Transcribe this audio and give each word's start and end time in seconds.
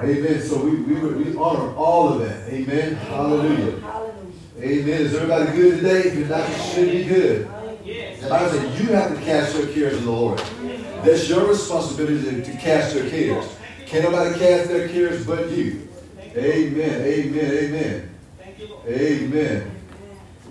Amen. 0.00 0.42
So 0.42 0.62
we, 0.62 0.76
we, 0.76 0.94
we 0.94 1.36
honor 1.36 1.74
all 1.74 2.12
of 2.12 2.18
that. 2.20 2.52
Amen. 2.52 2.94
Hallelujah. 2.94 3.82
Amen. 4.58 4.88
Is 4.88 5.14
everybody 5.14 5.56
good 5.56 5.80
today? 5.80 6.00
If 6.08 6.14
you're 6.16 6.28
not, 6.28 6.48
you 6.48 6.56
should 6.56 6.92
be 6.92 7.04
good. 7.04 7.48
The 8.20 8.28
Bible 8.28 8.50
says 8.50 8.80
you 8.80 8.88
have 8.88 9.14
to 9.16 9.24
cast 9.24 9.56
your 9.56 9.68
cares 9.68 9.98
on 9.98 10.04
the 10.04 10.10
Lord. 10.10 10.38
That's 11.04 11.28
your 11.28 11.48
responsibility 11.48 12.42
to, 12.42 12.44
to 12.44 12.52
cast 12.58 12.94
your 12.94 13.08
cares. 13.08 13.56
Can't 13.86 14.04
nobody 14.04 14.38
cast 14.38 14.68
their 14.68 14.88
cares 14.88 15.26
but 15.26 15.50
you. 15.50 15.88
Amen. 16.36 17.02
Amen. 17.02 17.52
Amen. 17.52 18.14
Amen. 18.86 19.70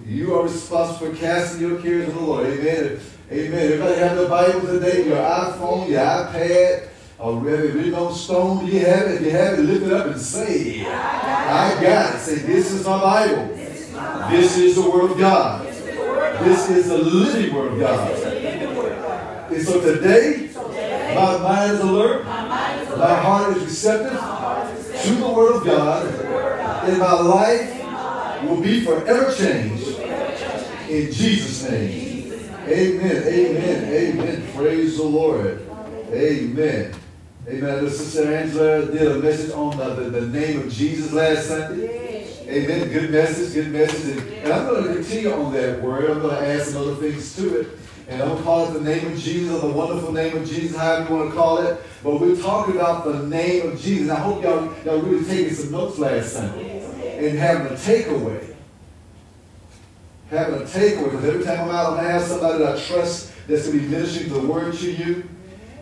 You 0.07 0.35
are 0.35 0.43
responsible 0.43 1.13
for 1.13 1.15
casting 1.17 1.61
your 1.61 1.81
cares 1.81 2.09
on 2.09 2.15
the 2.15 2.21
Lord. 2.21 2.47
Amen. 2.47 2.99
Amen. 3.31 3.53
Everybody 3.53 3.95
have 3.95 4.17
the 4.17 4.27
Bible 4.27 4.61
today, 4.61 5.05
your 5.05 5.17
iPhone, 5.17 5.89
your 5.89 5.99
iPad, 5.99 6.87
or 7.17 7.39
whether 7.39 7.69
written 7.69 7.95
on 7.95 8.13
stone, 8.13 8.67
you 8.67 8.79
have 8.79 9.07
it. 9.07 9.21
You 9.21 9.31
have 9.31 9.59
it, 9.59 9.61
lift 9.61 9.85
it 9.85 9.93
up 9.93 10.07
and 10.07 10.19
say, 10.19 10.85
I 10.85 11.81
got 11.81 12.15
it. 12.15 12.19
Say, 12.19 12.35
this 12.35 12.71
is 12.71 12.85
my 12.85 12.99
Bible. 12.99 13.47
This 14.29 14.57
is 14.57 14.75
the 14.75 14.89
Word 14.89 15.11
of 15.11 15.17
God. 15.17 15.65
This 15.65 16.69
is 16.69 16.89
the 16.89 16.97
living 16.97 17.55
Word 17.55 17.73
of 17.73 17.79
God. 17.79 18.11
And 19.51 19.61
so 19.65 19.79
today, 19.79 20.49
my 21.15 21.37
mind 21.37 21.71
is 21.71 21.79
alert. 21.79 22.25
My 22.25 23.15
heart 23.15 23.55
is 23.55 23.63
receptive 23.63 24.19
to 25.03 25.15
the 25.15 25.29
Word 25.29 25.55
of 25.55 25.65
God. 25.65 26.05
And 26.89 26.99
my 26.99 27.13
life 27.13 28.43
will 28.43 28.61
be 28.61 28.83
forever 28.83 29.33
changed. 29.33 29.99
In 30.89 31.11
Jesus' 31.11 31.69
name. 31.69 32.33
Amen. 32.67 33.23
Amen. 33.23 33.83
Amen. 33.85 34.47
Praise 34.53 34.97
the 34.97 35.03
Lord. 35.03 35.61
Amen. 36.11 36.93
Amen. 37.47 37.87
Sister 37.91 38.33
Angela 38.33 38.85
did 38.85 39.03
a 39.03 39.19
message 39.19 39.51
on 39.51 39.77
the, 39.77 39.89
the, 39.89 40.21
the 40.21 40.27
name 40.27 40.61
of 40.61 40.71
Jesus 40.71 41.13
last 41.13 41.47
Sunday. 41.47 42.25
Amen. 42.47 42.89
Good 42.89 43.11
message, 43.11 43.53
good 43.53 43.71
message. 43.71 44.17
And, 44.17 44.29
and 44.31 44.53
I'm 44.53 44.67
going 44.67 44.83
to 44.83 44.93
continue 44.95 45.31
on 45.31 45.53
that 45.53 45.79
word. 45.79 46.09
I'm 46.09 46.21
going 46.21 46.35
to 46.35 46.47
add 46.47 46.63
some 46.63 46.81
other 46.81 46.95
things 46.95 47.35
to 47.35 47.59
it. 47.59 47.67
And 48.07 48.19
I'm 48.19 48.29
going 48.29 48.39
to 48.39 48.43
call 48.43 48.67
it 48.67 48.73
the 48.73 48.81
name 48.81 49.11
of 49.13 49.19
Jesus 49.19 49.53
or 49.53 49.67
the 49.67 49.73
wonderful 49.73 50.11
name 50.11 50.37
of 50.37 50.47
Jesus, 50.47 50.75
however 50.75 51.07
you 51.07 51.15
want 51.15 51.29
to 51.29 51.35
call 51.35 51.57
it. 51.59 51.79
But 52.03 52.19
we're 52.19 52.35
talking 52.35 52.77
about 52.77 53.05
the 53.05 53.27
name 53.27 53.69
of 53.69 53.79
Jesus. 53.79 54.09
I 54.09 54.19
hope 54.19 54.41
y'all, 54.41 54.73
y'all 54.83 55.01
really 55.01 55.23
taking 55.23 55.53
some 55.53 55.71
notes 55.71 55.99
last 55.99 56.33
Sunday 56.33 56.83
and 57.19 57.37
having 57.37 57.67
a 57.67 57.75
takeaway. 57.75 58.55
Having 60.31 60.61
a 60.61 60.65
takeaway. 60.65 61.11
Because 61.11 61.25
every 61.25 61.43
time 61.43 61.69
I'm 61.69 61.75
out, 61.75 61.91
I'm 61.91 61.93
going 61.93 62.05
to 62.05 62.11
have 62.11 62.23
somebody 62.23 62.63
that 62.63 62.75
I 62.75 62.81
trust 62.81 63.33
that's 63.47 63.67
going 63.67 63.79
to 63.79 63.85
be 63.85 63.87
ministering 63.87 64.33
the 64.33 64.47
word 64.47 64.73
to 64.77 64.91
you. 64.91 65.29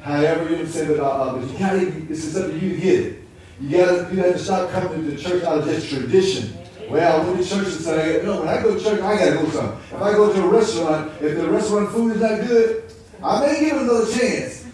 However, 0.03 0.49
you 0.49 0.57
understand 0.57 0.91
it, 0.91 0.99
uh, 0.99 1.33
but 1.33 1.49
you 1.49 1.57
gotta, 1.57 1.87
up 2.35 2.51
to 2.51 2.59
you 2.59 2.75
to 2.75 2.81
get 2.81 2.99
it. 2.99 3.23
You 3.61 3.77
gotta, 3.77 4.13
you 4.13 4.21
to 4.21 4.37
stop 4.37 4.69
coming 4.71 5.09
to 5.09 5.17
church 5.17 5.43
out 5.45 5.59
of 5.59 5.65
just 5.65 5.89
tradition. 5.89 6.57
Well, 6.89 7.21
I 7.21 7.25
went 7.25 7.41
to 7.41 7.49
church 7.49 7.67
and 7.67 7.75
said, 7.75 8.25
know, 8.25 8.41
when 8.41 8.49
I 8.49 8.61
go 8.61 8.77
to 8.77 8.83
church, 8.83 8.99
I 8.99 9.15
gotta 9.15 9.31
go 9.31 9.49
somewhere. 9.49 9.77
If 9.93 10.01
I 10.01 10.11
go 10.11 10.33
to 10.33 10.43
a 10.43 10.47
restaurant, 10.49 11.11
if 11.21 11.37
the 11.37 11.49
restaurant 11.49 11.89
food 11.91 12.15
is 12.15 12.21
not 12.21 12.41
good, 12.41 12.83
I 13.23 13.39
may 13.39 13.59
give 13.61 13.77
it 13.77 13.81
another 13.83 14.11
chance. 14.11 14.65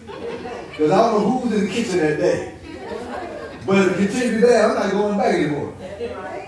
Because 0.72 0.89
I 0.89 0.97
don't 0.97 1.22
know 1.22 1.30
who's 1.30 1.53
in 1.53 1.66
the 1.66 1.72
kitchen 1.72 1.97
that 1.97 2.17
day. 2.17 2.55
But 3.67 3.88
if 3.88 4.00
it 4.00 4.09
continue 4.09 4.39
there, 4.41 4.67
I'm 4.67 4.75
not 4.75 4.91
going 4.91 5.17
back 5.19 5.35
anymore. 5.35 5.75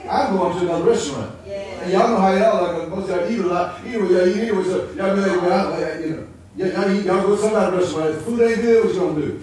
I'm 0.10 0.36
going 0.36 0.58
to 0.58 0.66
another 0.66 0.90
restaurant. 0.90 1.36
And 1.46 1.92
y'all 1.92 2.08
know 2.08 2.20
how 2.20 2.34
y'all 2.34 2.80
like 2.80 2.90
most 2.90 3.10
of 3.12 3.22
y'all 3.22 3.32
eat 3.32 3.40
a 3.40 3.48
lot. 3.48 3.80
Eat 3.86 4.02
with 4.02 4.10
y'all 4.10 4.28
eat 4.28 4.38
anyway, 4.38 4.64
so 4.64 4.92
y'all 4.94 5.16
be 5.16 5.22
like, 5.22 5.42
well, 5.44 6.02
you 6.02 6.10
know. 6.16 6.28
Yeah, 6.56 6.68
y'all, 6.68 6.92
eat, 6.92 7.06
y'all 7.06 7.22
go 7.22 7.36
to 7.36 7.42
somebody's 7.42 7.80
restaurant. 7.80 8.16
If 8.16 8.22
food 8.24 8.42
ain't 8.42 8.62
good, 8.62 8.86
what 8.86 8.94
you 8.94 9.00
gonna 9.00 9.22
do? 9.22 9.42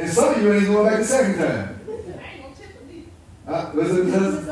And 0.00 0.10
some 0.10 0.34
of 0.34 0.42
you 0.42 0.52
ain't 0.52 0.66
going 0.66 0.86
back 0.86 0.98
the 0.98 1.04
second 1.04 1.38
time. 1.38 1.80
Uh, 3.46 3.70
listen, 3.74 4.12
listen. 4.12 4.46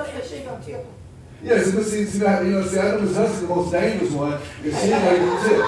Yes, 1.42 1.72
but 1.72 1.84
see, 1.84 2.04
see, 2.06 2.18
you 2.18 2.24
know, 2.24 2.66
see, 2.66 2.78
I 2.78 2.90
know 2.90 3.00
Miss 3.00 3.14
Hudson's 3.14 3.42
the 3.42 3.54
most 3.54 3.70
dangerous 3.70 4.10
one, 4.12 4.40
because 4.62 4.80
she 4.80 4.90
ain't 4.90 5.04
like 5.04 5.20
the 5.20 5.48
tip. 5.48 5.62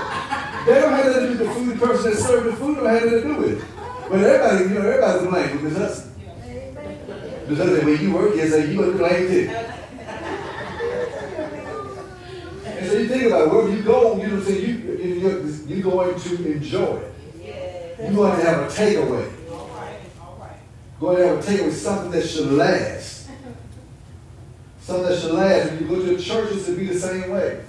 They 0.67 0.81
don't 0.81 0.93
have 0.93 1.07
nothing 1.07 1.13
to 1.13 1.21
do 1.21 1.29
with 1.29 1.39
the 1.39 1.51
food. 1.55 1.79
The 1.79 1.87
person 1.87 2.11
that 2.11 2.19
served 2.19 2.47
the 2.47 2.57
food 2.57 2.77
don't 2.77 2.87
have 2.87 3.05
nothing 3.05 3.23
to 3.23 3.29
do 3.29 3.37
with 3.37 3.63
it. 3.63 3.65
But 4.09 4.21
everybody, 4.21 4.65
you 4.65 4.71
know, 4.71 4.89
everybody's 4.89 5.29
blame 5.29 5.63
with 5.63 5.63
Miss 5.63 5.77
Hudson. 5.79 6.09
Miss 7.49 7.59
when 7.85 8.01
you 8.03 8.15
work 8.15 8.35
so 8.35 8.57
you 8.57 8.79
want 8.79 8.93
to 8.93 8.99
blame 8.99 9.29
too. 9.29 9.51
And 12.67 12.78
so 12.89 12.99
you 12.99 13.09
think 13.09 13.25
about 13.25 13.43
it, 13.43 13.51
wherever 13.53 13.71
you 13.75 13.83
go, 13.83 14.17
you 14.17 14.29
know 14.29 14.35
what 14.37 14.41
I'm 14.41 14.45
saying, 14.45 14.69
you, 14.69 14.77
you're, 14.97 15.47
you're 15.47 15.83
going 15.83 16.19
to 16.19 16.53
enjoy 16.53 16.97
it. 16.97 17.15
You're 18.01 18.13
going 18.13 18.39
to 18.39 18.45
have 18.45 18.61
a 18.61 18.67
takeaway. 18.67 19.33
Going 21.01 21.17
to 21.17 21.27
have 21.29 21.39
a 21.39 21.43
takeaway, 21.43 21.73
something 21.73 22.11
that 22.13 22.27
should 22.27 22.53
last. 22.53 23.29
Something 24.81 25.07
that 25.07 25.21
should 25.21 25.33
last. 25.33 25.71
When 25.71 25.81
you 25.81 25.89
go 25.89 25.95
to 25.97 26.17
the 26.17 26.23
churches, 26.23 26.67
to 26.67 26.77
be 26.77 26.87
the 26.87 26.99
same 26.99 27.31
way. 27.31 27.65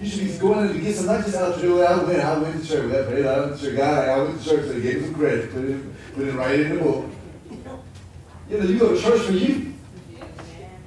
You 0.00 0.08
should 0.08 0.26
be 0.26 0.38
going 0.38 0.66
in 0.66 0.74
to 0.74 0.80
get 0.80 0.96
some, 0.96 1.06
not 1.06 1.24
just 1.24 1.36
out 1.36 1.60
to 1.60 1.82
I 1.82 2.02
went, 2.02 2.20
I 2.20 2.38
went 2.38 2.62
to 2.62 2.66
church. 2.66 2.90
I 2.90 3.02
prayed, 3.04 3.26
I 3.26 3.40
went 3.40 3.58
to 3.58 3.66
church. 3.66 3.76
God, 3.76 4.08
I 4.08 4.22
went 4.22 4.42
to 4.42 4.48
church, 4.48 4.68
they 4.68 4.80
gave 4.80 5.02
me 5.02 5.04
some 5.04 5.14
credit, 5.14 5.52
put 5.52 5.64
it, 5.64 6.14
put 6.14 6.26
it 6.26 6.34
right 6.34 6.58
in 6.58 6.76
the 6.76 6.82
book. 6.82 7.10
You 8.48 8.58
know, 8.58 8.64
you 8.64 8.78
go 8.78 8.94
to 8.94 9.00
church 9.00 9.20
for 9.20 9.32
you, 9.32 9.74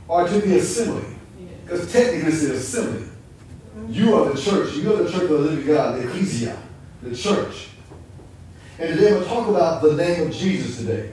or 0.07 0.28
to 0.28 0.40
the 0.40 0.57
assembly. 0.57 1.16
Because 1.63 1.94
technically 1.94 2.29
it's 2.29 2.41
the 2.41 2.56
assembly. 2.56 3.12
You 3.89 4.16
are 4.16 4.31
the 4.31 4.39
church. 4.39 4.75
You 4.75 4.94
are 4.94 5.03
the 5.03 5.11
church 5.11 5.23
of 5.23 5.29
the 5.29 5.38
living 5.38 5.66
God, 5.66 5.99
the 5.99 6.07
ecclesia, 6.07 6.57
the 7.01 7.16
church. 7.16 7.69
And 8.79 8.89
today 8.89 9.07
I'm 9.07 9.13
going 9.13 9.23
to 9.23 9.29
talk 9.29 9.47
about 9.49 9.81
the 9.81 9.95
name 9.95 10.27
of 10.27 10.33
Jesus 10.33 10.77
today. 10.77 11.11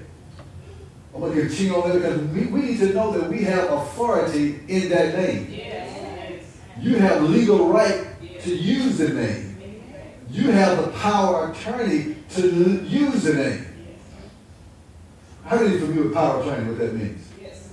I'm 1.15 1.21
going 1.21 1.35
to 1.35 1.41
continue 1.41 1.75
on 1.75 1.89
that 1.89 1.95
because 1.97 2.21
we, 2.29 2.47
we 2.47 2.61
need 2.63 2.79
to 2.79 2.95
know 2.95 3.13
that 3.13 3.29
we 3.29 3.43
have 3.45 3.71
authority 3.71 4.61
in 4.69 4.89
that 4.91 5.17
name. 5.17 5.49
Yes. 5.51 6.47
You 6.81 6.97
have 6.97 7.23
legal 7.23 7.69
right 7.69 8.07
to 8.43 8.55
use 8.55 8.99
the 8.99 9.09
name. 9.09 9.59
Yes. 9.61 10.09
You 10.31 10.51
have 10.53 10.85
the 10.85 10.93
power 10.93 11.49
of 11.49 11.57
attorney 11.57 12.17
to 12.31 12.85
use 12.85 13.25
the 13.25 13.35
name. 13.35 13.67
How 15.45 15.57
many 15.57 15.75
of 15.77 15.95
you 15.95 16.05
with 16.05 16.15
power 16.15 16.41
of 16.41 16.47
attorney, 16.47 16.69
what 16.69 16.79
that 16.79 16.95
means? 16.95 17.29
Yes. 17.41 17.69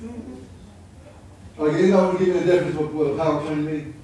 Like, 1.57 1.74
you 1.74 1.88
know, 1.91 2.18
give 2.18 2.28
me 2.28 2.34
the 2.40 2.46
definition 2.46 2.84
of 2.84 2.94
what 2.94 3.12
a 3.12 3.16
power 3.16 3.40
of 3.40 3.46
attorney 3.46 3.62
means? 3.62 3.96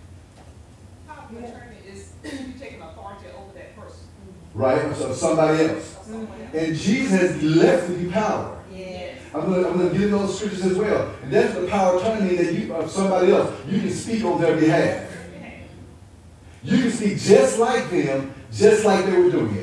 Power 1.33 1.44
of 1.44 1.49
attorney 1.49 1.77
is 1.91 2.11
taking 2.59 2.81
authority 2.81 3.25
over 3.38 3.53
that 3.53 3.75
person. 3.75 4.07
Right, 4.53 4.95
so 4.95 5.13
somebody 5.13 5.63
else. 5.66 5.95
Mm-hmm. 6.07 6.57
And 6.57 6.75
Jesus 6.75 7.19
has 7.19 7.44
left 7.44 7.89
you 7.89 8.11
power. 8.11 8.59
I'm 9.33 9.45
going, 9.47 9.63
to, 9.63 9.69
I'm 9.69 9.89
to 9.89 9.97
give 9.97 10.11
those 10.11 10.38
scriptures 10.38 10.63
as 10.63 10.77
well. 10.77 11.11
And 11.23 11.33
that's 11.33 11.55
the 11.55 11.67
power 11.67 11.95
of 11.95 12.03
attorney 12.03 12.35
that 12.35 12.53
you, 12.53 12.73
of 12.73 12.89
somebody 12.89 13.31
else, 13.31 13.51
you 13.67 13.79
can 13.79 13.89
speak 13.89 14.23
on 14.23 14.39
their 14.39 14.55
behalf. 14.55 15.09
You 16.63 16.83
can 16.83 16.91
speak 16.91 17.17
just 17.17 17.57
like 17.57 17.89
them, 17.89 18.33
just 18.51 18.85
like 18.85 19.05
they 19.05 19.17
were 19.17 19.31
doing 19.31 19.55
it. 19.55 19.62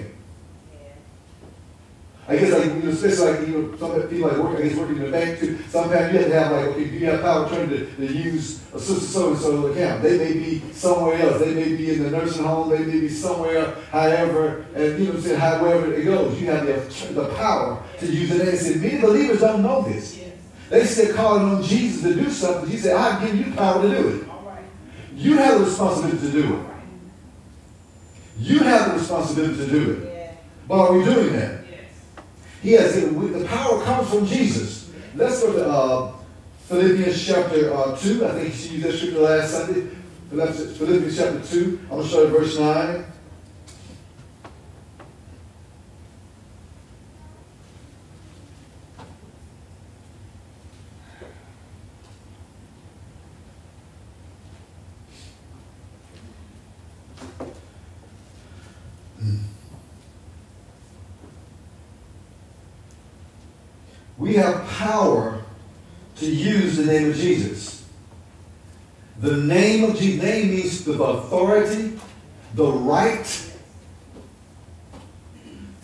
I 2.31 2.37
guess 2.37 2.53
like 2.53 2.67
you 2.67 2.83
know, 2.85 2.91
especially 2.91 3.33
like 3.33 3.49
you 3.49 3.59
know, 3.59 3.77
some 3.77 4.09
people 4.09 4.29
like 4.29 4.39
work, 4.39 4.57
I 4.57 4.63
guess 4.63 4.77
working 4.77 4.97
in 4.99 5.03
the 5.03 5.11
bank 5.11 5.41
too. 5.41 5.59
Sometimes 5.69 6.13
you 6.13 6.21
have 6.21 6.29
to 6.29 6.41
have 6.41 6.53
like, 6.53 6.65
okay, 6.67 6.85
do 6.85 6.97
you 6.97 7.07
have 7.07 7.23
power 7.23 7.45
attorney 7.45 7.79
to, 7.79 7.97
to 7.97 8.07
use 8.07 8.63
a 8.73 8.79
sister 8.79 9.05
so 9.05 9.31
and 9.31 9.39
so 9.39 9.67
account? 9.67 10.03
They 10.03 10.17
may 10.17 10.33
be 10.35 10.73
somewhere 10.73 11.21
else. 11.21 11.41
They 11.41 11.55
may 11.55 11.75
be 11.75 11.93
in 11.93 12.05
the 12.05 12.11
nursing 12.13 12.45
home. 12.45 12.71
They 12.71 12.79
may 12.79 13.01
be 13.01 13.09
somewhere, 13.09 13.75
however, 13.91 14.65
and 14.77 14.97
you 14.97 15.07
know 15.07 15.11
what 15.11 15.15
I'm 15.17 15.23
saying, 15.23 15.41
however 15.41 15.93
it 15.93 16.05
goes. 16.05 16.41
You 16.41 16.51
have 16.53 16.67
the, 16.67 17.13
the 17.15 17.35
power 17.35 17.83
to 17.99 18.07
use 18.07 18.31
it. 18.31 18.49
And 18.49 18.57
said, 18.57 18.81
many 18.81 19.01
believers 19.01 19.41
don't 19.41 19.63
know 19.63 19.83
this. 19.83 20.21
They 20.69 20.85
said 20.85 21.17
calling 21.17 21.43
on 21.43 21.65
Jesus 21.65 22.03
to 22.05 22.15
do 22.15 22.31
something. 22.31 22.71
He 22.71 22.77
said, 22.77 22.95
I've 22.95 23.21
given 23.23 23.39
you 23.39 23.53
power 23.57 23.83
to 23.83 23.89
do 23.89 24.09
it. 24.09 24.25
You 25.17 25.37
have 25.37 25.59
the 25.59 25.65
responsibility 25.65 26.31
to 26.31 26.33
do 26.33 26.55
it. 26.55 26.67
You 28.39 28.61
have 28.61 28.93
the 28.93 28.99
responsibility 29.01 29.57
to 29.57 29.67
do 29.67 29.91
it. 29.91 30.31
But 30.69 30.79
are 30.79 30.93
we 30.97 31.05
doing 31.05 31.33
that? 31.33 31.60
He 32.63 32.73
has 32.73 32.95
the 33.01 33.45
power 33.49 33.83
comes 33.83 34.11
from 34.11 34.27
Jesus. 34.27 34.91
Let's 35.15 35.43
go 35.43 35.53
to 35.53 35.69
uh, 35.69 36.13
Philippians 36.69 37.27
chapter 37.27 37.73
uh, 37.73 37.97
2. 37.97 38.27
I 38.27 38.33
think 38.33 38.71
you 38.71 38.79
used 38.79 38.87
that 38.87 38.93
scripture 38.93 39.21
last 39.21 39.51
Sunday. 39.51 39.89
Philippians 40.31 41.17
chapter 41.17 41.41
2. 41.41 41.79
I'm 41.83 41.89
going 41.89 42.03
to 42.03 42.09
show 42.09 42.23
you 42.23 42.29
verse 42.29 42.59
9. 42.59 43.05
We 64.31 64.37
have 64.37 64.65
power 64.69 65.43
to 66.15 66.27
use 66.27 66.77
the 66.77 66.85
name 66.85 67.11
of 67.11 67.17
Jesus. 67.17 67.85
The 69.19 69.37
name 69.39 69.83
of 69.83 69.97
Jesus, 69.97 70.23
name 70.23 70.51
means 70.51 70.85
the 70.85 71.03
authority, 71.03 71.99
the 72.55 72.71
right 72.71 73.53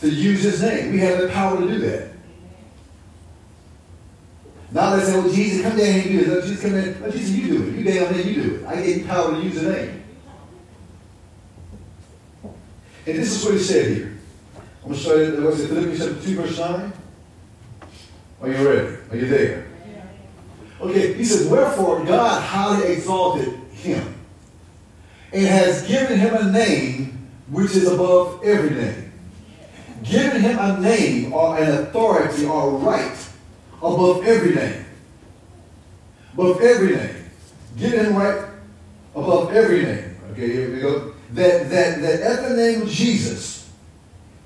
to 0.01 0.09
use 0.09 0.45
his 0.45 0.63
name. 0.63 0.93
We 0.93 1.01
have 1.01 1.19
the 1.23 1.29
power 1.29 1.61
to 1.61 1.67
do 1.67 1.79
that. 1.81 2.11
Now 4.71 4.95
they 4.95 5.03
say, 5.03 5.19
well, 5.19 5.33
Jesus, 5.33 5.63
come 5.63 5.77
down 5.77 6.01
here 6.01 6.03
and 6.03 6.11
do 6.11 6.25
this. 6.25 6.29
No, 6.29 6.41
Jesus, 6.43 6.63
come 6.63 6.75
in. 6.75 7.01
No, 7.01 7.11
Jesus, 7.11 7.37
you 7.37 7.47
do 7.49 7.65
it. 7.65 7.75
You 7.75 7.85
down 7.85 8.13
there, 8.13 8.23
you 8.23 8.43
do 8.43 8.55
it. 8.55 8.67
I 8.67 8.81
gave 8.81 9.07
power 9.09 9.33
to 9.33 9.41
use 9.41 9.61
the 9.61 9.73
name. 9.73 10.05
And 12.45 13.19
this 13.19 13.37
is 13.37 13.45
what 13.45 13.55
he 13.55 13.61
said 13.61 13.97
here. 13.97 14.19
I'm 14.85 14.91
going 14.93 14.95
to 14.95 15.01
show 15.01 15.17
you, 15.17 15.45
what's 15.45 15.61
it, 15.61 15.69
Philippians 15.69 15.99
chapter 15.99 16.23
2, 16.23 16.37
verse 16.37 16.59
9? 16.61 16.93
Are 18.47 18.53
you 18.53 18.69
ready? 18.69 18.97
Are 19.11 19.17
you 19.17 19.27
there? 19.27 19.67
Okay, 20.81 21.15
he 21.15 21.25
says, 21.25 21.49
Wherefore 21.49 22.05
God 22.05 22.41
highly 22.41 22.93
exalted 22.93 23.49
him 23.73 24.15
and 25.33 25.47
has 25.47 25.85
given 25.89 26.21
him 26.21 26.33
a 26.33 26.53
name 26.53 27.29
which 27.49 27.75
is 27.75 27.91
above 27.91 28.45
every 28.45 28.71
name. 28.71 29.13
Given 30.05 30.41
him 30.41 30.59
a 30.61 30.81
name 30.81 31.33
or 31.33 31.59
an 31.59 31.71
authority 31.71 32.45
or 32.45 32.71
right 32.79 33.29
above 33.79 34.25
every 34.25 34.55
name. 34.55 34.85
Above 36.35 36.61
every 36.61 36.95
name. 36.95 37.17
Given 37.77 38.07
him 38.07 38.15
right 38.15 38.49
above 39.17 39.53
every 39.53 39.83
name. 39.83 40.17
Okay, 40.31 40.53
here 40.53 40.73
we 40.73 40.81
go. 40.81 41.15
That, 41.33 41.69
that, 41.71 42.01
that 42.01 42.21
at 42.21 42.49
the 42.49 42.57
name 42.57 42.83
of 42.83 42.91
Jesus, 42.91 43.69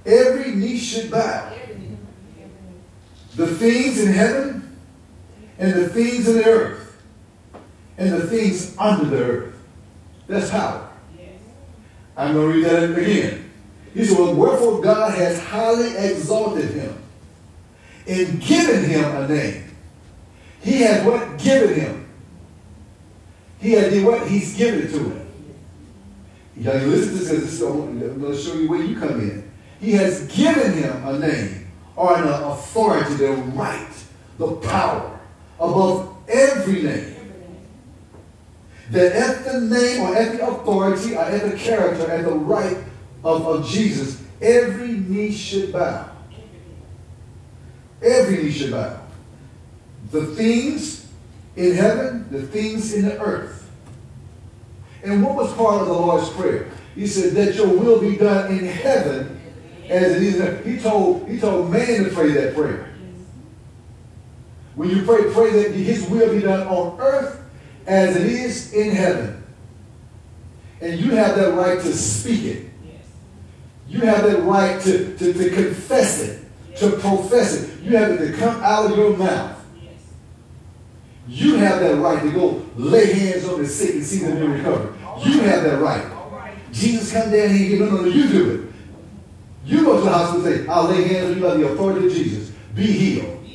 every 0.06 0.52
knee 0.52 0.78
should 0.78 1.10
bow. 1.10 1.59
The 3.40 3.46
things 3.46 3.98
in 3.98 4.12
heaven 4.12 4.76
and 5.56 5.72
the 5.72 5.88
things 5.88 6.28
in 6.28 6.36
the 6.36 6.44
earth 6.44 7.02
and 7.96 8.12
the 8.12 8.26
things 8.26 8.76
under 8.76 9.06
the 9.06 9.24
earth. 9.24 9.54
That's 10.26 10.50
power. 10.50 10.90
I'm 12.18 12.34
going 12.34 12.52
to 12.52 12.54
read 12.54 12.66
that 12.66 12.98
again. 12.98 13.50
He 13.94 14.04
said, 14.04 14.18
well, 14.18 14.34
wherefore 14.34 14.82
God 14.82 15.14
has 15.14 15.40
highly 15.40 15.96
exalted 15.96 16.68
him 16.68 17.02
and 18.06 18.42
given 18.42 18.84
him 18.84 19.04
a 19.04 19.26
name. 19.26 19.74
He 20.60 20.82
has 20.82 21.02
what? 21.06 21.38
Given 21.38 21.80
him. 21.80 22.08
He 23.58 23.72
has 23.72 23.90
did 23.90 24.04
what? 24.04 24.28
He's 24.28 24.54
given 24.54 24.82
it 24.82 24.90
to 24.90 24.98
him. 24.98 25.28
Y'all 26.58 26.74
listen 26.74 27.16
to 27.16 27.40
this 27.40 27.62
I'm 27.62 27.98
going 28.20 28.20
to 28.20 28.36
show 28.36 28.52
you 28.52 28.68
where 28.68 28.82
you 28.82 29.00
come 29.00 29.18
in. 29.18 29.50
He 29.80 29.92
has 29.92 30.26
given 30.26 30.74
him 30.74 31.08
a 31.08 31.18
name 31.18 31.59
or 32.00 32.16
an 32.16 32.28
authority, 32.28 33.12
the 33.16 33.32
right, 33.32 33.86
the 34.38 34.52
power 34.56 35.20
above 35.58 36.16
every 36.28 36.82
name. 36.82 37.14
That 38.90 39.12
at 39.12 39.44
the 39.44 39.60
name 39.60 40.00
or 40.00 40.16
at 40.16 40.32
the 40.32 40.48
authority 40.48 41.14
or 41.14 41.20
at 41.20 41.50
the 41.50 41.58
character, 41.58 42.10
at 42.10 42.24
the 42.24 42.32
right 42.32 42.78
of, 43.22 43.46
of 43.46 43.68
Jesus, 43.68 44.22
every 44.40 44.92
knee 44.92 45.30
should 45.30 45.74
bow. 45.74 46.10
Every 48.02 48.44
knee 48.44 48.50
should 48.50 48.70
bow. 48.70 48.98
The 50.10 50.24
things 50.24 51.06
in 51.54 51.74
heaven, 51.74 52.26
the 52.30 52.42
things 52.46 52.94
in 52.94 53.04
the 53.04 53.20
earth. 53.20 53.70
And 55.04 55.22
what 55.22 55.34
was 55.34 55.52
part 55.52 55.82
of 55.82 55.86
the 55.86 55.92
Lord's 55.92 56.30
Prayer? 56.30 56.70
He 56.94 57.06
said, 57.06 57.34
that 57.34 57.56
your 57.56 57.68
will 57.68 58.00
be 58.00 58.16
done 58.16 58.50
in 58.50 58.64
heaven 58.64 59.39
as 59.90 60.16
it 60.16 60.22
is. 60.22 60.66
He 60.66 60.78
told, 60.78 61.28
he 61.28 61.38
told 61.38 61.70
man 61.70 62.04
to 62.04 62.10
pray 62.10 62.32
that 62.32 62.54
prayer. 62.54 62.88
When 64.76 64.88
you 64.88 65.02
pray, 65.04 65.30
pray 65.32 65.50
that 65.62 65.72
his 65.72 66.08
will 66.08 66.32
be 66.32 66.40
done 66.40 66.66
on 66.68 66.98
earth 67.00 67.42
as 67.86 68.16
it 68.16 68.26
is 68.26 68.72
in 68.72 68.92
heaven. 68.92 69.44
And 70.80 70.98
you 70.98 71.10
have 71.12 71.36
that 71.36 71.54
right 71.54 71.78
to 71.80 71.92
speak 71.92 72.44
it. 72.44 72.70
You 73.88 74.00
have 74.02 74.22
that 74.22 74.42
right 74.44 74.80
to, 74.82 75.16
to, 75.18 75.32
to 75.32 75.50
confess 75.50 76.22
it, 76.22 76.46
to 76.76 76.92
profess 76.92 77.62
it. 77.62 77.82
You 77.82 77.96
have 77.96 78.12
it 78.12 78.30
to 78.30 78.38
come 78.38 78.62
out 78.62 78.90
of 78.90 78.96
your 78.96 79.16
mouth. 79.16 79.56
You 81.28 81.56
have 81.56 81.80
that 81.80 81.96
right 81.96 82.22
to 82.22 82.30
go 82.30 82.66
lay 82.76 83.12
hands 83.12 83.46
on 83.48 83.62
the 83.62 83.68
sick 83.68 83.96
and 83.96 84.04
see 84.04 84.24
them 84.24 84.38
be 84.38 84.46
recovered. 84.46 84.94
You 85.24 85.40
have 85.40 85.64
that 85.64 85.80
right. 85.80 86.04
Jesus 86.72 87.12
come 87.12 87.30
down 87.30 87.50
here 87.50 87.50
and 87.50 87.68
give 87.68 87.80
no, 87.80 88.02
no, 88.02 88.04
you 88.04 88.28
do 88.28 88.50
it. 88.50 88.69
You 89.70 89.84
go 89.84 89.98
to 89.98 90.02
the 90.02 90.10
hospital 90.10 90.44
and 90.44 90.66
say, 90.66 90.66
I'll 90.66 90.88
lay 90.88 91.04
hands 91.04 91.30
on 91.30 91.36
you 91.36 91.42
by 91.44 91.54
the 91.54 91.68
authority 91.68 92.08
of 92.08 92.12
Jesus. 92.12 92.50
Be 92.74 92.86
healed. 92.86 93.46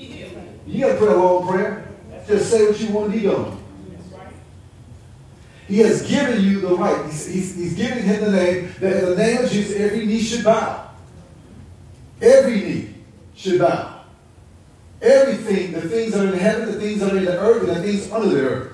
You 0.65 0.85
got 0.85 0.93
to 0.93 0.97
pray 0.97 1.07
a 1.09 1.17
long 1.17 1.45
prayer. 1.45 1.89
Just 2.25 2.49
say 2.49 2.65
what 2.65 2.79
you 2.79 2.89
want 2.93 3.11
to 3.11 3.19
be 3.19 3.25
done. 3.25 3.61
He 5.67 5.79
has 5.79 6.07
given 6.07 6.41
you 6.41 6.61
the 6.61 6.73
right. 6.73 7.05
He's, 7.07 7.25
he's, 7.25 7.55
he's 7.55 7.73
given 7.73 8.01
him 8.01 8.23
the 8.23 8.31
name 8.31 8.73
that 8.79 9.03
in 9.03 9.09
the 9.09 9.15
name 9.17 9.43
of 9.43 9.51
Jesus, 9.51 9.75
every 9.75 10.05
knee 10.05 10.21
should 10.21 10.45
bow. 10.45 10.89
Every 12.21 12.61
knee 12.61 12.93
should 13.35 13.59
bow. 13.59 14.03
Everything, 15.01 15.73
the 15.73 15.81
things 15.81 16.13
that 16.13 16.25
are 16.25 16.31
in 16.31 16.39
heaven, 16.39 16.71
the 16.71 16.79
things 16.79 17.01
that 17.01 17.11
are 17.11 17.17
in 17.17 17.25
the 17.25 17.37
earth, 17.37 17.67
and 17.67 17.75
the 17.75 17.83
things 17.83 18.09
under 18.09 18.29
the 18.29 18.41
earth. 18.41 18.73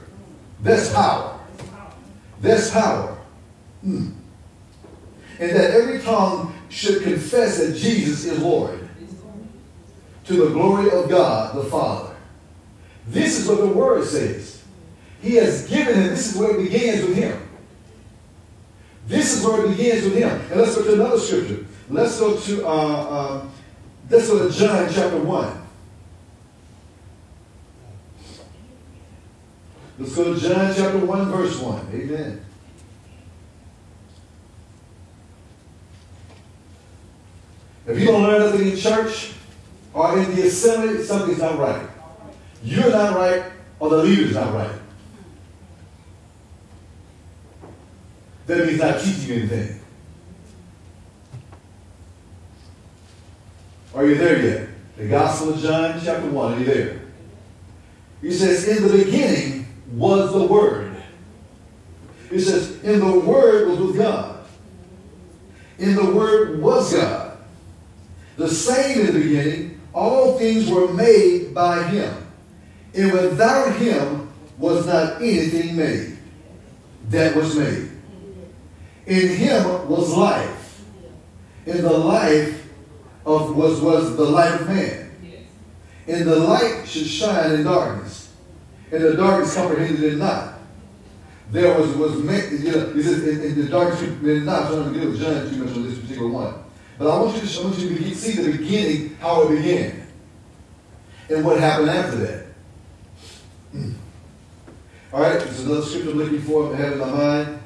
That's 0.62 0.94
power. 0.94 1.40
That's 2.40 2.70
power. 2.70 3.18
Hmm. 3.82 4.12
And 5.40 5.50
that 5.56 5.72
every 5.72 6.02
tongue 6.02 6.54
should 6.72 7.04
confess 7.04 7.58
that 7.58 7.76
Jesus 7.76 8.26
is 8.26 8.40
Lord 8.40 8.88
to 10.26 10.34
the 10.34 10.54
glory 10.54 10.90
of 10.90 11.10
God 11.10 11.54
the 11.56 11.64
Father. 11.66 12.16
This 13.08 13.40
is 13.40 13.48
what 13.48 13.58
the 13.58 13.68
Word 13.68 14.06
says. 14.06 14.64
He 15.22 15.36
has 15.36 15.68
given 15.68 15.96
him, 15.96 16.08
this 16.08 16.34
is 16.34 16.40
where 16.40 16.58
it 16.58 16.64
begins 16.64 17.06
with 17.06 17.18
him. 17.18 17.50
This 19.06 19.38
is 19.38 19.46
where 19.46 19.66
it 19.66 19.70
begins 19.70 20.06
with 20.06 20.16
him. 20.16 20.30
And 20.30 20.62
let's 20.62 20.76
go 20.76 20.84
to 20.84 20.94
another 20.94 21.20
scripture. 21.20 21.66
Let's 21.90 22.18
go 22.20 22.38
to, 22.40 22.66
uh, 22.66 22.70
uh, 22.70 23.46
let's 24.10 24.30
go 24.30 24.48
to 24.48 24.54
John 24.54 24.90
chapter 24.92 25.18
1. 25.18 25.62
Let's 30.00 30.16
go 30.16 30.34
to 30.34 30.40
John 30.40 30.74
chapter 30.74 31.06
1, 31.06 31.32
verse 31.32 31.60
1. 31.60 31.88
Amen. 31.94 32.46
If 37.88 38.00
you 38.00 38.06
don't 38.06 38.24
learn 38.24 38.40
nothing 38.40 38.70
in 38.70 38.78
church 38.78 39.34
or 39.94 40.18
in 40.20 40.36
the 40.36 40.48
assembly, 40.48 41.04
something's 41.04 41.40
not 41.40 41.58
right. 41.58 41.88
You're 42.64 42.92
not 42.92 43.16
right, 43.16 43.44
or 43.80 43.90
the 43.90 43.98
leader's 43.98 44.36
not 44.36 44.54
right. 44.54 44.72
That 48.46 48.68
means 48.68 48.80
not 48.80 49.00
teaching 49.00 49.28
you 49.28 49.36
anything. 49.36 49.80
Are 53.96 54.06
you 54.06 54.16
there 54.16 54.44
yet? 54.44 54.70
The 54.98 55.08
Gospel 55.08 55.54
of 55.54 55.60
John, 55.60 56.00
chapter 56.04 56.30
1. 56.30 56.54
Are 56.54 56.60
you 56.60 56.66
there? 56.66 57.02
He 58.22 58.32
says, 58.32 58.68
In 58.68 58.88
the 58.88 59.04
beginning 59.04 59.66
was 59.94 60.32
the 60.32 60.44
Word. 60.44 60.96
He 62.30 62.40
says, 62.40 62.82
In 62.84 63.00
the 63.00 63.20
Word 63.20 63.70
was 63.70 63.80
with 63.80 63.98
God. 63.98 64.46
In 65.80 65.96
the 65.96 66.14
Word 66.14 66.62
was 66.62 66.94
God. 66.94 67.21
The 68.38 68.50
same 68.50 69.02
in 69.02 69.06
the 69.08 69.20
beginning, 69.20 69.82
all 69.94 70.38
things 70.38 70.70
were 70.70 70.92
made 70.94 71.54
by 71.54 71.84
Him. 71.84 72.14
And 72.94 73.12
without 73.12 73.76
Him 73.76 74.32
was 74.58 74.86
not 74.86 75.22
anything 75.22 75.76
made 75.76 76.18
that 77.10 77.36
was 77.36 77.56
made. 77.58 77.90
In 79.06 79.30
Him 79.30 79.90
was 79.90 80.14
life. 80.16 80.82
And 81.66 81.80
the 81.80 81.98
life 81.98 82.70
of 83.26 83.56
was 83.56 83.80
was 83.82 84.16
the 84.18 84.24
light 84.24 84.62
of 84.62 84.68
man. 84.68 85.12
And 86.08 86.26
the 86.26 86.36
light 86.36 86.88
should 86.88 87.08
shine 87.08 87.52
in 87.52 87.64
darkness, 87.64 88.34
and 88.92 89.04
the 89.04 89.14
darkness 89.14 89.56
comprehended 89.56 90.14
it 90.14 90.18
not. 90.18 90.56
There 91.52 91.78
was 91.78 91.96
was 91.96 92.18
man, 92.24 92.50
you 92.52 92.72
know, 92.72 92.90
in, 92.90 93.42
in 93.42 93.62
the 93.62 93.68
darkness 93.70 94.02
not. 94.44 94.70
Going 94.70 94.94
to 94.94 95.06
with 95.08 95.22
John 95.22 95.50
too 95.50 95.64
much 95.64 95.76
on 95.76 95.84
this 95.84 96.00
particular 96.00 96.30
one, 96.30 96.56
but 97.02 97.10
I 97.10 97.20
want 97.20 97.42
you 97.42 97.50
to 97.50 97.64
want 97.64 97.80
you 97.80 97.98
to 97.98 98.14
see 98.14 98.40
the 98.40 98.52
beginning, 98.56 99.16
how 99.16 99.42
it 99.42 99.56
began, 99.56 100.06
and 101.32 101.44
what 101.44 101.60
happened 101.60 101.90
after 101.90 102.18
that. 102.18 102.46
Hmm. 103.72 103.94
All 105.12 105.22
right, 105.22 105.40
there's 105.40 105.62
another 105.62 105.82
scripture 105.82 106.12
I'm 106.12 106.18
looking 106.20 106.42
for. 106.42 106.72
I 106.72 106.78
have 106.78 106.94
in 106.94 107.00
my 107.00 107.10
mind. 107.10 107.60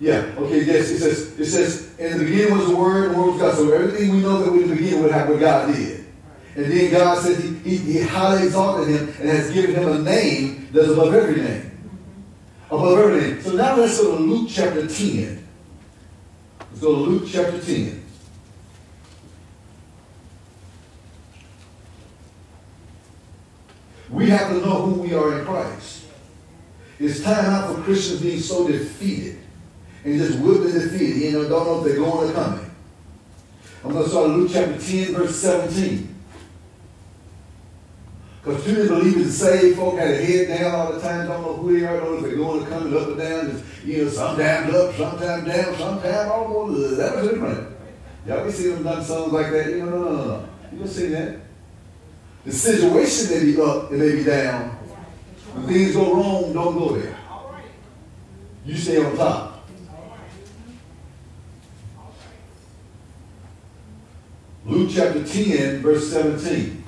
Yeah, 0.00 0.34
okay, 0.36 0.64
yes, 0.64 0.90
it 0.90 0.98
says, 0.98 1.40
it 1.40 1.46
says, 1.46 1.98
in 1.98 2.18
the 2.18 2.24
beginning 2.26 2.58
was 2.58 2.68
the 2.68 2.76
Word, 2.76 3.06
and 3.06 3.14
the 3.14 3.18
Word 3.18 3.30
was 3.30 3.40
God. 3.40 3.54
So 3.54 3.72
everything 3.72 4.10
we 4.10 4.20
know 4.20 4.42
that 4.42 4.52
we 4.52 4.64
in 4.64 4.68
the 4.68 4.76
beginning 4.76 5.02
would 5.02 5.12
have 5.12 5.30
what 5.30 5.40
God 5.40 5.74
did. 5.74 6.04
And 6.56 6.66
then 6.66 6.90
God 6.90 7.22
said 7.22 7.42
he, 7.42 7.54
he, 7.70 7.76
he 7.78 8.02
highly 8.02 8.48
exalted 8.48 8.88
him 8.88 9.08
and 9.18 9.30
has 9.30 9.50
given 9.50 9.76
him 9.76 9.88
a 9.88 9.98
name 10.00 10.68
that's 10.72 10.88
above 10.88 11.14
every 11.14 11.40
name. 11.40 11.73
Above. 12.74 13.42
So 13.42 13.52
now 13.52 13.76
let's 13.76 14.00
go 14.00 14.16
to 14.16 14.22
Luke 14.22 14.48
chapter 14.50 14.86
10. 14.86 15.46
Let's 16.58 16.80
go 16.80 16.94
to 16.94 17.00
Luke 17.00 17.28
chapter 17.30 17.60
10. 17.60 18.04
We 24.10 24.30
have 24.30 24.50
to 24.50 24.60
know 24.60 24.82
who 24.82 25.02
we 25.02 25.14
are 25.14 25.38
in 25.38 25.44
Christ. 25.44 26.04
It's 26.98 27.22
time 27.22 27.46
out 27.46 27.74
for 27.74 27.82
Christians 27.82 28.20
being 28.20 28.40
so 28.40 28.68
defeated 28.68 29.38
and 30.04 30.18
just 30.18 30.38
whipping 30.38 30.72
their 30.72 30.88
feet. 30.88 31.16
You 31.16 31.32
know, 31.32 31.48
don't 31.48 31.66
know 31.66 31.78
if 31.78 31.84
they're 31.84 31.96
going 31.96 32.30
or 32.30 32.32
coming. 32.32 32.70
I'm 33.82 33.92
going 33.92 34.04
to 34.04 34.10
start 34.10 34.28
Luke 34.30 34.50
chapter 34.52 34.78
10, 34.78 35.14
verse 35.14 35.36
17. 35.36 36.13
Because 38.44 38.66
many 38.66 38.88
believers 38.88 39.38
saved 39.38 39.78
folk 39.78 39.98
had 39.98 40.10
a 40.10 40.22
head 40.22 40.48
down 40.48 40.74
all 40.74 40.92
the 40.92 41.00
time, 41.00 41.26
don't 41.26 41.40
know 41.40 41.54
who 41.54 41.78
they 41.78 41.86
are, 41.86 41.96
don't 41.96 42.10
know 42.10 42.16
if 42.18 42.22
they're 42.24 42.36
going 42.36 42.62
or 42.62 42.68
coming 42.68 42.94
up 42.94 43.08
or 43.08 43.16
down. 43.16 43.50
Just, 43.50 43.64
you 43.86 44.04
know, 44.04 44.10
sometimes 44.10 44.74
up, 44.74 44.94
sometimes 44.96 45.46
down, 45.46 45.74
sometimes 45.76 46.30
all 46.30 46.54
over. 46.54 46.94
That 46.96 47.16
was 47.16 47.28
different. 47.30 47.76
Y'all 48.26 48.44
be 48.44 48.50
seeing 48.50 48.74
them 48.74 48.82
done 48.84 49.02
songs 49.02 49.32
like 49.32 49.50
that. 49.50 49.70
You 49.70 49.78
know, 49.78 49.90
no, 49.90 49.98
no, 49.98 50.24
no. 50.26 50.48
You 50.72 50.78
don't 50.78 50.88
see 50.88 51.06
that. 51.06 51.40
The 52.44 52.52
situation 52.52 53.30
may 53.30 53.52
be 53.52 53.60
up 53.62 53.90
and 53.90 53.98
may 53.98 54.16
be 54.16 54.24
down. 54.24 54.70
When 55.54 55.66
things 55.66 55.94
go 55.94 56.14
wrong, 56.14 56.52
don't 56.52 56.76
go 56.76 56.96
there. 56.96 57.16
You 58.66 58.76
stay 58.76 59.02
on 59.02 59.16
top. 59.16 59.66
Luke 64.66 64.90
chapter 64.92 65.24
10, 65.24 65.80
verse 65.80 66.10
17. 66.10 66.83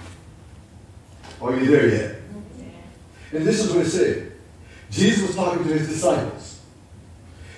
Are 1.41 1.57
you 1.57 1.67
there 1.67 1.89
yet? 1.89 2.17
And 3.33 3.47
this 3.47 3.65
is 3.65 3.73
what 3.73 3.87
it 3.87 3.91
said. 3.91 4.33
Jesus 4.91 5.27
was 5.27 5.37
talking 5.37 5.65
to 5.65 5.71
his 5.71 5.89
disciples. 5.89 6.61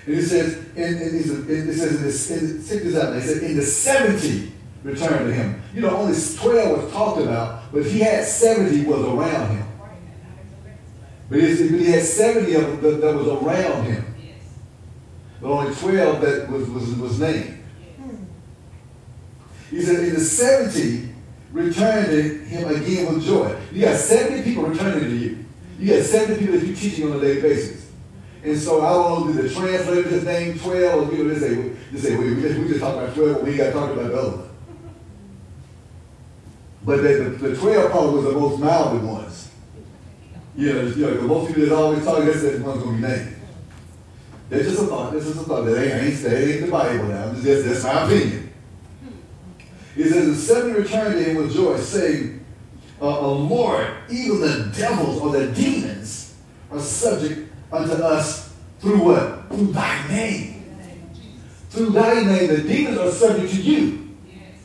And 0.07 0.15
he 0.15 0.23
says, 0.23 0.57
and, 0.77 1.01
and 1.01 1.17
he 1.17 1.23
says, 1.23 1.49
it 1.49 1.75
says 1.75 1.97
in 1.97 2.03
this, 2.03 2.31
in, 2.31 2.67
check 2.67 2.83
this 2.83 2.97
out. 2.97 3.15
He 3.15 3.21
said, 3.21 3.43
in 3.43 3.57
the 3.57 3.63
70 3.63 4.53
returned 4.83 5.29
to 5.29 5.35
him. 5.35 5.63
You 5.75 5.83
know, 5.83 5.91
only 5.91 6.19
12 6.19 6.83
was 6.83 6.93
talked 6.93 7.21
about, 7.21 7.71
but 7.73 7.85
he 7.85 8.01
had 8.01 8.25
70 8.25 8.85
was 8.87 9.05
around 9.05 9.57
him. 9.57 9.69
But 11.29 11.41
he, 11.41 11.69
but 11.69 11.81
he 11.81 11.91
had 11.91 12.05
70 12.05 12.55
of 12.55 12.63
them 12.63 12.81
that, 12.81 13.01
that 13.03 13.15
was 13.15 13.29
around 13.29 13.85
him. 13.85 14.15
But 15.41 15.51
only 15.51 15.75
12 15.75 16.21
that 16.23 16.51
was, 16.51 16.69
was, 16.71 16.95
was 16.95 17.21
named. 17.21 17.63
He 19.71 19.83
said, 19.83 20.03
in 20.05 20.15
the 20.15 20.21
70, 20.21 21.08
return 21.53 22.07
to 22.07 22.23
him 22.23 22.69
again 22.69 23.15
with 23.15 23.25
joy. 23.25 23.57
You 23.73 23.83
got 23.83 23.97
70 23.97 24.43
people 24.43 24.65
returning 24.65 25.05
to 25.05 25.17
you. 25.17 25.45
You 25.79 25.95
got 25.95 26.05
70 26.05 26.39
people 26.39 26.59
that 26.59 26.67
you're 26.67 26.77
teaching 26.77 27.11
on 27.11 27.19
a 27.19 27.21
daily 27.21 27.41
basis. 27.41 27.91
And 28.45 28.59
so 28.59 28.85
I 28.85 28.91
don't 28.91 29.27
know, 29.27 29.33
did 29.33 29.51
the 29.51 29.55
translator 29.55 30.09
just 30.09 30.25
name 30.25 30.59
12? 30.59 31.11
Or 31.11 31.15
you 31.15 31.25
know, 31.25 31.35
they 31.35 31.41
say, 31.41 31.55
they 31.93 31.99
say 31.99 32.17
we, 32.17 32.41
just, 32.41 32.59
we 32.59 32.69
just 32.69 32.81
talked 32.81 32.99
about 32.99 33.15
12, 33.15 33.35
but 33.37 33.45
we 33.45 33.57
got 33.57 33.67
to 33.67 33.73
talk 33.73 33.91
about 33.91 34.09
the 34.09 34.19
other 34.19 34.37
one. 34.37 34.49
But 36.85 36.97
the, 37.03 37.09
the, 37.09 37.49
the 37.49 37.57
12 37.57 37.91
probably 37.91 38.15
was 38.15 38.25
the 38.25 38.33
most 38.33 38.61
mild 38.61 39.03
ones. 39.03 39.51
You 40.57 40.73
know, 40.73 40.83
you 40.83 40.97
know, 40.97 41.15
the 41.15 41.23
most 41.23 41.49
people 41.49 41.67
that 41.67 41.73
always 41.73 42.05
talk, 42.05 42.25
that's 42.25 42.43
the 42.43 42.63
one's 42.63 42.83
going 42.83 43.01
to 43.01 43.03
be 43.03 43.09
named. 43.09 43.37
That's 44.51 44.65
just 44.65 44.83
a 44.83 44.87
thought. 44.87 45.13
That's 45.13 45.27
just 45.27 45.41
a 45.41 45.45
thought. 45.45 45.65
That 45.67 45.85
ain't, 45.85 46.05
ain't, 46.05 46.23
that 46.23 46.49
ain't 46.49 46.61
the 46.65 46.71
Bible 46.71 47.05
now. 47.05 47.33
That's, 47.33 47.65
that's 47.65 47.85
my 47.85 48.05
opinion. 48.05 48.48
He 49.99 50.05
says, 50.05 50.29
and 50.29 50.37
seven 50.37 50.75
returned 50.75 51.15
to 51.15 51.25
him 51.25 51.39
with 51.39 51.53
joy, 51.53 51.77
saying, 51.77 52.47
uh, 53.01 53.19
uh, 53.21 53.33
Lord, 53.33 53.89
even 54.09 54.41
the 54.41 54.73
devils 54.73 55.21
or 55.21 55.33
the 55.33 55.49
demons 55.51 56.37
are 56.71 56.79
subject 56.79 57.53
unto 57.73 57.95
us 57.95 58.55
through 58.79 59.03
what? 59.03 59.49
Through 59.49 59.73
thy 59.73 60.07
name. 60.07 60.65
Through 61.71 61.91
thy 61.91 62.23
name, 62.23 62.47
the 62.47 62.63
demons 62.63 62.97
are 62.97 63.11
subject 63.11 63.53
to 63.55 63.61
you. 63.61 64.17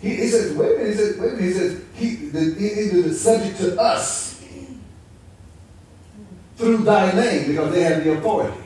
He, 0.01 0.17
he 0.17 0.27
says, 0.27 0.55
wait 0.55 0.75
a 0.75 0.77
minute, 0.77 0.89
he 0.89 0.93
says, 0.97 1.17
wait 1.17 1.31
a 1.31 1.35
minute, 1.35 1.47
he 1.47 1.53
says, 1.53 1.81
he, 1.95 2.15
the, 2.27 2.39
he, 2.59 3.01
he, 3.01 3.13
subject 3.13 3.57
to 3.57 3.81
us 3.81 4.45
through 6.57 6.77
thy 6.77 7.11
name 7.11 7.47
because 7.47 7.73
they 7.73 7.81
have 7.81 8.03
the 8.03 8.19
authority. 8.19 8.61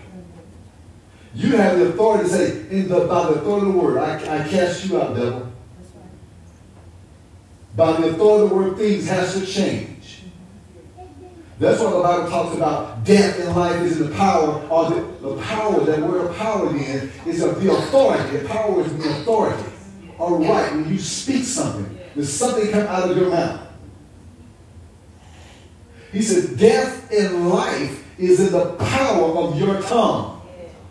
You 1.33 1.55
have 1.55 1.79
the 1.79 1.85
authority 1.91 2.27
to 2.27 2.35
say, 2.35 2.51
in 2.71 2.89
the, 2.89 3.07
by 3.07 3.23
the 3.27 3.39
authority 3.39 3.67
of 3.67 3.73
the 3.73 3.79
word, 3.79 3.97
I, 3.99 4.15
I 4.15 4.47
cast 4.49 4.83
you 4.83 5.01
out, 5.01 5.15
devil 5.15 5.53
by 7.77 7.91
the 7.91 8.07
authority 8.07 8.43
of 8.43 8.49
the 8.49 8.55
word, 8.55 8.77
things 8.77 9.07
has 9.07 9.35
to 9.35 9.45
change. 9.45 10.23
That's 11.59 11.79
what 11.79 11.91
the 11.91 12.01
Bible 12.01 12.29
talks 12.29 12.55
about. 12.55 13.03
Death 13.03 13.39
and 13.39 13.55
life 13.55 13.81
is 13.83 14.01
in 14.01 14.09
the 14.09 14.15
power, 14.15 14.67
or 14.67 14.89
the, 14.89 15.01
the 15.21 15.41
power, 15.43 15.79
that 15.85 16.01
word 16.01 16.35
power 16.35 16.75
again, 16.75 17.11
is 17.27 17.43
of 17.43 17.63
the 17.63 17.71
authority. 17.71 18.37
The 18.37 18.47
power 18.47 18.81
is 18.81 18.97
the 18.97 19.09
authority. 19.09 19.69
All 20.17 20.39
right, 20.39 20.71
when 20.73 20.89
you 20.89 20.97
speak 20.97 21.43
something, 21.43 21.99
there's 22.15 22.33
something 22.33 22.71
come 22.71 22.87
out 22.87 23.11
of 23.11 23.15
your 23.15 23.29
mouth. 23.29 23.61
He 26.11 26.23
said, 26.23 26.57
death 26.57 27.11
and 27.11 27.49
life 27.49 28.03
is 28.17 28.39
in 28.39 28.53
the 28.53 28.73
power 28.73 29.37
of 29.37 29.59
your 29.59 29.79
tongue. 29.83 30.41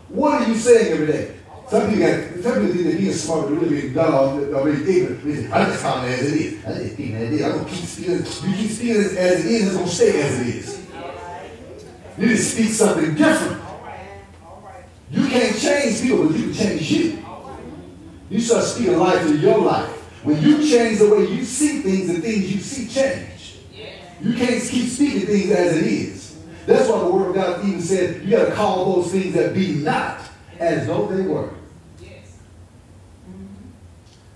What 0.07 0.41
are 0.41 0.47
you 0.47 0.55
saying 0.55 0.93
every 0.93 1.07
day? 1.07 1.36
Some 1.69 1.89
people 1.89 2.07
got, 2.07 2.43
some 2.43 2.53
people 2.53 2.67
think 2.73 2.85
that 2.85 2.97
being 2.97 3.13
smart 3.13 3.41
but 3.41 3.55
really 3.55 3.81
being 3.81 3.93
dumb 3.93 4.37
really 4.39 5.01
ignorant. 5.01 5.53
I 5.53 5.65
just 5.65 5.83
call 5.83 6.05
it 6.05 6.11
as 6.11 6.31
it 6.31 6.41
is. 6.41 6.65
I 6.65 6.73
just 6.79 6.93
speak 6.93 7.11
as 7.11 7.21
it 7.21 7.33
is. 7.33 7.43
I'm 7.43 7.65
keep 7.65 7.85
speaking. 7.85 8.13
You 8.13 8.57
keep 8.57 8.71
speaking 8.71 8.95
as 8.95 9.45
it 9.45 9.51
is, 9.51 9.75
it's 9.75 9.83
to 9.83 9.87
stay 9.87 10.21
as 10.21 10.39
it 10.39 10.47
is. 10.47 10.87
You 12.17 12.25
need 12.25 12.37
to 12.37 12.41
speak 12.41 12.69
something 12.69 13.15
different. 13.15 13.61
You 15.11 15.27
can't 15.27 15.57
change 15.57 16.01
people, 16.01 16.27
but 16.27 16.37
you 16.37 16.43
can 16.45 16.53
change 16.53 16.91
you. 16.91 17.25
You 18.29 18.39
start 18.39 18.63
speaking 18.63 18.97
life 18.97 19.27
to 19.27 19.37
your 19.37 19.57
life. 19.59 19.89
When 20.23 20.41
you 20.41 20.57
change 20.69 20.99
the 20.99 21.09
way 21.09 21.27
you 21.27 21.43
see 21.43 21.81
things, 21.81 22.07
the 22.07 22.21
things 22.21 22.53
you 22.53 22.61
see 22.61 22.87
change. 22.87 23.57
You 24.21 24.33
can't 24.33 24.63
keep 24.63 24.89
speaking 24.89 25.25
things 25.27 25.51
as 25.51 25.77
it 25.77 25.85
is. 25.85 26.37
That's 26.65 26.89
why 26.89 26.99
the 26.99 27.11
Word 27.11 27.29
of 27.29 27.35
God 27.35 27.65
even 27.65 27.81
said 27.81 28.23
you 28.23 28.31
got 28.31 28.45
to 28.45 28.51
call 28.53 28.95
those 28.95 29.11
things 29.11 29.33
that 29.33 29.53
be 29.53 29.75
not 29.75 30.26
as 30.59 30.87
though 30.87 31.07
they 31.07 31.23
were. 31.23 31.49
Yes. 32.01 32.37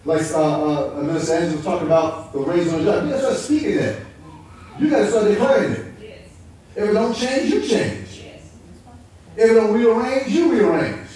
Like 0.06 0.22
uh, 0.32 0.98
uh, 0.98 1.02
Minister 1.04 1.34
Angela 1.34 1.56
was 1.56 1.66
talking 1.66 1.88
about 1.88 2.34
the 2.34 2.40
raising 2.40 2.74
on 2.74 2.86
the 2.86 2.92
job. 2.92 3.04
You 3.06 3.12
got 3.12 3.16
to 3.16 3.22
start 3.22 3.38
speaking 3.38 3.76
that. 3.78 4.00
You 4.80 4.90
got 4.90 5.00
to 5.00 5.10
start 5.10 5.28
declaring 5.28 5.72
it. 5.74 5.94
Yes. 6.02 6.20
If 6.76 6.90
it 6.90 6.94
don't 6.94 7.16
change, 7.16 7.54
you 7.54 7.62
change. 7.62 8.24
Yes. 8.24 8.54
If 9.36 9.52
it 9.52 9.54
don't 9.54 9.74
rearrange, 9.74 10.28
you 10.28 10.52
rearrange. 10.52 11.08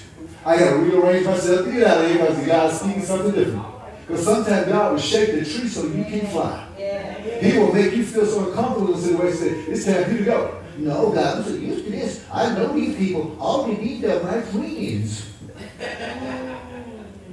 I 0.45 0.57
got 0.59 0.69
to 0.71 0.75
rearrange 0.77 1.25
myself 1.25 1.65
to 1.65 1.71
get 1.71 1.88
out 1.88 2.03
of 2.03 2.12
here 2.12 2.19
because 2.19 2.45
God's 2.45 2.79
speaking 2.79 3.01
something 3.01 3.31
different. 3.31 3.65
Because 4.07 4.24
sometimes 4.24 4.67
God 4.67 4.91
will 4.91 5.00
shake 5.00 5.31
the 5.31 5.43
tree 5.43 5.67
so 5.67 5.88
you 5.88 6.03
can 6.03 6.27
fly. 6.27 6.67
Yeah. 6.77 7.39
He 7.39 7.57
will 7.57 7.74
make 7.74 7.93
you 7.93 8.05
feel 8.05 8.25
so 8.25 8.50
uncomfortable 8.50 8.93
in 8.93 9.00
a 9.00 9.01
situation. 9.01 9.65
It's 9.67 9.85
time 9.85 10.03
for 10.03 10.12
you 10.12 10.17
to 10.19 10.25
go. 10.25 10.62
No, 10.77 11.12
God, 11.12 11.46
so 11.46 11.51
used 11.51 11.86
to 11.86 11.91
this. 11.91 12.25
I 12.32 12.53
know 12.53 12.74
these 12.74 12.96
people. 12.98 13.38
All 13.39 13.63
they 13.63 13.77
need 13.77 14.03
are 14.05 14.22
my 14.24 14.41
friends. 14.41 15.32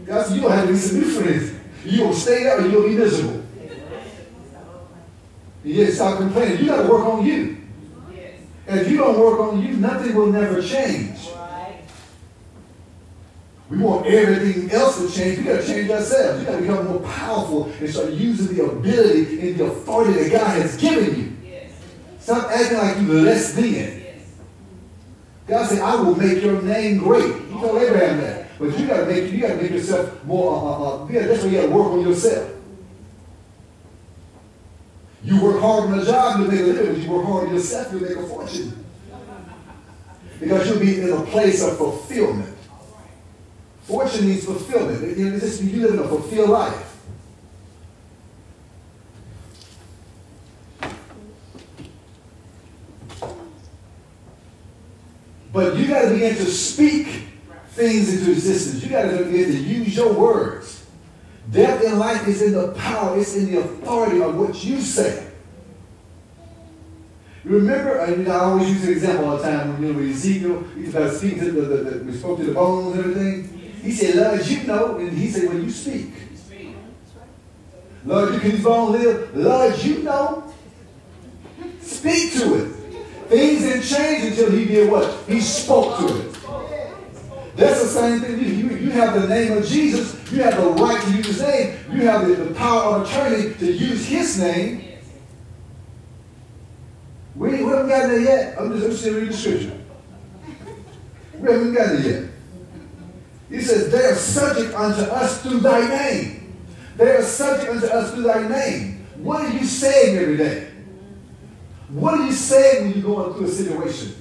God 0.07 0.33
you 0.33 0.41
don't 0.41 0.51
have 0.53 0.79
some 0.79 1.01
new 1.01 1.07
friends. 1.07 1.59
Going 1.85 2.13
to 2.13 2.19
stay 2.19 2.45
there 2.45 2.61
or 2.61 2.67
you'll 2.67 2.89
be 2.89 2.97
miserable. 2.97 3.43
You 5.65 5.75
just 5.75 5.97
stop 5.97 6.19
complaining. 6.19 6.59
You 6.61 6.67
got 6.67 6.83
to 6.83 6.89
work 6.89 7.05
on 7.07 7.27
you. 7.27 7.59
If 8.67 8.91
you 8.91 8.99
don't 8.99 9.19
work 9.19 9.41
on 9.41 9.61
you, 9.63 9.77
nothing 9.77 10.15
will 10.15 10.33
never 10.33 10.63
change. 10.63 11.19
We 13.69 13.79
want 13.79 14.07
everything 14.07 14.71
else 14.71 14.99
to 14.99 15.11
change. 15.11 15.39
We 15.39 15.45
got 15.45 15.61
to 15.63 15.67
change 15.67 15.91
ourselves. 15.91 16.41
You 16.41 16.47
got 16.47 16.57
to 16.57 16.63
become 16.63 16.87
more 16.87 17.01
powerful 17.01 17.73
and 17.81 17.91
start 17.91 18.11
using 18.11 18.57
the 18.57 18.65
ability 18.65 19.49
and 19.49 19.59
the 19.59 19.65
authority 19.65 20.25
that 20.25 20.33
God 20.33 20.61
has 20.61 20.77
given 20.77 21.19
you. 21.19 21.32
Stop 22.23 22.53
acting 22.53 22.79
like 22.79 22.97
you're 22.99 23.23
less 23.23 23.53
than. 23.53 24.01
God 25.49 25.67
said, 25.69 25.81
I 25.81 25.97
will 25.97 26.15
make 26.15 26.41
your 26.41 26.63
name 26.63 26.99
great. 26.99 27.25
He 27.25 27.53
told 27.53 27.83
Abraham 27.83 28.21
that. 28.21 28.47
But 28.61 28.79
you 28.79 28.87
gotta 28.87 29.07
make 29.07 29.33
you 29.33 29.41
gotta 29.41 29.57
make 29.57 29.73
yourself 29.73 30.25
more. 30.25 30.55
Uh, 30.55 30.65
uh, 30.65 31.05
uh 31.05 31.09
yeah, 31.11 31.27
that's 31.27 31.43
why 31.43 31.51
you 31.51 31.61
gotta 31.61 31.73
work 31.73 31.89
on 31.89 32.01
yourself. 32.03 32.49
You 35.25 35.43
work 35.43 35.61
hard 35.61 35.91
on 35.91 35.99
a 35.99 36.05
job, 36.05 36.41
you 36.41 36.47
make 36.47 36.61
a 36.61 36.63
living. 36.63 37.03
You 37.03 37.11
work 37.11 37.27
hard 37.27 37.49
on 37.49 37.55
yourself, 37.55 37.93
you 37.93 38.01
make 38.01 38.17
a 38.17 38.27
fortune. 38.27 38.85
Because 40.39 40.69
you'll 40.69 40.81
be 40.81 41.01
in 41.01 41.11
a 41.11 41.23
place 41.23 41.63
of 41.65 41.77
fulfillment. 41.77 42.57
Fortune 43.83 44.29
needs 44.29 44.45
fulfillment. 44.45 45.17
You 45.17 45.31
live 45.31 45.95
in 45.95 45.99
a 45.99 46.09
fulfilled 46.09 46.51
life. 46.51 46.92
But 55.53 55.77
you 55.77 55.87
got 55.87 56.03
to 56.03 56.11
begin 56.11 56.35
to 56.37 56.47
speak 56.47 57.25
things 57.69 58.15
into 58.15 58.33
existence. 58.33 58.83
You 58.83 58.91
got 58.91 59.11
to 59.11 59.25
begin 59.25 59.53
to 59.53 59.59
use 59.59 59.95
your 59.95 60.13
words. 60.13 60.87
Death 61.51 61.85
and 61.85 61.99
life 61.99 62.27
is 62.29 62.41
in 62.41 62.53
the 62.53 62.73
power, 62.73 63.19
it's 63.19 63.37
in 63.37 63.53
the 63.53 63.61
authority 63.61 64.23
of 64.23 64.37
what 64.37 64.65
you 64.65 64.81
say. 64.81 65.29
Remember, 67.45 68.01
I, 68.01 68.15
mean, 68.15 68.29
I 68.29 68.37
always 68.37 68.69
use 68.71 68.85
an 68.85 68.93
example 68.93 69.29
all 69.29 69.37
the 69.37 69.43
time 69.43 69.73
when 69.73 69.83
you 69.83 69.93
know 69.93 69.99
with 69.99 70.11
Ezekiel, 70.11 70.65
he's 70.77 70.95
about 70.95 71.13
speaking 71.13 71.41
to 71.41 71.51
the, 71.51 71.61
the, 71.63 71.77
the, 71.77 72.05
we 72.05 72.17
spoke 72.17 72.39
to 72.39 72.45
the 72.45 72.55
bones 72.55 72.97
and 72.97 73.05
everything. 73.05 73.59
He 73.83 73.91
said, 73.91 74.15
Lord, 74.15 74.47
you 74.47 74.63
know, 74.63 74.97
and 74.99 75.19
he 75.19 75.29
said, 75.29 75.49
when 75.49 75.65
you 75.65 75.71
speak. 75.71 76.13
Lord, 78.05 78.35
you 78.35 78.41
can 78.41 78.51
these 78.53 78.65
bones 78.65 78.93
live? 78.93 79.37
Lord, 79.37 79.79
you 79.79 80.03
know. 80.05 80.53
Speak 81.81 82.33
to 82.35 82.65
it. 82.65 82.82
Things 83.33 83.63
didn't 83.63 83.83
change 83.85 84.25
until 84.25 84.51
he 84.51 84.67
did 84.67 84.91
what? 84.91 85.25
He 85.27 85.41
spoke 85.41 86.01
to 86.01 86.19
it. 86.19 86.37
That's 87.57 87.83
the 87.83 87.89
same 87.89 88.21
thing. 88.21 88.39
You, 88.39 88.77
you, 88.77 88.91
have 88.91 89.19
the 89.19 89.27
name 89.27 89.57
of 89.57 89.67
Jesus. 89.67 90.31
You 90.31 90.43
have 90.43 90.63
the 90.63 90.69
right 90.69 91.03
to 91.03 91.11
use 91.17 91.27
his 91.29 91.41
name. 91.41 91.79
You 91.93 92.03
have 92.09 92.29
the, 92.29 92.35
the 92.35 92.55
power 92.55 92.97
of 92.97 93.09
attorney 93.09 93.55
to 93.55 93.73
use 93.73 94.05
his 94.05 94.39
name. 94.39 94.99
We, 97.35 97.49
we 97.49 97.57
haven't 97.57 97.89
gotten 97.89 98.11
there 98.11 98.21
yet. 98.21 98.61
I'm 98.61 98.71
just, 98.71 98.85
I'm 98.85 98.91
just 98.91 99.05
reading 99.07 99.29
the 99.29 99.33
scripture. 99.33 99.81
We 101.39 101.51
haven't 101.51 101.73
gotten 101.73 102.03
there 102.03 102.13
yet. 102.13 102.31
He 103.49 103.63
says, 103.63 103.91
They 103.91 104.05
are 104.05 104.15
subject 104.15 104.75
unto 104.75 105.11
us 105.11 105.41
through 105.41 105.61
thy 105.61 105.89
name. 105.89 106.55
They 106.99 107.13
are 107.13 107.23
subject 107.23 107.71
unto 107.71 107.87
us 107.87 108.13
through 108.13 108.25
thy 108.25 108.47
name. 108.47 109.07
What 109.17 109.41
are 109.41 109.53
you 109.57 109.65
saying 109.65 110.19
every 110.19 110.37
day? 110.37 110.72
What 111.93 112.15
are 112.15 112.27
you 112.27 112.33
saying 112.33 112.85
when 112.85 112.93
you're 112.95 113.15
going 113.15 113.35
through 113.35 113.47
a 113.47 113.51
situation? 113.51 114.17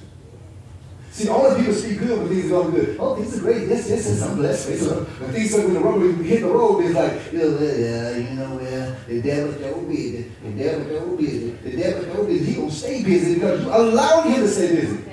See, 1.10 1.28
all 1.28 1.50
the 1.50 1.56
people 1.56 1.74
speak 1.74 1.98
good 1.98 2.18
when 2.18 2.28
things 2.28 2.46
are 2.46 2.48
going 2.48 2.70
good. 2.70 2.96
Oh, 2.98 3.16
things 3.16 3.36
are 3.36 3.40
great. 3.40 3.68
Yes, 3.68 3.88
yes, 3.88 4.06
yes, 4.06 4.22
I'm 4.22 4.36
blessed. 4.36 4.78
So 4.78 5.04
when 5.04 5.32
things 5.32 5.54
are 5.54 5.64
when 5.64 5.74
the 5.74 5.80
road, 5.80 6.00
when 6.00 6.18
we 6.18 6.26
hit 6.26 6.40
the 6.40 6.48
road, 6.48 6.84
it's 6.84 6.94
like, 6.94 7.32
yeah, 7.32 8.16
you 8.16 8.36
know, 8.36 8.56
well, 8.56 8.96
the 9.06 9.22
devil 9.22 9.52
so 9.52 9.80
busy. 9.82 10.30
The 10.42 10.50
devil 10.52 11.00
so 11.00 11.16
busy. 11.16 11.50
The 11.50 11.76
devil 11.76 12.14
so 12.14 12.24
busy. 12.24 12.44
He 12.44 12.54
gonna 12.54 12.70
stay 12.70 13.02
busy 13.02 13.34
because 13.34 13.62
you 13.62 13.68
allowed 13.68 14.22
him 14.28 14.40
to 14.40 14.48
stay 14.48 14.74
busy. 14.74 15.04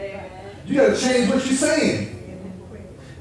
You 0.65 0.75
got 0.75 0.95
to 0.95 1.01
change 1.01 1.29
what 1.29 1.45
you're 1.45 1.55
saying. 1.55 2.15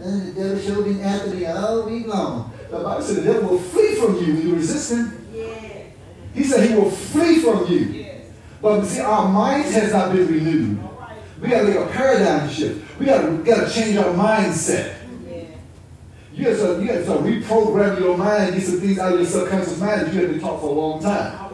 And 0.00 0.28
the 0.28 0.40
devil 0.40 0.60
sure 0.60 0.82
been 0.84 1.00
after 1.00 1.30
me 1.30 1.46
all 1.46 1.82
week 1.82 2.06
long. 2.06 2.52
The 2.70 2.78
Bible 2.78 3.02
said 3.02 3.16
the 3.16 3.32
devil 3.32 3.50
will 3.50 3.58
flee 3.58 3.94
from 3.94 4.16
you 4.16 4.34
when 4.34 4.48
you 4.48 4.54
resist 4.54 4.92
him. 4.92 5.26
Yeah. 5.32 5.82
He 6.34 6.44
said 6.44 6.68
he 6.68 6.76
will 6.76 6.90
flee 6.90 7.40
from 7.40 7.66
you. 7.66 8.07
But 8.60 8.84
see, 8.84 9.00
our 9.00 9.28
minds 9.28 9.72
has 9.74 9.92
not 9.92 10.12
been 10.12 10.26
renewed. 10.26 10.78
We 11.40 11.48
got 11.48 11.60
to 11.60 11.68
make 11.68 11.76
a 11.76 11.86
paradigm 11.86 12.50
shift. 12.50 12.98
We 12.98 13.06
got 13.06 13.22
to, 13.22 13.36
got 13.44 13.68
to 13.68 13.72
change 13.72 13.96
our 13.96 14.12
mindset. 14.12 14.96
You 16.32 16.44
got 16.44 16.56
to, 16.56 16.82
you 16.82 16.86
got 16.88 17.04
to 17.04 17.22
reprogram 17.22 17.98
your 18.00 18.16
mind, 18.16 18.54
get 18.54 18.62
some 18.62 18.80
things 18.80 18.98
out 18.98 19.12
of 19.12 19.20
your 19.20 19.28
subconscious 19.28 19.78
mind 19.80 20.00
that 20.02 20.12
you 20.12 20.20
haven't 20.20 20.36
been 20.36 20.40
taught 20.40 20.60
for 20.60 20.68
a 20.68 20.72
long 20.72 21.02
time. 21.02 21.48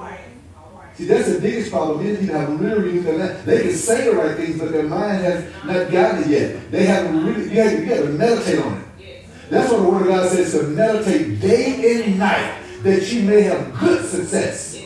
See, 0.95 1.07
that's 1.07 1.33
the 1.33 1.41
biggest 1.41 1.73
problem. 1.73 2.05
Many 2.05 2.19
people 2.19 2.39
have 2.39 2.61
mind. 2.61 3.45
They 3.45 3.63
can 3.63 3.73
say 3.73 4.05
the 4.05 4.13
right 4.13 4.37
things, 4.37 4.61
but 4.61 4.71
their 4.71 4.85
mind 4.85 5.23
has 5.25 5.45
not 5.65 5.91
gotten 5.91 6.23
it 6.23 6.29
yet. 6.29 6.71
They 6.71 6.87
haven't 6.87 7.27
really, 7.27 7.53
you 7.53 7.63
have, 7.63 7.73
you 7.73 7.85
have 7.87 8.05
to 8.05 8.11
meditate 8.11 8.61
on 8.61 8.79
it. 8.79 9.27
That's 9.51 9.71
what 9.73 9.83
the 9.83 9.89
Word 9.89 10.03
of 10.03 10.09
God 10.09 10.31
says 10.31 10.53
to 10.53 10.63
meditate 10.63 11.41
day 11.41 12.05
and 12.05 12.19
night 12.19 12.63
that 12.83 13.13
you 13.13 13.23
may 13.25 13.43
have 13.43 13.79
good 13.79 14.05
success. 14.05 14.84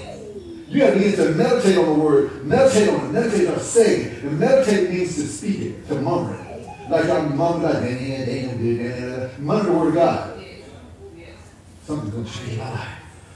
You 0.69 0.83
have 0.83 0.95
to 0.95 1.01
begin 1.01 1.17
to 1.17 1.33
meditate 1.33 1.79
on 1.79 1.87
the 1.87 1.95
word, 1.95 2.45
meditate 2.45 2.91
on 2.91 3.07
it, 3.07 3.13
meditate 3.13 3.49
on 3.49 3.59
saying 3.59 4.07
it. 4.07 4.23
And 4.23 4.39
meditate 4.39 4.91
means 4.91 5.15
to 5.15 5.27
speak 5.27 5.61
it, 5.61 5.89
to 5.89 5.95
murmur 5.95 6.35
it. 6.35 6.91
Like 6.91 7.09
I'm 7.09 7.37
mumbling 7.37 7.73
like, 7.73 7.83
do 7.83 8.77
the 9.67 9.73
word 9.73 9.89
of 9.89 9.95
God. 9.95 10.45
Something's 11.85 12.13
going 12.13 12.25
to 12.27 12.33
change 12.33 12.59
my 12.59 12.71
life. 12.71 12.89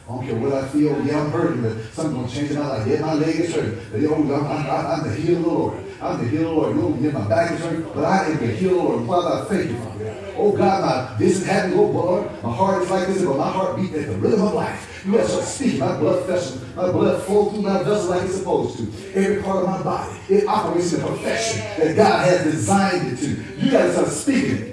I 0.07 0.13
don't 0.15 0.27
care 0.27 0.37
what 0.37 0.53
I 0.53 0.69
feel. 0.69 1.07
Yeah, 1.07 1.23
I'm 1.23 1.31
hurting, 1.31 1.63
but 1.63 1.83
something's 1.95 2.15
going 2.15 2.29
to 2.29 2.35
change 2.35 2.53
my 2.53 2.67
life. 2.67 2.87
Yeah, 2.87 3.01
my 3.01 3.15
leg 3.15 3.37
is 3.37 3.55
hurting. 3.55 3.81
But, 3.91 4.05
oh, 4.05 4.15
I'm, 4.15 4.47
I'm, 4.47 4.87
I'm 4.87 5.11
the 5.11 5.17
the 5.17 5.39
Lord. 5.39 5.79
I'm 6.03 6.19
the 6.19 6.37
the 6.37 6.51
Lord. 6.51 7.01
Yeah, 7.01 7.11
my 7.13 7.29
back 7.29 7.53
is 7.53 7.61
hurting, 7.61 7.83
but 7.95 8.05
I 8.05 8.27
am 8.27 8.37
the 8.37 8.49
healer 8.49 8.75
Lord. 8.75 9.07
Father, 9.07 9.43
I 9.43 9.45
thank 9.47 9.71
you, 9.71 9.79
Father 9.79 10.35
Oh, 10.37 10.53
God, 10.53 10.83
my, 10.83 11.19
this 11.19 11.41
is 11.41 11.47
happening. 11.47 11.79
Oh, 11.79 11.85
Lord, 11.85 12.43
my 12.43 12.55
heart 12.55 12.83
is 12.83 12.91
like 12.91 13.07
this, 13.07 13.25
but 13.25 13.39
my 13.39 13.51
heart 13.51 13.77
beats 13.77 13.95
at 13.95 14.07
the 14.07 14.17
rhythm 14.17 14.43
of 14.43 14.53
life. 14.53 14.92
You 15.05 15.13
got 15.13 15.27
to 15.27 15.43
speak. 15.43 15.81
My 15.81 15.97
blood 15.99 16.27
vessel, 16.27 16.61
my 16.77 16.91
blood 16.93 17.23
flow 17.25 17.51
through 17.51 17.63
my 17.63 17.83
vessel 17.83 18.11
like 18.11 18.23
it's 18.23 18.37
supposed 18.37 18.79
to. 18.79 19.15
Every 19.15 19.43
part 19.43 19.65
of 19.65 19.71
my 19.71 19.83
body, 19.83 20.17
it 20.29 20.47
operates 20.47 20.93
in 20.93 21.01
perfection 21.01 21.61
that 21.79 21.97
God 21.97 22.29
has 22.29 22.45
designed 22.45 23.13
it 23.13 23.17
to. 23.19 23.65
You 23.65 23.73
got 23.73 23.83
to 23.83 23.93
start 23.93 24.09
speaking. 24.09 24.73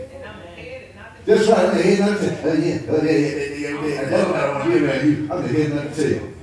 That's 1.25 1.47
right. 1.47 1.59
I'm 1.59 1.77
the 1.77 1.83
head, 1.83 1.99
not 1.99 2.19
the 2.19 2.27
tail. 2.29 2.49
Uh, 2.49 2.53
yeah, 2.53 2.91
uh, 2.91 3.03
yeah. 3.03 4.05
The 4.05 4.09
devil 4.09 4.33
not 4.33 4.53
want 4.53 4.63
to 4.63 4.79
be 4.79 4.85
around 4.85 5.07
you. 5.07 5.29
I'm 5.31 5.41
the 5.41 5.47
head, 5.47 5.73
not 5.73 5.93
the 5.93 6.03
tail. 6.03 6.33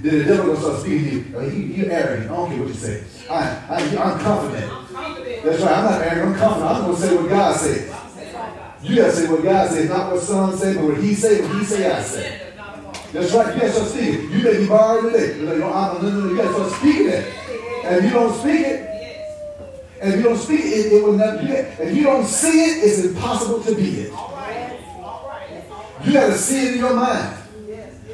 Then 0.00 0.18
the 0.18 0.24
devil 0.24 0.46
gonna 0.46 0.60
start 0.60 0.80
speaking 0.80 1.04
to 1.04 1.30
you. 1.30 1.38
Uh, 1.38 1.42
you 1.42 1.50
you're 1.50 1.90
arrogant. 1.92 2.30
I 2.30 2.36
don't 2.36 2.50
care 2.50 2.58
what 2.58 2.68
you 2.68 2.74
say. 2.74 3.04
I, 3.30 3.40
I, 3.68 3.76
I'm 3.76 4.18
confident. 4.20 5.44
That's 5.44 5.62
right. 5.62 5.72
I'm 5.72 5.84
not 5.84 6.02
arrogant. 6.02 6.28
I'm 6.28 6.38
confident. 6.38 6.70
I'm 6.70 6.82
gonna 6.82 6.96
say 6.96 7.16
what 7.16 7.28
God 7.28 7.56
says. 7.56 8.02
You 8.82 8.96
gotta 8.96 9.12
say 9.12 9.30
what 9.30 9.42
God 9.44 9.70
says, 9.70 9.88
not 9.88 10.12
what 10.12 10.20
son 10.20 10.56
say, 10.56 10.74
but 10.74 10.84
what 10.84 10.98
He 10.98 11.14
say. 11.14 11.40
What 11.40 11.58
He 11.58 11.64
say, 11.64 11.92
I 11.92 12.02
say. 12.02 12.41
That's 13.12 13.32
right. 13.32 13.54
You 13.54 13.60
gotta 13.60 13.72
start 13.72 13.88
speaking. 13.88 14.32
You 14.32 14.38
may 14.42 14.58
be 14.58 14.66
borrowed 14.66 15.12
today. 15.12 15.34
Like, 15.34 15.58
no, 15.58 15.72
I'm, 15.72 16.02
no, 16.02 16.10
no, 16.10 16.20
no. 16.20 16.30
You 16.30 16.36
gotta 16.36 16.70
speaking 16.70 17.08
it. 17.08 17.34
And 17.84 17.96
if 17.96 18.04
you 18.04 18.10
don't 18.10 18.38
speak 18.38 18.60
it, 18.60 18.88
and 20.00 20.14
if 20.14 20.16
you 20.16 20.22
don't 20.24 20.38
speak 20.38 20.60
it, 20.60 20.92
it 20.92 21.04
will 21.04 21.12
never 21.12 21.38
be 21.38 21.52
it. 21.52 21.78
If 21.78 21.96
you 21.96 22.02
don't 22.02 22.24
see 22.24 22.64
it, 22.64 22.84
it's 22.84 23.04
impossible 23.04 23.60
to 23.62 23.74
be 23.74 24.00
it. 24.00 24.12
You 26.04 26.12
got 26.12 26.26
to 26.26 26.38
see 26.38 26.66
it 26.66 26.72
in 26.74 26.78
your 26.80 26.94
mind 26.94 27.36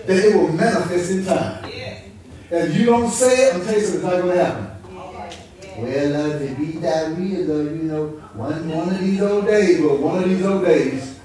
that 0.07 0.25
it 0.25 0.37
will 0.37 0.53
manifest 0.53 1.11
in 1.11 1.25
time. 1.25 1.65
And 1.65 2.69
if 2.69 2.77
you 2.77 2.85
don't 2.85 3.11
say 3.11 3.49
it, 3.49 3.55
I'm 3.55 3.63
telling 3.63 3.81
you 3.81 3.87
something, 3.87 4.01
it's 4.01 4.03
not 4.05 4.23
going 4.23 4.37
to 4.37 4.45
happen. 4.45 5.83
Well, 5.83 6.33
uh, 6.33 6.39
to 6.39 6.55
be 6.57 6.73
that 6.81 7.17
real, 7.17 7.47
though, 7.47 7.63
you 7.63 7.83
know, 7.85 8.07
one, 8.35 8.69
one 8.69 8.91
of 8.91 9.01
these 9.01 9.23
old 9.23 9.47
days, 9.47 9.81
but 9.81 10.01
one 10.01 10.23
of 10.23 10.29
these 10.29 10.45
old 10.45 10.65
days, 10.65 11.18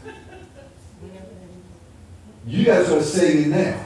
you 2.46 2.66
got 2.66 2.80
to 2.80 2.86
start 2.86 3.04
saying 3.04 3.44
it 3.44 3.56
now. 3.56 3.86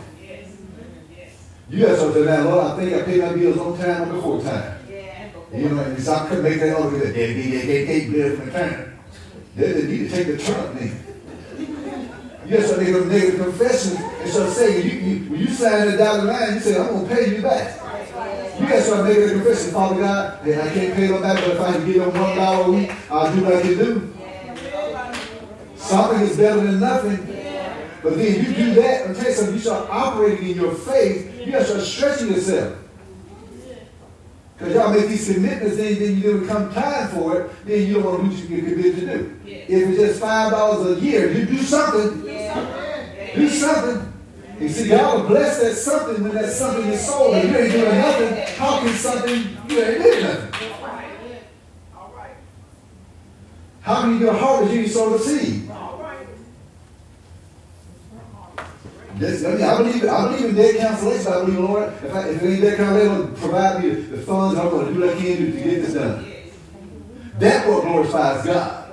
You 1.69 1.81
got 1.81 1.89
to 1.89 1.97
start 1.97 2.13
saying, 2.13 2.25
now, 2.25 2.43
Lord, 2.43 2.65
I 2.65 2.77
think 2.77 2.93
I 2.93 3.01
paid 3.03 3.21
my 3.21 3.33
bills 3.33 3.57
on 3.57 3.77
time 3.77 4.09
or 4.09 4.13
before 4.15 4.41
time. 4.41 4.73
You 5.53 5.69
know, 5.69 5.81
and 5.81 6.03
so 6.03 6.13
I 6.13 6.27
couldn't 6.27 6.43
make 6.43 6.59
that 6.59 6.77
other 6.77 6.89
good. 6.89 7.13
They, 7.15 7.33
they, 7.33 7.61
they, 7.61 7.85
they 7.85 8.05
good 8.05 8.37
from 8.37 8.45
the 8.47 8.51
turn. 8.51 8.99
They, 9.55 9.71
they 9.71 9.87
need 9.87 10.09
to 10.09 10.09
take 10.09 10.27
the 10.27 10.37
Trump 10.37 10.77
thing. 10.77 11.03
Yes, 12.45 12.69
so 12.69 12.77
they 12.77 12.91
go 12.91 13.03
negative 13.03 13.41
confession 13.41 13.97
and 13.97 14.29
start 14.29 14.49
saying, 14.51 14.85
you, 14.85 14.91
you, 14.99 15.29
when 15.29 15.39
you 15.39 15.47
sign 15.47 15.91
the 15.91 15.97
dotted 15.97 16.25
line, 16.25 16.53
you 16.53 16.59
say, 16.59 16.79
I'm 16.79 16.87
going 16.87 17.07
to 17.07 17.15
pay 17.15 17.35
you 17.35 17.41
back. 17.41 17.75
You 18.59 18.67
got 18.67 18.75
to 18.75 18.81
start 18.81 19.05
making 19.05 19.23
a 19.23 19.29
confession, 19.29 19.71
Father 19.71 20.01
God, 20.01 20.45
hey, 20.45 20.61
I 20.61 20.73
can't 20.73 20.93
pay 20.95 21.07
them 21.07 21.21
back, 21.21 21.43
but 21.43 21.55
if 21.55 21.59
I 21.61 21.71
can 21.73 21.85
give 21.85 21.95
them 22.05 22.21
one 22.21 22.35
dollar 22.37 22.65
a 22.65 22.71
week, 22.71 22.91
I'll 23.11 23.35
do 23.35 23.43
what 23.43 23.55
I 23.55 23.61
can 23.61 23.77
do. 23.77 24.13
Something 25.75 26.21
is 26.21 26.37
better 26.37 26.61
than 26.61 26.79
nothing. 26.79 27.36
But 28.07 28.19
then 28.19 28.35
you 28.35 28.53
do 28.53 28.73
that, 28.75 29.05
and 29.05 29.15
tell 29.17 29.25
you 29.25 29.33
something, 29.33 29.55
you 29.55 29.59
start 29.59 29.89
operating 29.89 30.51
in 30.51 30.55
your 30.55 30.73
faith, 30.73 31.41
you 31.45 31.51
got 31.51 31.59
to 31.59 31.65
start 31.65 31.81
stretching 31.81 32.27
yourself. 32.29 32.77
Because 34.57 34.73
y'all 34.73 34.93
make 34.93 35.09
these 35.09 35.33
commitments, 35.33 35.75
then, 35.75 35.99
then 35.99 36.17
you 36.17 36.37
don't 36.37 36.47
come 36.47 36.73
time 36.73 37.09
for 37.09 37.41
it, 37.41 37.65
then 37.65 37.85
you 37.85 37.95
don't 37.95 38.05
want 38.05 38.31
to 38.31 38.37
do 38.37 38.43
what 38.43 38.49
you're 38.49 38.69
committed 38.69 38.95
to 38.95 39.17
do. 39.17 39.39
If 39.45 39.89
it's 39.89 39.97
just 39.99 40.21
five 40.21 40.51
dollars 40.51 40.97
a 40.97 41.01
year, 41.01 41.33
you 41.33 41.45
do 41.45 41.57
something. 41.57 42.21
Do 43.35 43.49
something. 43.49 44.13
You 44.57 44.69
see, 44.69 44.87
God 44.87 45.21
will 45.21 45.27
bless 45.27 45.59
that 45.61 45.75
something 45.75 46.23
when 46.23 46.33
that 46.33 46.49
something 46.49 46.85
is 46.85 47.05
sold 47.05 47.35
and 47.35 47.49
you 47.49 47.57
ain't 47.57 47.73
doing 47.73 47.97
nothing. 47.97 48.55
How 48.55 48.79
can 48.79 48.93
something, 48.93 49.57
you 49.67 49.83
ain't 49.83 50.01
doing 50.01 50.23
nothing? 50.23 50.71
all 51.93 52.13
right 52.15 52.35
How 53.81 54.01
can 54.01 54.13
you 54.13 54.19
get 54.19 54.29
a 54.29 54.37
harvest 54.37 54.73
you 54.73 54.79
ain't 54.79 54.91
sow 54.91 55.09
the 55.09 55.19
seed? 55.19 55.69
This, 59.17 59.43
I, 59.43 59.53
mean, 59.53 59.63
I 59.63 59.77
believe 59.77 60.05
I 60.05 60.27
believe 60.27 60.49
in 60.49 60.55
debt 60.55 60.75
cancellation. 60.77 61.33
I 61.33 61.39
believe, 61.41 61.59
Lord, 61.59 61.93
if, 62.03 62.13
I, 62.13 62.29
if 62.29 62.43
it 62.43 62.49
ain't 62.49 62.61
debt 62.61 62.77
cancellation, 62.77 63.35
provide 63.35 63.83
me 63.83 63.89
the 63.89 64.17
funds. 64.17 64.59
I'm 64.59 64.69
going 64.69 64.87
to 64.87 64.93
do 64.93 64.99
what 64.99 65.09
I 65.09 65.13
can 65.19 65.37
do 65.37 65.51
to 65.51 65.57
get 65.57 65.81
this 65.81 65.93
done. 65.93 66.33
That 67.39 67.67
what 67.67 67.83
glorifies 67.83 68.45
God. 68.45 68.83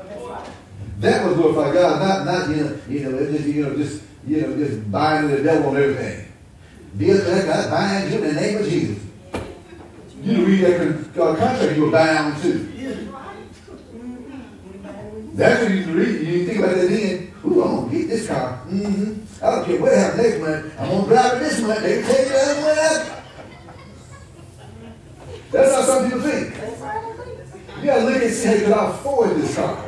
That 1.01 1.27
was 1.27 1.37
glorify 1.37 1.75
God, 1.75 2.01
not 2.01 2.25
not 2.25 2.57
you 2.57 2.65
know 2.65 2.79
you 2.89 3.01
know 3.01 3.31
just 3.31 3.45
you 3.47 3.63
know 3.67 3.77
just 3.77 4.03
you 4.27 4.41
know 4.41 4.57
just 4.57 4.91
buying 4.91 5.29
the 5.29 5.43
devil 5.43 5.75
and 5.75 5.79
everything. 5.79 6.33
Deal 6.97 7.17
that 7.19 7.47
God 7.47 7.71
buying 7.71 8.13
you 8.13 8.19
in 8.19 8.35
the 8.35 8.41
name 8.41 8.59
of 8.59 8.69
Jesus. 8.69 9.03
You 10.23 10.47
read 10.47 10.61
that 10.65 11.15
contract, 11.15 11.77
you 11.77 11.85
were 11.85 11.91
bound 11.91 12.41
to. 12.43 12.71
That's 15.35 15.63
what 15.63 15.73
you 15.73 15.85
read. 15.87 16.27
You 16.27 16.47
think 16.47 16.59
about 16.61 16.77
that 16.77 16.89
then. 16.89 17.35
Ooh, 17.45 17.63
I'm 17.63 17.77
gonna 17.77 17.93
get 17.93 18.09
this 18.09 18.29
car. 18.29 18.63
Mm-hmm. 18.69 19.24
I 19.43 19.51
don't 19.51 19.65
care 19.67 19.81
what 19.81 19.93
happens 19.95 20.23
next 20.23 20.41
month. 20.41 20.81
I'm 20.81 20.91
gonna 20.91 21.07
drive 21.07 21.37
it 21.37 21.41
this 21.41 21.61
month. 21.61 21.83
They 21.83 22.03
can 22.03 22.11
take 22.11 22.27
it 22.27 22.35
other 22.35 22.61
one 22.61 22.79
out. 22.79 23.23
That's 25.51 25.75
how 25.75 25.83
some 25.83 26.05
people 26.05 26.21
think. 26.21 26.55
You 27.81 27.87
gotta 27.87 28.05
look 28.05 28.23
and 28.23 28.33
see, 28.33 28.49
hey, 28.49 28.61
can 28.63 28.73
I 28.73 28.91
afford 28.91 29.37
this 29.37 29.55
car? 29.55 29.85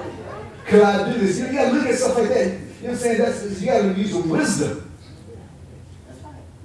Can 0.67 0.81
I 0.83 1.13
do 1.13 1.19
this? 1.19 1.39
You 1.39 1.53
gotta 1.53 1.73
look 1.73 1.87
at 1.87 1.95
stuff 1.95 2.17
like 2.19 2.29
that. 2.29 2.47
You 2.47 2.53
know 2.53 2.59
what 2.59 2.91
I'm 2.91 2.97
saying? 2.97 3.19
That's 3.19 3.61
you 3.61 3.67
gotta 3.67 3.95
use 3.95 4.13
some 4.13 4.29
wisdom. 4.29 4.83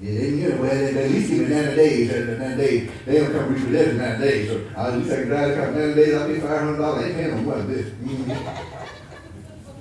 Yeah, 0.01 0.19
they, 0.19 0.29
you 0.29 0.49
know, 0.49 0.61
well, 0.61 0.69
they, 0.71 1.03
at 1.03 1.11
least 1.11 1.29
give 1.29 1.47
me 1.47 1.55
90 1.55 1.75
days, 1.75 2.11
and 2.11 2.39
90 2.39 2.57
days, 2.57 2.91
they 3.05 3.19
don't 3.19 3.31
come 3.31 3.53
repossess 3.53 3.89
in 3.89 3.97
90 3.97 4.23
days. 4.23 4.49
So 4.49 4.55
at 4.75 4.97
least 4.97 5.11
I 5.11 5.15
can 5.15 5.27
drive 5.27 5.49
the 5.49 5.55
car 5.55 5.71
90 5.71 5.93
days, 5.93 6.15
I'll 6.15 6.27
pay 6.27 6.39
$500. 6.39 6.97
I 6.97 7.03
ain't 7.05 7.15
paying 7.15 7.45
no. 7.45 7.53
Mm-hmm. 7.53 8.80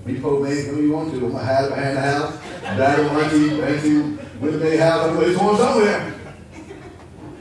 Be 0.05 0.13
man, 0.13 0.23
come 0.23 0.83
you 0.83 0.93
want 0.93 1.11
to. 1.11 1.17
I'm 1.17 1.21
going 1.21 1.33
to 1.33 1.39
hide 1.39 1.69
behind 1.69 1.97
the 1.97 2.01
house, 2.01 2.39
drive 2.77 3.07
on 3.07 3.15
my 3.15 3.29
team, 3.29 3.61
thank 3.61 3.85
you, 3.85 4.19
with 4.41 4.61
the 4.61 4.79
house, 4.79 5.09
I'm 5.09 5.15
going 5.15 5.37
somewhere. 5.37 6.15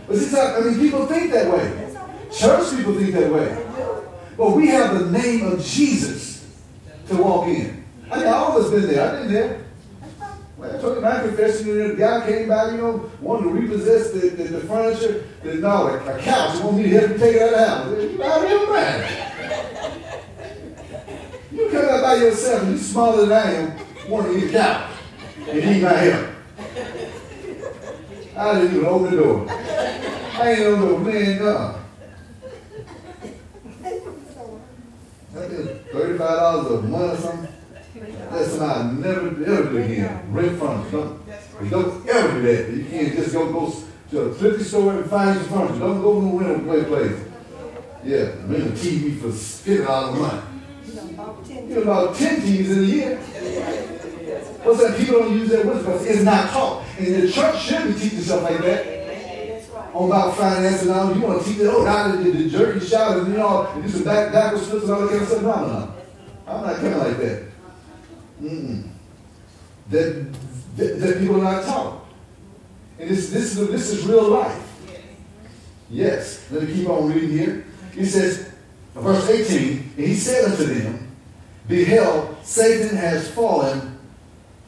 But 0.08 0.18
see, 0.18 0.38
I 0.38 0.60
mean, 0.62 0.80
people 0.80 1.06
think 1.06 1.32
that 1.32 1.54
way. 1.54 1.96
Church 2.32 2.76
people 2.76 2.96
think 2.96 3.14
that 3.14 3.32
way. 3.32 3.66
But 4.38 4.56
we 4.56 4.68
have 4.68 5.00
the 5.00 5.12
name 5.12 5.46
of 5.48 5.64
Jesus 5.64 6.46
to 7.08 7.18
walk 7.18 7.48
in. 7.48 7.86
I 8.12 8.18
mean, 8.18 8.28
all 8.28 8.58
of 8.58 8.66
us 8.66 8.72
been 8.72 8.88
there. 8.88 9.10
I've 9.10 9.24
been 9.24 9.34
there. 9.34 9.66
Well, 10.58 10.76
I 10.76 10.82
told 10.82 10.96
you 10.96 11.02
my 11.02 11.20
confession, 11.22 11.70
and 11.70 11.92
the 11.92 11.96
guy 11.96 12.28
came 12.28 12.50
by, 12.50 12.72
you 12.72 12.78
know, 12.78 13.10
wanted 13.22 13.44
to 13.44 13.50
repossess 13.52 14.12
the, 14.12 14.30
the, 14.30 14.44
the 14.44 14.60
furniture, 14.62 15.26
the, 15.44 15.56
no, 15.56 15.88
a, 15.88 16.20
couch. 16.20 16.58
He 16.58 16.64
wanted 16.64 16.78
me 16.78 16.90
to 16.90 17.00
help 17.00 17.12
him 17.12 17.20
take 17.20 17.36
it 17.38 17.42
out 17.42 17.88
of 17.88 17.92
the 17.92 17.96
house. 17.96 18.12
You 18.12 18.24
out 18.24 19.24
of. 19.24 19.29
You 21.60 21.70
come 21.70 21.90
out 21.90 22.02
by 22.02 22.16
yourself, 22.16 22.64
and 22.64 22.72
you 22.72 22.78
smaller 22.78 23.26
than 23.26 23.38
I 23.38 23.52
am, 23.52 23.80
wanting 24.10 24.40
to 24.40 24.48
a 24.48 24.52
couch, 24.52 24.92
and 25.50 25.62
he 25.62 25.82
my 25.82 25.90
help. 25.90 26.30
I 28.38 28.54
didn't 28.54 28.76
even 28.78 28.86
open 28.86 29.12
the 29.12 29.22
door. 29.22 29.46
I 29.50 30.52
ain't 30.54 30.68
on 30.68 30.80
no 30.80 30.98
man, 31.00 31.40
that's 31.44 31.80
Thirty-five 35.92 36.18
dollars 36.20 36.72
a 36.72 36.82
month 36.84 37.20
or 37.20 37.22
something. 37.22 37.54
That's 38.32 38.52
something 38.54 39.06
I 39.06 39.10
never 39.10 39.28
ever 39.46 39.70
do 39.70 39.78
again. 39.78 40.32
Rent 40.32 40.60
furniture. 40.60 40.92
Don't, 40.92 41.64
you 41.64 41.70
don't 41.70 42.10
ever 42.10 42.42
do 42.42 42.42
that. 42.42 42.74
You 42.74 42.86
can't 42.86 43.16
just 43.16 43.34
go 43.34 43.52
go 43.52 43.74
to 44.12 44.20
a 44.22 44.34
thrifty 44.34 44.64
store 44.64 44.94
and 44.94 45.10
find 45.10 45.38
some 45.38 45.50
furniture. 45.50 45.80
Don't 45.80 46.02
go 46.02 46.22
to 46.22 46.26
no 46.26 46.40
rental 46.40 46.66
play 46.66 46.84
place. 46.86 47.20
Yeah, 48.06 48.18
rent 48.48 48.68
a 48.68 48.72
TV 48.72 49.20
for 49.20 49.32
fifty 49.32 49.84
dollars 49.84 50.18
a 50.18 50.22
month. 50.22 50.49
You 50.94 51.82
about 51.82 52.16
ten 52.16 52.42
TVs 52.42 52.72
in 52.72 52.80
a 52.80 52.88
year. 52.88 53.18
What's 54.64 54.80
that? 54.82 54.98
People 54.98 55.20
don't 55.20 55.34
use 55.34 55.50
that 55.50 55.66
word 55.66 55.80
because 55.80 56.06
it's 56.06 56.24
not 56.24 56.50
taught. 56.50 56.86
And 56.98 57.16
the 57.16 57.32
church 57.32 57.62
should 57.62 57.88
be 57.88 58.00
teaching 58.00 58.22
stuff 58.22 58.44
like 58.44 58.58
that 58.60 59.00
on 59.94 60.10
about 60.10 60.36
finance 60.36 60.82
and 60.84 60.92
all. 60.92 61.14
You 61.14 61.22
want 61.22 61.44
to 61.44 61.50
teach 61.50 61.60
it, 61.60 61.68
oh, 61.68 61.86
how 61.86 62.12
the, 62.12 62.32
the 62.32 62.50
jerky 62.50 62.86
shout 62.86 63.18
and 63.18 63.28
you 63.28 63.38
know, 63.38 63.72
do 63.82 63.90
some 63.90 64.04
back, 64.04 64.32
backward 64.32 64.62
flips 64.62 64.84
and 64.86 64.94
all 64.94 65.02
that 65.02 65.10
kind 65.10 65.22
of 65.22 65.28
stuff. 65.28 65.42
No, 65.42 65.68
no. 65.68 65.94
I'm 66.48 66.66
not 66.66 66.76
coming 66.78 66.98
like 66.98 67.18
that. 67.18 67.44
Mm-mm. 68.42 68.90
That, 69.90 70.34
that, 70.78 71.00
that 71.00 71.20
people 71.20 71.42
are 71.42 71.56
not 71.56 71.66
taught. 71.66 72.06
And 73.00 73.10
this, 73.10 73.30
this, 73.30 73.58
is, 73.58 73.70
this 73.70 73.90
is 73.92 74.06
real 74.06 74.30
life. 74.30 74.66
Yes. 75.90 76.50
Let 76.52 76.64
me 76.64 76.74
keep 76.74 76.90
on 76.90 77.12
reading 77.12 77.30
here. 77.30 77.66
He 77.94 78.06
says, 78.06 78.49
verse 79.02 79.30
18, 79.30 79.94
and 79.98 80.06
he 80.08 80.16
said 80.16 80.52
unto 80.52 80.66
them, 80.66 81.12
Behold, 81.68 82.36
Satan 82.44 82.98
has 82.98 83.30
fallen, 83.32 84.00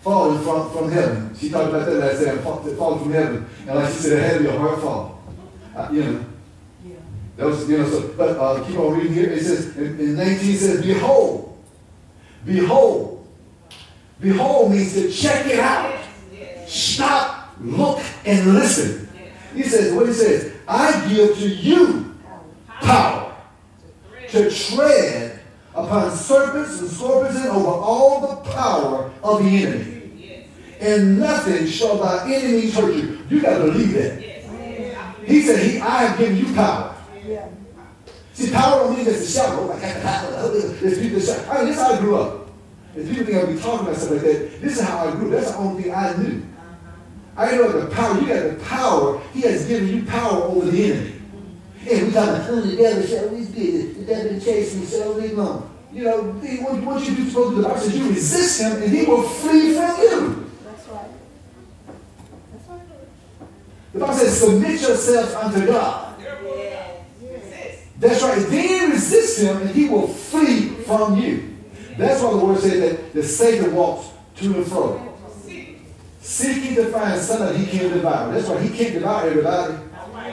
fallen 0.01 0.43
from, 0.43 0.71
from 0.71 0.91
heaven. 0.91 1.35
She 1.35 1.49
talked 1.49 1.69
about 1.69 1.85
that 1.85 1.95
last 1.95 2.23
time, 2.23 2.39
fallen 2.39 2.99
from 2.99 3.11
heaven. 3.11 3.49
And 3.67 3.75
like 3.75 3.87
she 3.93 3.99
said, 3.99 4.19
it 4.19 4.23
had 4.23 4.37
to 4.37 4.43
be 4.43 4.49
a 4.49 4.57
hard 4.57 4.79
fall. 4.81 5.23
Uh, 5.75 5.89
you 5.91 6.03
know. 6.03 6.25
Yeah. 6.85 6.95
That 7.37 7.45
was, 7.47 7.67
you 7.67 7.77
know, 7.77 7.89
so, 7.89 8.07
but 8.09 8.37
uh, 8.37 8.63
keep 8.65 8.77
on 8.77 8.97
reading 8.97 9.13
here. 9.13 9.29
It 9.29 9.43
says, 9.43 9.75
in, 9.77 9.99
in 9.99 10.15
19 10.15 10.51
it 10.51 10.57
says, 10.57 10.85
Behold, 10.85 11.57
behold. 12.45 13.27
Behold 14.19 14.71
means 14.71 14.93
to 14.93 15.11
check 15.11 15.47
it 15.47 15.59
out. 15.59 15.99
Stop, 16.67 17.55
look, 17.59 17.99
and 18.25 18.53
listen. 18.53 19.09
He 19.55 19.63
says, 19.63 19.93
what 19.93 20.07
he 20.07 20.13
says, 20.13 20.53
I 20.67 21.07
give 21.09 21.35
to 21.37 21.49
you 21.49 22.10
to 24.31 24.49
tread 24.49 25.39
upon 25.75 26.11
serpents 26.11 26.79
and 26.79 26.89
scorpions 26.89 27.45
over 27.45 27.67
all 27.67 28.21
the 28.21 28.49
power 28.51 29.11
of 29.23 29.43
the 29.43 29.49
enemy. 29.49 30.47
And 30.79 31.19
nothing 31.19 31.67
shall 31.67 31.97
by 31.97 32.23
any 32.25 32.53
means 32.53 32.73
hurt 32.73 32.95
you. 32.95 33.19
You 33.29 33.41
got 33.41 33.59
to 33.59 33.65
believe 33.65 33.93
that. 33.93 34.21
He 35.25 35.41
said, 35.41 35.59
he, 35.63 35.79
I 35.79 36.05
have 36.05 36.17
given 36.17 36.37
you 36.37 36.53
power. 36.55 36.95
See, 38.33 38.51
power 38.51 38.85
don't 38.85 38.95
mean 38.95 39.05
just 39.05 39.29
a 39.29 39.39
shout. 39.39 39.49
Oh, 39.51 39.67
power. 39.67 40.49
There's 40.81 40.99
people 40.99 41.19
that. 41.19 41.47
I 41.49 41.57
mean, 41.59 41.67
this 41.67 41.75
is 41.75 41.81
how 41.81 41.93
I 41.93 41.99
grew 41.99 42.15
up. 42.17 42.49
If 42.95 43.07
people 43.07 43.25
think 43.25 43.37
I'll 43.37 43.53
be 43.53 43.59
talking 43.59 43.87
about 43.87 43.99
stuff 43.99 44.11
like 44.11 44.21
that, 44.21 44.61
this 44.61 44.79
is 44.79 44.81
how 44.81 45.07
I 45.07 45.11
grew. 45.11 45.27
Up. 45.27 45.31
That's 45.31 45.51
the 45.51 45.57
only 45.57 45.83
thing 45.83 45.93
I 45.93 46.15
knew. 46.15 46.45
I 47.37 47.51
know 47.51 47.71
the 47.71 47.93
power. 47.93 48.19
You 48.19 48.27
got 48.27 48.57
the 48.57 48.65
power. 48.65 49.21
He 49.33 49.41
has 49.41 49.67
given 49.67 49.89
you 49.89 50.03
power 50.05 50.43
over 50.43 50.65
the 50.71 50.91
enemy. 50.91 51.20
To 51.83 52.11
come 52.11 52.69
together, 52.69 53.07
shall 53.07 53.29
we 53.29 53.45
good. 53.45 53.95
The 53.95 54.05
devil 54.05 54.39
chasing 54.39 54.81
me 54.81 54.85
so 54.85 55.13
long. 55.13 55.71
You 55.91 56.03
know, 56.03 56.21
what, 56.21 56.81
what 56.83 57.07
you 57.07 57.15
do 57.15 57.27
supposed 57.27 57.49
to 57.49 57.55
do, 57.55 57.61
the 57.61 57.67
Bible 57.67 57.81
says 57.81 57.97
you 57.97 58.09
resist 58.09 58.61
him 58.61 58.81
and 58.81 58.91
he 58.91 59.05
will 59.05 59.23
flee 59.23 59.73
from 59.73 59.99
you. 59.99 60.51
That's 60.63 60.87
right. 60.87 61.09
That's 62.53 62.69
right. 62.69 62.81
The 63.93 63.99
Bible 63.99 64.13
says, 64.13 64.39
submit 64.39 64.81
yourself 64.81 65.35
unto 65.35 65.67
God. 65.67 66.15
That's 67.99 68.23
right. 68.23 68.39
Then 68.47 68.91
resist 68.91 69.41
him 69.41 69.57
and 69.57 69.69
he 69.71 69.89
will 69.89 70.07
flee 70.07 70.69
from 70.85 71.19
you. 71.19 71.55
That's 71.97 72.21
why 72.21 72.31
the 72.31 72.37
word 72.37 72.59
says 72.59 72.79
that 72.79 73.13
the 73.13 73.23
Satan 73.23 73.75
walks 73.75 74.07
to 74.37 74.55
and 74.55 74.65
fro. 74.65 75.07
Seeking 76.21 76.75
to 76.75 76.85
find 76.85 77.19
somebody 77.19 77.65
he 77.65 77.77
can 77.77 77.89
devour. 77.89 78.33
That's 78.33 78.47
why 78.47 78.61
he 78.61 78.75
can't 78.75 78.93
devour 78.93 79.27
everybody. 79.27 79.75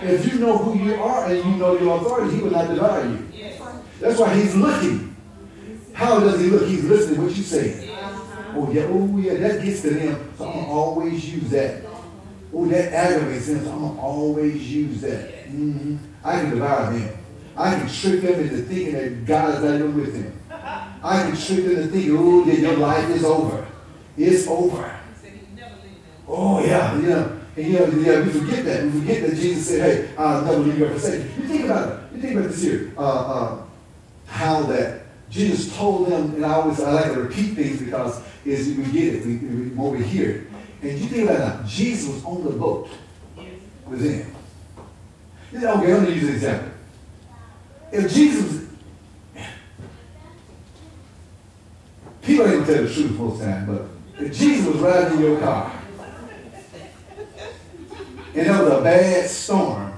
If 0.02 0.32
you 0.32 0.38
know 0.38 0.58
who 0.58 0.78
you 0.78 0.94
are 0.94 1.26
and 1.26 1.36
you 1.38 1.56
know 1.56 1.78
your 1.78 1.98
authority, 1.98 2.36
he 2.36 2.42
will 2.42 2.50
not 2.50 2.68
devour 2.68 3.04
you. 3.04 3.28
That's 4.00 4.18
why 4.18 4.34
he's 4.34 4.54
looking. 4.54 5.16
How 5.92 6.20
does 6.20 6.40
he 6.40 6.46
look? 6.46 6.68
He's 6.68 6.84
listening 6.84 7.24
what 7.24 7.34
you 7.34 7.42
say. 7.42 7.90
Oh 8.54 8.70
yeah, 8.72 8.86
oh 8.88 9.18
yeah, 9.18 9.34
that 9.34 9.64
gets 9.64 9.82
to 9.82 9.90
them. 9.90 10.32
So 10.38 10.48
I'm 10.48 10.54
gonna 10.54 10.72
always 10.72 11.32
use 11.32 11.50
that. 11.50 11.82
Oh, 12.54 12.66
that 12.66 12.92
aggravates 12.92 13.46
them. 13.48 13.64
So 13.64 13.72
I'm 13.72 13.80
gonna 13.80 14.00
always 14.00 14.72
use 14.72 15.00
that. 15.00 15.46
Mm-hmm. 15.46 15.96
I 16.24 16.40
can 16.40 16.50
devour 16.50 16.92
them. 16.92 17.18
I 17.56 17.74
can 17.74 17.88
trick 17.88 18.22
them 18.22 18.40
into 18.40 18.62
thinking 18.62 18.92
that 18.92 19.26
God 19.26 19.56
is 19.56 19.64
not 19.64 19.74
even 19.74 19.96
with 19.96 20.12
them. 20.12 20.40
I 21.02 21.22
can 21.22 21.36
trick 21.36 21.64
them 21.64 21.76
into 21.76 21.88
thinking, 21.88 22.16
oh 22.16 22.44
yeah, 22.44 22.54
your 22.54 22.76
life 22.76 23.10
is 23.10 23.24
over. 23.24 23.66
It's 24.16 24.46
over. 24.46 24.98
Oh 26.26 26.64
yeah, 26.64 26.98
yeah. 27.00 27.37
And 27.58 27.66
yeah, 27.66 27.88
yeah, 27.88 28.20
we 28.20 28.30
forget 28.30 28.64
that. 28.66 28.84
We 28.84 29.00
forget 29.00 29.22
that 29.22 29.36
Jesus 29.36 29.68
said, 29.68 29.80
hey, 29.80 30.14
I'll 30.16 30.44
never 30.44 30.58
leave 30.58 30.78
you 30.78 30.86
or 30.86 30.90
forsake 30.90 31.24
you. 31.24 31.42
You 31.42 31.48
think 31.48 31.64
about 31.64 31.88
it. 31.92 32.14
You 32.14 32.20
think 32.20 32.36
about 32.36 32.50
this 32.50 32.62
here. 32.62 32.92
Uh, 32.96 33.00
uh, 33.02 33.62
how 34.28 34.62
that 34.62 35.02
Jesus 35.28 35.76
told 35.76 36.06
them, 36.06 36.36
and 36.36 36.46
I 36.46 36.52
always 36.52 36.80
I 36.80 36.92
like 36.92 37.12
to 37.14 37.20
repeat 37.20 37.56
things 37.56 37.82
because 37.82 38.22
as 38.46 38.68
we 38.68 38.84
get 38.84 39.14
it, 39.14 39.26
we, 39.26 39.38
we, 39.38 39.68
when 39.70 39.98
we 39.98 40.04
hear 40.04 40.30
it. 40.30 40.46
And 40.82 41.00
you 41.00 41.08
think 41.08 41.28
about 41.28 41.64
it 41.64 41.66
Jesus 41.66 42.14
was 42.14 42.24
on 42.24 42.44
the 42.44 42.50
boat 42.50 42.90
with 43.88 44.02
them. 44.02 44.36
You 45.50 45.58
know, 45.58 45.74
okay, 45.78 45.92
I'm 45.92 46.04
going 46.04 46.06
to 46.06 46.12
use 46.12 46.28
an 46.28 46.34
example. 46.36 46.70
If 47.90 48.14
Jesus, 48.14 48.68
people 52.22 52.46
ain't 52.46 52.66
tell 52.66 52.84
the 52.84 52.94
truth 52.94 53.18
most 53.18 53.42
time, 53.42 53.66
but 53.66 54.24
if 54.24 54.38
Jesus 54.38 54.72
was 54.72 54.76
riding 54.76 55.18
in 55.18 55.24
your 55.24 55.40
car, 55.40 55.77
and 58.34 58.46
there 58.46 58.62
was 58.62 58.72
a 58.72 58.82
bad 58.82 59.30
storm, 59.30 59.92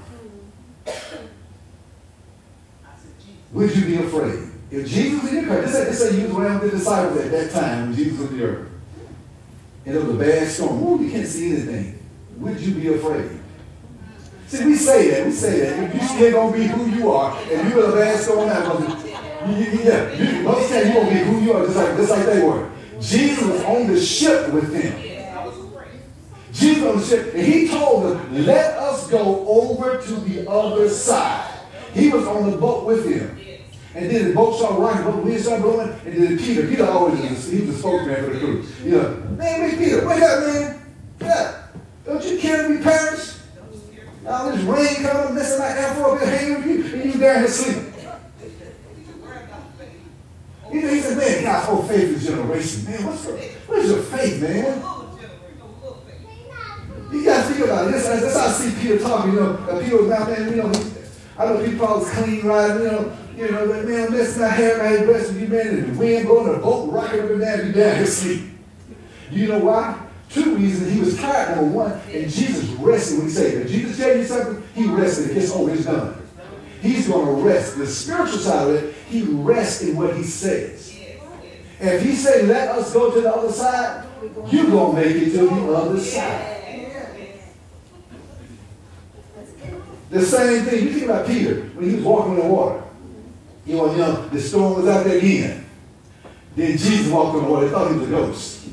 would 3.52 3.76
you 3.76 3.84
be 3.84 3.96
afraid? 3.96 4.48
If 4.70 4.86
Jesus 4.86 5.22
was 5.22 5.32
in 5.32 5.38
your 5.40 5.48
car, 5.48 5.62
this 5.62 5.72
say, 5.72 5.84
this 5.84 5.98
say 5.98 6.20
you 6.20 6.28
was 6.28 6.36
around 6.36 6.60
the 6.60 6.70
disciples 6.70 7.18
at 7.18 7.30
that 7.32 7.50
time 7.50 7.88
when 7.88 7.96
Jesus 7.96 8.18
was 8.18 8.30
in 8.30 8.38
the 8.38 8.44
earth, 8.44 8.68
and 9.84 9.96
it 9.96 10.04
was 10.04 10.14
a 10.14 10.18
bad 10.18 10.48
storm. 10.48 10.82
Ooh, 10.82 11.02
you 11.02 11.10
can't 11.10 11.26
see 11.26 11.52
anything. 11.52 11.98
Would 12.36 12.60
you 12.60 12.74
be 12.74 12.88
afraid? 12.88 13.40
See, 14.46 14.64
we 14.64 14.76
say 14.76 15.10
that. 15.10 15.26
We 15.26 15.32
say 15.32 15.60
that. 15.60 15.94
You 15.94 16.00
still 16.08 16.32
gonna 16.32 16.56
be 16.56 16.66
who 16.66 16.86
you 16.86 17.10
are, 17.10 17.36
and 17.38 17.68
you 17.68 17.84
in 17.84 17.92
a 17.92 17.96
bad 17.96 18.18
storm, 18.20 18.48
that 18.48 18.64
you, 19.48 19.54
you, 19.54 19.80
yeah, 19.82 20.12
you, 20.12 20.48
time 20.68 20.86
you 20.88 20.94
gonna 20.94 21.10
be 21.10 21.18
who 21.18 21.40
you 21.40 21.52
are, 21.52 21.64
just 21.64 21.76
like 21.76 21.96
just 21.96 22.10
like 22.10 22.26
they 22.26 22.42
were. 22.42 22.70
Jesus 23.00 23.44
was 23.44 23.62
on 23.64 23.86
the 23.86 24.00
ship 24.00 24.52
with 24.52 24.72
them. 24.72 25.19
Jesus 26.52 26.84
on 26.84 26.98
the 26.98 27.04
ship, 27.04 27.34
and 27.34 27.46
he 27.46 27.68
told 27.68 28.04
them, 28.04 28.44
"Let 28.46 28.76
us 28.76 29.08
go 29.08 29.46
over 29.46 29.98
to 30.02 30.12
the 30.12 30.50
other 30.50 30.88
side." 30.88 31.48
He 31.94 32.08
was 32.08 32.26
on 32.26 32.50
the 32.50 32.56
boat 32.56 32.86
with 32.86 33.06
him. 33.06 33.38
And 33.92 34.08
then 34.08 34.28
the 34.28 34.34
boat 34.34 34.56
started 34.56 34.78
rocking, 34.78 35.04
the 35.04 35.10
wind 35.10 35.40
started 35.40 35.62
blowing, 35.62 35.90
and 36.06 36.22
then 36.22 36.38
Peter, 36.38 36.66
Peter 36.68 36.86
always 36.86 37.20
was, 37.20 37.50
he 37.50 37.62
was 37.62 37.74
the 37.74 37.78
spokesman 37.80 38.24
for 38.24 38.30
the 38.30 38.38
crew. 38.38 38.64
You 38.84 38.90
know, 38.92 39.16
man, 39.36 39.76
Peter, 39.76 40.06
wake 40.06 40.22
up, 40.22 40.46
man. 40.46 40.80
Up. 41.22 41.74
Don't 42.06 42.24
you 42.24 42.38
care 42.38 42.68
be 42.68 42.82
perish? 42.82 43.34
All 44.26 44.52
this 44.52 44.62
rain 44.62 44.94
coming, 45.02 45.34
messing 45.34 45.58
my 45.58 45.66
afro 45.66 46.14
up 46.14 46.20
here 46.20 46.30
hanging 46.30 46.54
with 46.54 46.66
you, 46.66 47.00
and 47.00 47.12
you 47.12 47.18
there 47.18 47.44
in 47.44 47.50
sleep. 47.50 47.84
You 50.72 50.82
know, 50.82 50.88
he 50.88 51.00
said, 51.00 51.18
man, 51.18 51.42
God's 51.42 51.66
whole 51.66 51.82
faith 51.82 52.16
is 52.16 52.26
generation. 52.26 52.84
Man, 52.84 53.06
what's 53.06 53.24
the, 53.24 53.32
what 53.66 53.78
is 53.80 53.90
your 53.90 54.02
faith, 54.02 54.40
man? 54.40 54.99
You 57.10 57.24
got 57.24 57.46
to 57.46 57.52
think 57.52 57.64
about 57.64 57.88
it. 57.88 57.90
That's, 57.92 58.06
that's 58.08 58.36
how 58.36 58.46
I 58.46 58.50
see 58.52 58.80
Peter 58.80 58.98
talking, 58.98 59.32
you 59.32 59.40
know. 59.40 59.80
Peter 59.82 59.96
was 59.96 60.08
not, 60.08 60.28
man, 60.28 60.50
you 60.50 60.56
know, 60.56 60.72
I 61.38 61.44
know 61.46 61.64
people 61.64 61.86
always 61.86 62.10
clean, 62.10 62.46
right? 62.46 62.78
You 62.78 62.84
know, 62.84 63.16
you 63.36 63.50
know, 63.50 63.64
like, 63.64 63.84
man, 63.86 64.12
that's 64.12 64.36
not 64.36 64.52
hair, 64.52 64.78
man, 64.78 65.06
dress 65.06 65.32
you, 65.32 65.48
man, 65.48 65.92
the 65.92 65.98
wind 65.98 66.26
blowing, 66.26 66.52
the 66.52 66.58
boat 66.58 66.92
rocking 66.92 67.20
up 67.20 67.30
and 67.30 67.40
down, 67.40 67.66
you 67.66 67.72
down. 67.72 68.60
You 69.30 69.48
know 69.48 69.58
why? 69.58 70.06
Two 70.28 70.56
reasons. 70.56 70.92
He 70.92 71.00
was 71.00 71.16
tired, 71.18 71.56
number 71.56 71.76
one, 71.76 71.92
and 72.12 72.30
Jesus 72.30 72.68
rested 72.74 73.18
when 73.18 73.26
he 73.26 73.32
said, 73.32 73.54
if 73.54 73.68
Jesus 73.68 73.96
tell 73.96 74.16
you 74.16 74.24
something, 74.24 74.62
he 74.74 74.86
rested. 74.86 75.36
It's 75.36 75.52
it's 75.52 75.84
done. 75.84 76.22
He's 76.80 77.08
going 77.08 77.26
to 77.26 77.48
rest. 77.48 77.76
The 77.76 77.86
spiritual 77.86 78.38
side 78.38 78.68
of 78.68 78.74
it, 78.74 78.94
he 79.08 79.22
rests 79.22 79.82
in 79.82 79.96
what 79.96 80.16
he 80.16 80.22
says. 80.22 80.94
And 81.80 81.88
if 81.90 82.02
he 82.02 82.14
say, 82.14 82.46
let 82.46 82.68
us 82.68 82.92
go 82.92 83.10
to 83.12 83.20
the 83.20 83.34
other 83.34 83.50
side, 83.50 84.06
you're 84.50 84.66
going 84.66 84.96
to 84.96 85.02
make 85.02 85.16
it 85.16 85.30
to 85.32 85.48
the 85.48 85.72
other 85.72 85.98
side. 85.98 86.59
The 90.10 90.20
same 90.22 90.64
thing, 90.64 90.84
you 90.84 90.92
think 90.92 91.04
about 91.04 91.26
Peter 91.26 91.62
when 91.74 91.88
he 91.88 91.96
was 91.96 92.04
walking 92.04 92.34
in 92.34 92.40
the 92.40 92.52
water. 92.52 92.82
You 93.64 93.76
know, 93.76 93.92
you 93.92 93.98
know, 93.98 94.28
the 94.28 94.40
storm 94.40 94.74
was 94.74 94.88
out 94.88 95.04
there 95.04 95.18
again. 95.18 95.66
Then 96.56 96.76
Jesus 96.76 97.10
walked 97.12 97.36
on 97.36 97.44
the 97.44 97.50
water. 97.50 97.66
They 97.66 97.72
thought 97.72 97.92
he 97.92 97.98
was 97.98 98.08
a 98.08 98.10
ghost. 98.10 98.68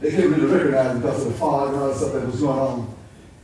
They 0.00 0.10
couldn't 0.10 0.32
really 0.32 0.46
recognize 0.46 0.92
him 0.92 1.00
because 1.00 1.26
of 1.26 1.32
the 1.32 1.38
fog 1.38 1.72
and 1.72 1.82
all 1.82 1.88
the 1.88 1.94
stuff 1.94 2.12
that 2.12 2.26
was 2.26 2.40
going 2.40 2.58
on. 2.58 2.94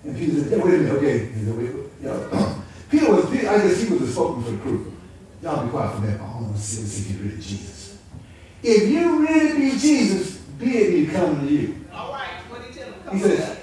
And 0.04 0.16
Peter 0.16 0.40
said, 0.40 0.52
hey, 0.52 0.59
wait 0.59 0.74
a 0.74 0.78
minute, 0.78 0.92
okay. 0.92 1.26
He 1.26 1.44
said, 1.44 1.57
wait, 1.57 1.74
wait. 1.74 1.85
You 2.00 2.09
know, 2.09 2.62
Peter 2.90 3.14
was, 3.14 3.26
I 3.26 3.40
guess 3.40 3.83
he 3.83 3.92
was 3.92 4.00
the 4.00 4.12
spokesman 4.12 4.44
for 4.44 4.50
the 4.52 4.59
crew. 4.59 4.92
Y'all 5.42 5.64
be 5.64 5.70
quiet 5.70 5.92
for 5.92 5.98
a 5.98 6.00
minute. 6.02 6.20
I 6.20 6.24
want 6.24 6.54
to 6.54 6.62
see, 6.62 6.83
see 6.83 7.11
if 7.11 7.16
you're 7.16 7.28
really 7.28 7.42
Jesus. 7.42 7.98
If 8.62 8.88
you 8.88 9.26
really 9.26 9.59
be 9.59 9.78
Jesus, 9.78 10.37
bid 10.37 10.94
me 10.94 11.07
come 11.07 11.46
to 11.46 11.52
you. 11.52 11.85
All 11.92 12.12
right, 12.12 12.28
what 12.48 12.62
did 12.62 12.74
he 12.74 12.81
tell 12.81 12.92
him? 12.92 13.16
He 13.16 13.20
says. 13.20 13.57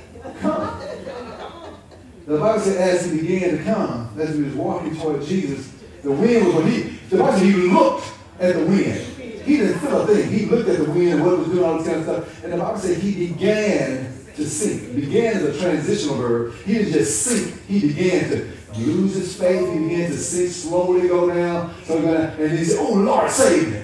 The 2.26 2.40
Bible 2.40 2.60
said 2.60 2.78
as 2.78 3.06
he 3.06 3.22
began 3.22 3.58
to 3.58 3.64
come, 3.64 4.10
as 4.20 4.36
he 4.36 4.44
was 4.44 4.56
walking 4.56 4.96
toward 4.96 5.24
Jesus, 5.24 5.72
the 6.02 6.12
wind 6.12 6.48
was 6.48 6.56
when 6.56 6.72
he, 6.72 6.82
the 7.10 7.18
Bible 7.18 7.38
said 7.38 7.46
he 7.46 7.54
looked 7.54 8.14
at 8.40 8.56
the 8.56 8.66
wind. 8.66 9.00
He 9.46 9.58
didn't 9.58 9.80
feel 9.80 10.02
a 10.02 10.08
thing. 10.08 10.30
He 10.32 10.46
looked 10.48 10.68
at 10.68 10.80
the 10.80 10.92
wind 10.92 11.24
what 11.24 11.34
it 11.34 11.40
was 11.40 11.48
doing, 11.50 11.64
all 11.64 11.78
this 11.78 11.88
kind 11.88 12.00
of 12.00 12.04
stuff. 12.04 12.44
And 12.44 12.54
the 12.54 12.58
Bible 12.58 12.80
said 12.80 12.98
he 12.98 13.28
began 13.28 14.12
to 14.36 14.50
sink. 14.50 14.96
Began 14.96 15.38
is 15.38 15.56
a 15.56 15.60
transitional 15.60 16.16
verb. 16.16 16.56
He 16.66 16.74
didn't 16.74 16.94
just 16.94 17.22
sink. 17.22 17.64
He 17.68 17.80
began 17.80 18.30
to 18.32 18.52
lose 18.76 19.14
his 19.14 19.36
faith. 19.36 19.72
He 19.72 19.80
began 19.88 20.10
to 20.10 20.18
sink, 20.18 20.52
slowly 20.52 21.08
go 21.08 21.30
down. 21.32 21.76
So 21.84 21.98
and 21.98 22.58
he 22.58 22.66
said, 22.66 22.80
oh, 22.80 22.96
Lord, 22.96 23.30
save 23.30 23.72
me. 23.72 23.78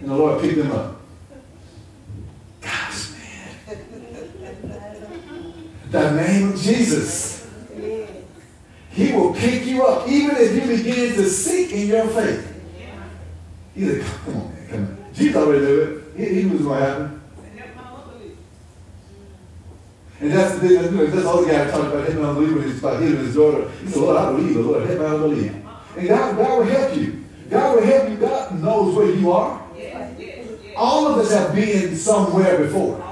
And 0.00 0.10
the 0.10 0.14
Lord 0.16 0.40
picked 0.40 0.58
him 0.58 0.70
up. 0.70 1.00
Gosh, 2.60 3.10
man. 3.12 3.78
The 5.90 6.10
name 6.12 6.52
of 6.52 6.60
Jesus. 6.60 7.39
He 9.00 9.12
will 9.12 9.32
pick 9.32 9.64
you 9.64 9.82
up 9.86 10.06
even 10.06 10.36
if 10.36 10.54
you 10.54 10.76
begin 10.76 11.14
to 11.14 11.24
sink 11.24 11.72
in 11.72 11.88
your 11.88 12.06
faith. 12.08 12.46
He 13.74 13.86
said, 13.86 14.04
come 14.04 14.36
on, 14.36 14.52
man, 14.52 14.68
come 14.68 14.80
on. 14.80 15.14
Jesus 15.14 15.36
already 15.36 15.64
knew 15.64 15.80
it. 15.80 16.18
He, 16.18 16.34
he 16.34 16.42
knew 16.42 16.48
what 16.50 16.58
was 16.58 16.66
going 16.66 16.80
to 16.80 16.86
happen. 16.86 17.20
And 20.20 20.32
that's 20.32 20.54
the 20.56 20.60
thing, 20.60 20.74
that's, 20.74 21.12
that's 21.14 21.24
all 21.24 21.42
the 21.42 21.50
guy 21.50 21.70
talked 21.70 21.94
about 21.94 22.06
him 22.06 22.22
unbelief 22.22 22.54
when 22.56 22.64
he's 22.64 22.78
about 22.78 23.02
him 23.02 23.16
and 23.16 23.18
his 23.20 23.34
daughter. 23.34 23.70
He 23.70 23.88
said, 23.88 24.02
Lord, 24.02 24.16
I 24.18 24.32
believe, 24.32 24.54
but 24.56 24.64
Lord, 24.66 24.86
help 24.86 24.98
my 24.98 25.06
unbelief. 25.06 25.54
And 25.96 26.08
God, 26.08 26.36
God 26.36 26.58
will 26.58 26.64
help 26.66 26.96
you. 26.98 27.24
God 27.48 27.76
will 27.76 27.86
help 27.86 28.10
you. 28.10 28.16
God 28.16 28.62
knows 28.62 28.94
where 28.94 29.10
you 29.10 29.32
are. 29.32 29.66
All 30.76 31.06
of 31.06 31.16
us 31.16 31.32
have 31.32 31.54
been 31.54 31.96
somewhere 31.96 32.58
before. 32.58 33.02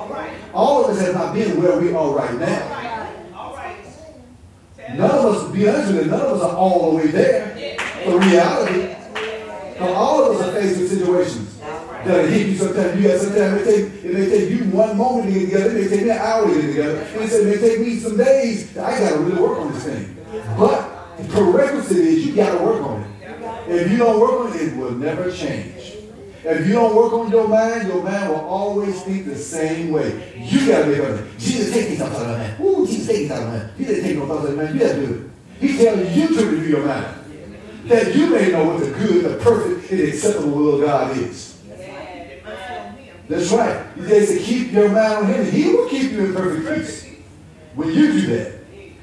All 0.53 0.85
of 0.85 0.91
us 0.91 1.01
have 1.01 1.15
not 1.15 1.33
been 1.33 1.63
where 1.63 1.81
we 1.81 1.95
are 1.95 2.11
right 2.15 2.39
now. 2.39 2.78
None 4.95 5.11
of 5.11 5.25
us, 5.25 5.53
be 5.53 5.69
honest 5.69 5.93
with 5.93 6.05
you, 6.05 6.11
none 6.11 6.21
of 6.21 6.41
us 6.41 6.43
are 6.43 6.57
all 6.57 6.91
the 6.91 6.97
way 6.97 7.07
there. 7.09 7.55
The 8.07 8.19
reality. 8.19 8.95
Now, 9.79 9.93
all 9.93 10.25
of 10.25 10.37
us 10.41 10.49
are 10.49 10.53
facing 10.53 10.89
situations 10.89 11.59
that 11.59 12.29
hit 12.29 12.47
you 12.49 12.57
sometimes. 12.57 13.01
You 13.01 13.09
got 13.09 13.21
sometimes 13.21 13.61
it, 13.61 13.65
take, 13.65 14.05
it 14.05 14.13
may 14.13 14.29
take 14.29 14.51
you 14.51 14.65
one 14.71 14.97
moment 14.97 15.33
to 15.33 15.39
get 15.39 15.47
together. 15.47 15.71
It 15.71 15.83
may 15.83 15.89
take 15.89 16.05
me 16.05 16.11
an 16.11 16.19
hour 16.19 16.47
to 16.47 16.55
get 16.55 16.67
together. 16.69 16.99
And 16.99 17.33
it 17.33 17.45
may 17.45 17.69
take 17.69 17.81
me 17.81 17.99
some 17.99 18.17
days. 18.17 18.77
I 18.77 18.99
got 18.99 19.13
to 19.13 19.19
really 19.19 19.41
work 19.41 19.59
on 19.59 19.73
this 19.73 19.85
thing. 19.85 20.17
But 20.57 21.17
the 21.17 21.25
prerequisite 21.29 21.97
is 21.97 22.27
you 22.27 22.35
got 22.35 22.59
to 22.59 22.65
work 22.65 22.83
on 22.83 23.03
it. 23.03 23.09
If 23.69 23.93
you 23.93 23.99
don't 23.99 24.19
work 24.21 24.41
on 24.41 24.57
it, 24.57 24.63
it 24.63 24.77
will 24.77 24.93
never 24.93 25.31
change. 25.31 25.78
If 26.49 26.67
you 26.67 26.73
don't 26.73 26.97
work 26.97 27.13
on 27.13 27.31
your 27.31 27.47
mind, 27.47 27.89
your 27.89 28.03
mind 28.03 28.31
will 28.31 28.41
always 28.41 29.03
think 29.03 29.27
the 29.27 29.37
same 29.37 29.91
way. 29.91 30.33
You 30.35 30.67
got 30.67 30.85
to 30.85 30.87
make 30.87 30.99
it. 30.99 31.39
Jesus, 31.39 31.71
take 31.71 31.89
these 31.89 31.99
thoughts 31.99 32.17
out 32.17 32.23
of 32.23 32.29
my 32.29 32.39
mind. 32.39 32.61
Ooh, 32.61 32.87
Jesus, 32.87 33.07
take 33.07 33.17
these 33.19 33.31
out 33.31 33.43
of 33.43 33.49
my 33.49 33.59
mind. 33.59 33.71
He 33.77 33.85
didn't 33.85 34.05
take 34.05 34.17
no 34.17 34.27
thoughts 34.27 34.45
out 34.45 34.51
of 34.53 34.57
my 34.57 34.63
mind. 34.63 34.75
You 34.75 34.87
got 34.87 34.95
to 34.95 35.07
do 35.07 35.15
it. 35.15 35.31
He's 35.61 35.79
telling 35.79 36.15
you 36.15 36.29
to 36.29 36.47
review 36.47 36.77
your 36.77 36.87
mind. 36.87 37.07
That 37.85 38.15
you 38.15 38.31
may 38.31 38.51
know 38.51 38.65
what 38.65 38.81
the 38.81 38.91
good, 38.93 39.25
the 39.25 39.45
perfect, 39.45 39.91
and 39.91 40.01
acceptable 40.01 40.51
will 40.51 40.75
of 40.77 40.87
God 40.87 41.17
is. 41.19 41.63
That's 43.29 43.53
right. 43.53 43.87
He 43.97 44.03
says 44.05 44.29
to 44.31 44.39
keep 44.39 44.73
your 44.73 44.89
mind 44.89 45.13
on 45.13 45.27
him. 45.27 45.51
He 45.51 45.69
will 45.69 45.87
keep 45.89 46.13
you 46.13 46.25
in 46.25 46.35
perfect 46.35 46.75
peace 46.75 47.15
when 47.75 47.89
you 47.89 48.13
do 48.13 48.27
that. 48.29 48.59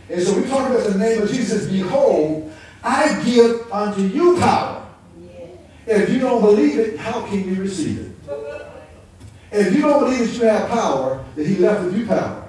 And 0.10 0.22
so 0.22 0.36
we 0.36 0.48
talk 0.48 0.68
about 0.68 0.84
the 0.84 0.98
name 0.98 1.22
of 1.22 1.30
Jesus. 1.30 1.72
Behold, 1.72 2.52
I 2.84 3.22
give 3.24 3.72
unto 3.72 4.02
you 4.02 4.40
power. 4.40 4.75
If 5.88 6.10
you 6.10 6.20
don't 6.20 6.42
believe 6.42 6.80
it, 6.80 6.98
how 6.98 7.26
can 7.26 7.48
you 7.48 7.62
receive 7.62 8.00
it? 8.00 8.12
And 9.52 9.68
if 9.68 9.76
you 9.76 9.84
don't 9.84 10.06
believe 10.06 10.32
that 10.32 10.38
you 10.38 10.46
have 10.46 10.70
power, 10.70 11.24
that 11.36 11.46
he 11.46 11.56
left 11.58 11.86
with 11.86 11.98
you 11.98 12.08
power. 12.08 12.42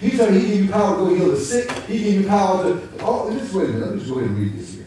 He 0.00 0.10
said 0.10 0.34
he 0.34 0.40
gave 0.40 0.64
you 0.64 0.70
power 0.70 0.96
to 0.96 1.04
go 1.04 1.14
heal 1.14 1.30
the 1.30 1.36
sick. 1.36 1.70
He 1.86 2.02
gave 2.02 2.22
you 2.22 2.26
power 2.26 2.64
to. 2.64 2.88
Oh, 3.00 3.32
just 3.38 3.54
wait 3.54 3.66
a 3.66 3.72
minute. 3.72 3.86
Let 3.86 3.94
me 3.94 4.00
just 4.00 4.10
go 4.10 4.18
ahead 4.18 4.30
and 4.30 4.38
read 4.38 4.58
this 4.58 4.74
here. 4.74 4.86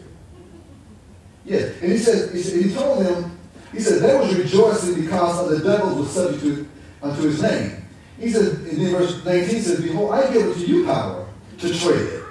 Yes, 1.46 1.80
and 1.80 1.92
he 1.92 1.98
said, 1.98 2.34
he, 2.34 2.42
said, 2.42 2.62
he 2.62 2.74
told 2.74 3.06
them, 3.06 3.38
he 3.72 3.80
said, 3.80 4.02
they 4.02 4.18
was 4.18 4.36
rejoicing 4.36 5.00
because 5.00 5.40
of 5.40 5.58
the 5.58 5.64
devils 5.64 5.96
were 5.96 6.04
subject 6.04 6.42
to, 6.42 6.68
unto 7.02 7.22
his 7.22 7.40
name. 7.40 7.84
He 8.18 8.30
said, 8.30 8.66
in 8.66 8.90
verse 8.90 9.24
19, 9.24 9.48
he 9.48 9.60
says, 9.60 9.80
Behold, 9.80 10.12
I 10.12 10.32
give 10.32 10.48
unto 10.48 10.60
you 10.60 10.84
power 10.84 11.26
to 11.58 11.78
tread 11.78 12.24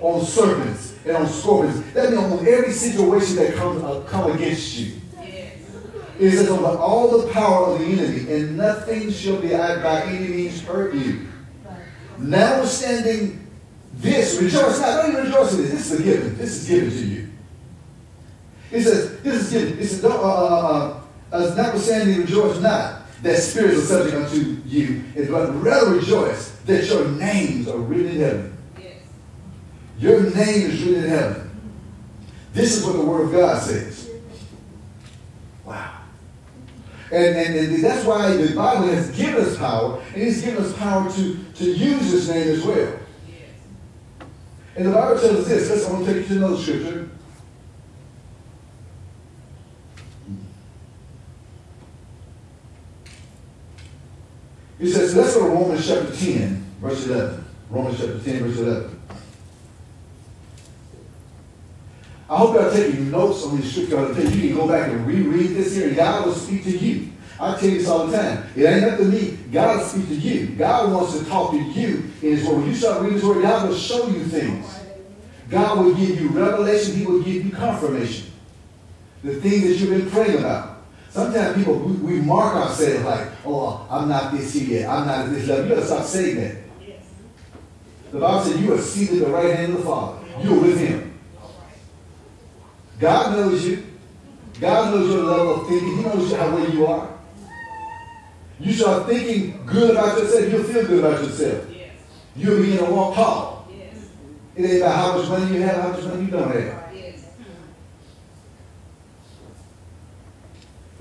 on 0.00 0.24
serpents 0.24 0.87
and 1.08 1.16
on 1.16 1.26
scorpions. 1.26 1.92
That 1.92 2.10
means 2.10 2.22
on 2.22 2.46
every 2.46 2.72
situation 2.72 3.36
that 3.36 3.54
comes 3.54 3.82
uh, 3.82 4.00
come 4.08 4.30
against 4.32 4.76
you. 4.78 5.00
It 6.18 6.32
says, 6.32 6.48
over 6.48 6.76
all 6.78 7.16
the 7.16 7.32
power 7.32 7.66
of 7.72 7.78
the 7.78 7.84
enemy, 7.86 8.32
and 8.32 8.56
nothing 8.56 9.10
shall 9.12 9.40
be 9.40 9.50
by 9.50 10.02
any 10.06 10.28
means 10.28 10.62
hurt 10.62 10.92
you. 10.92 11.28
Notwithstanding 12.18 13.46
this, 13.94 14.40
rejoice 14.40 14.80
not. 14.80 15.02
Don't 15.02 15.12
even 15.12 15.24
rejoice 15.26 15.54
in 15.54 15.62
this. 15.62 15.70
This 15.70 15.92
is 15.92 16.00
a 16.00 16.02
given. 16.02 16.38
This 16.38 16.56
is 16.56 16.68
given 16.68 16.90
to 16.90 17.06
you. 17.06 17.28
He 18.70 18.80
says, 18.82 19.20
this 19.20 19.44
is 19.44 19.50
given. 19.52 19.78
He 19.78 19.84
says, 19.84 20.04
uh, 20.04 20.08
uh, 20.10 21.00
uh, 21.30 21.54
notwithstanding 21.56 22.20
rejoice 22.20 22.60
not 22.60 23.02
that 23.22 23.36
spirits 23.36 23.78
are 23.78 24.08
subject 24.08 24.16
unto 24.16 24.56
you, 24.66 25.04
but 25.30 25.54
rather 25.62 25.92
rejoice 25.92 26.50
that 26.66 26.84
your 26.86 27.08
names 27.10 27.68
are 27.68 27.78
written 27.78 28.08
in 28.08 28.20
heaven. 28.20 28.57
Your 29.98 30.22
name 30.22 30.70
is 30.70 30.82
written 30.82 31.04
in 31.04 31.10
heaven. 31.10 31.50
This 32.52 32.76
is 32.76 32.84
what 32.84 32.96
the 32.96 33.04
Word 33.04 33.26
of 33.26 33.32
God 33.32 33.60
says. 33.60 34.10
Wow. 35.64 35.98
And, 37.10 37.36
and, 37.36 37.74
and 37.74 37.84
that's 37.84 38.04
why 38.04 38.36
the 38.36 38.54
Bible 38.54 38.88
has 38.88 39.10
given 39.16 39.44
us 39.44 39.56
power, 39.56 40.00
and 40.14 40.22
it's 40.22 40.42
given 40.42 40.62
us 40.62 40.76
power 40.76 41.10
to, 41.10 41.44
to 41.54 41.64
use 41.64 42.10
this 42.12 42.28
name 42.28 42.48
as 42.48 42.64
well. 42.64 42.98
And 44.76 44.86
the 44.86 44.92
Bible 44.92 45.20
tells 45.20 45.38
us 45.40 45.48
this. 45.48 45.70
Let's, 45.70 45.86
I'm 45.86 45.92
going 45.92 46.06
to 46.06 46.12
take 46.12 46.22
you 46.22 46.38
to 46.38 46.44
another 46.44 46.62
scripture. 46.62 47.10
He 54.78 54.92
says, 54.92 55.16
let's 55.16 55.34
go 55.34 55.48
to 55.48 55.54
Romans 55.54 55.88
chapter 55.88 56.14
10, 56.14 56.64
verse 56.80 57.06
11. 57.06 57.44
Romans 57.68 57.98
chapter 57.98 58.20
10, 58.20 58.44
verse 58.44 58.58
11. 58.58 58.97
I 62.30 62.36
hope 62.36 62.54
y'all 62.54 62.70
taking 62.70 63.10
notes 63.10 63.42
on 63.44 63.56
these 63.56 63.70
scriptures. 63.70 64.34
you, 64.34 64.40
you 64.40 64.48
can 64.48 64.58
go 64.58 64.68
back 64.68 64.90
and 64.90 65.06
reread 65.06 65.56
this 65.56 65.74
here, 65.74 65.88
and 65.88 65.96
God 65.96 66.26
will 66.26 66.34
speak 66.34 66.62
to 66.64 66.76
you. 66.76 67.10
I 67.40 67.56
tell 67.56 67.68
you 67.68 67.78
this 67.78 67.88
all 67.88 68.06
the 68.06 68.16
time. 68.16 68.46
It 68.54 68.64
ain't 68.64 68.84
up 68.84 68.98
to 68.98 69.04
me. 69.04 69.38
God 69.50 69.78
will 69.78 69.84
speak 69.84 70.08
to 70.08 70.14
you. 70.14 70.48
God 70.48 70.92
wants 70.92 71.18
to 71.18 71.24
talk 71.24 71.52
to 71.52 71.56
you 71.56 72.10
in 72.20 72.36
His 72.36 72.46
Word. 72.46 72.58
When 72.58 72.66
you 72.66 72.74
start 72.74 73.00
reading 73.00 73.14
His 73.14 73.24
Word, 73.24 73.42
God 73.42 73.68
will 73.68 73.76
show 73.76 74.08
you 74.08 74.24
things. 74.24 74.78
God 75.48 75.78
will 75.82 75.94
give 75.94 76.20
you 76.20 76.28
revelation. 76.28 76.96
He 76.96 77.06
will 77.06 77.22
give 77.22 77.46
you 77.46 77.50
confirmation. 77.50 78.30
The 79.24 79.40
things 79.40 79.62
that 79.62 79.74
you've 79.76 79.90
been 79.90 80.10
praying 80.10 80.38
about. 80.38 80.82
Sometimes 81.10 81.56
people, 81.56 81.78
we, 81.78 81.94
we 81.94 82.20
mark 82.20 82.54
ourselves 82.56 83.04
like, 83.04 83.28
oh, 83.46 83.86
I'm 83.90 84.08
not 84.08 84.32
this 84.32 84.52
here 84.52 84.80
yet. 84.80 84.90
I'm 84.90 85.06
not 85.06 85.26
at 85.26 85.30
this 85.30 85.48
level. 85.48 85.64
You 85.64 85.74
got 85.76 85.80
to 85.80 85.86
stop 85.86 86.04
saying 86.04 86.36
that. 86.36 86.56
The 88.12 88.20
Bible 88.20 88.44
said 88.44 88.60
you 88.60 88.74
are 88.74 88.78
seated 88.78 89.22
at 89.22 89.28
the 89.28 89.32
right 89.32 89.54
hand 89.56 89.72
of 89.72 89.78
the 89.78 89.84
Father. 89.84 90.18
You're 90.42 90.60
with 90.60 90.78
Him. 90.78 91.07
God 92.98 93.36
knows 93.36 93.66
you. 93.66 93.86
God 94.60 94.92
knows 94.92 95.08
your 95.08 95.24
level 95.24 95.60
of 95.60 95.68
thinking. 95.68 95.96
He 95.96 96.02
knows 96.02 96.32
how 96.32 96.54
where 96.54 96.68
you 96.68 96.86
are. 96.86 97.18
You 98.60 98.72
start 98.72 99.06
thinking 99.06 99.64
good 99.64 99.92
about 99.92 100.18
yourself, 100.18 100.52
you'll 100.52 100.64
feel 100.64 100.86
good 100.86 101.04
about 101.04 101.22
yourself. 101.22 101.64
Yes. 101.72 101.92
You'll 102.34 102.60
begin 102.60 102.78
to 102.78 102.84
walk 102.86 103.14
tall. 103.14 103.68
Yes. 103.70 103.94
It 104.56 104.64
ain't 104.64 104.82
about 104.82 104.96
how 104.96 105.18
much 105.18 105.28
money 105.28 105.54
you 105.54 105.62
have, 105.62 105.82
how 105.82 105.88
much 105.92 106.04
money 106.04 106.24
you 106.24 106.30
don't 106.30 106.50
have. 106.50 106.78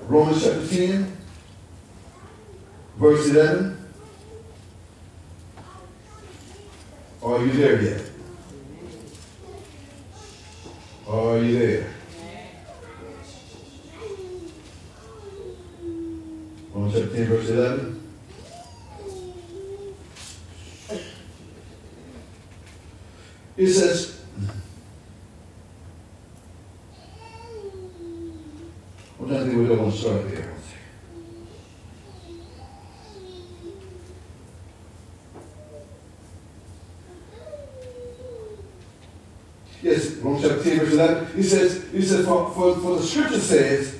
Romans 0.07 0.41
chapter 0.41 0.65
10, 0.65 1.17
verse 2.95 3.27
11. 3.29 3.77
Are 7.21 7.45
you 7.45 7.51
there 7.51 7.81
yet? 7.81 8.01
Are 11.09 11.37
you 11.37 11.59
there? 11.59 11.93
10, 17.17 17.25
verse 17.25 17.49
11. 17.49 18.03
It 23.57 23.73
says, 23.73 24.21
trying 29.27 29.29
to 29.29 29.45
think 29.45 29.69
where 29.69 29.77
I 29.77 29.81
want 29.81 29.93
to 29.93 29.99
start 29.99 30.29
there. 30.29 30.56
he 40.69 41.43
says, 41.43 41.91
he 41.91 42.01
says 42.01 42.25
for, 42.25 42.51
for, 42.51 42.75
for 42.77 42.97
the 42.97 43.03
scripture 43.03 43.39
says, 43.39 43.99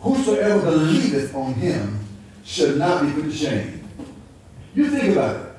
whosoever 0.00 0.60
believeth 0.60 1.34
on 1.34 1.54
him 1.54 2.00
shall 2.44 2.76
not 2.76 3.02
be 3.02 3.12
put 3.12 3.24
to 3.24 3.32
shame. 3.32 3.88
You 4.74 4.90
think 4.90 5.12
about 5.12 5.36
it. 5.36 5.52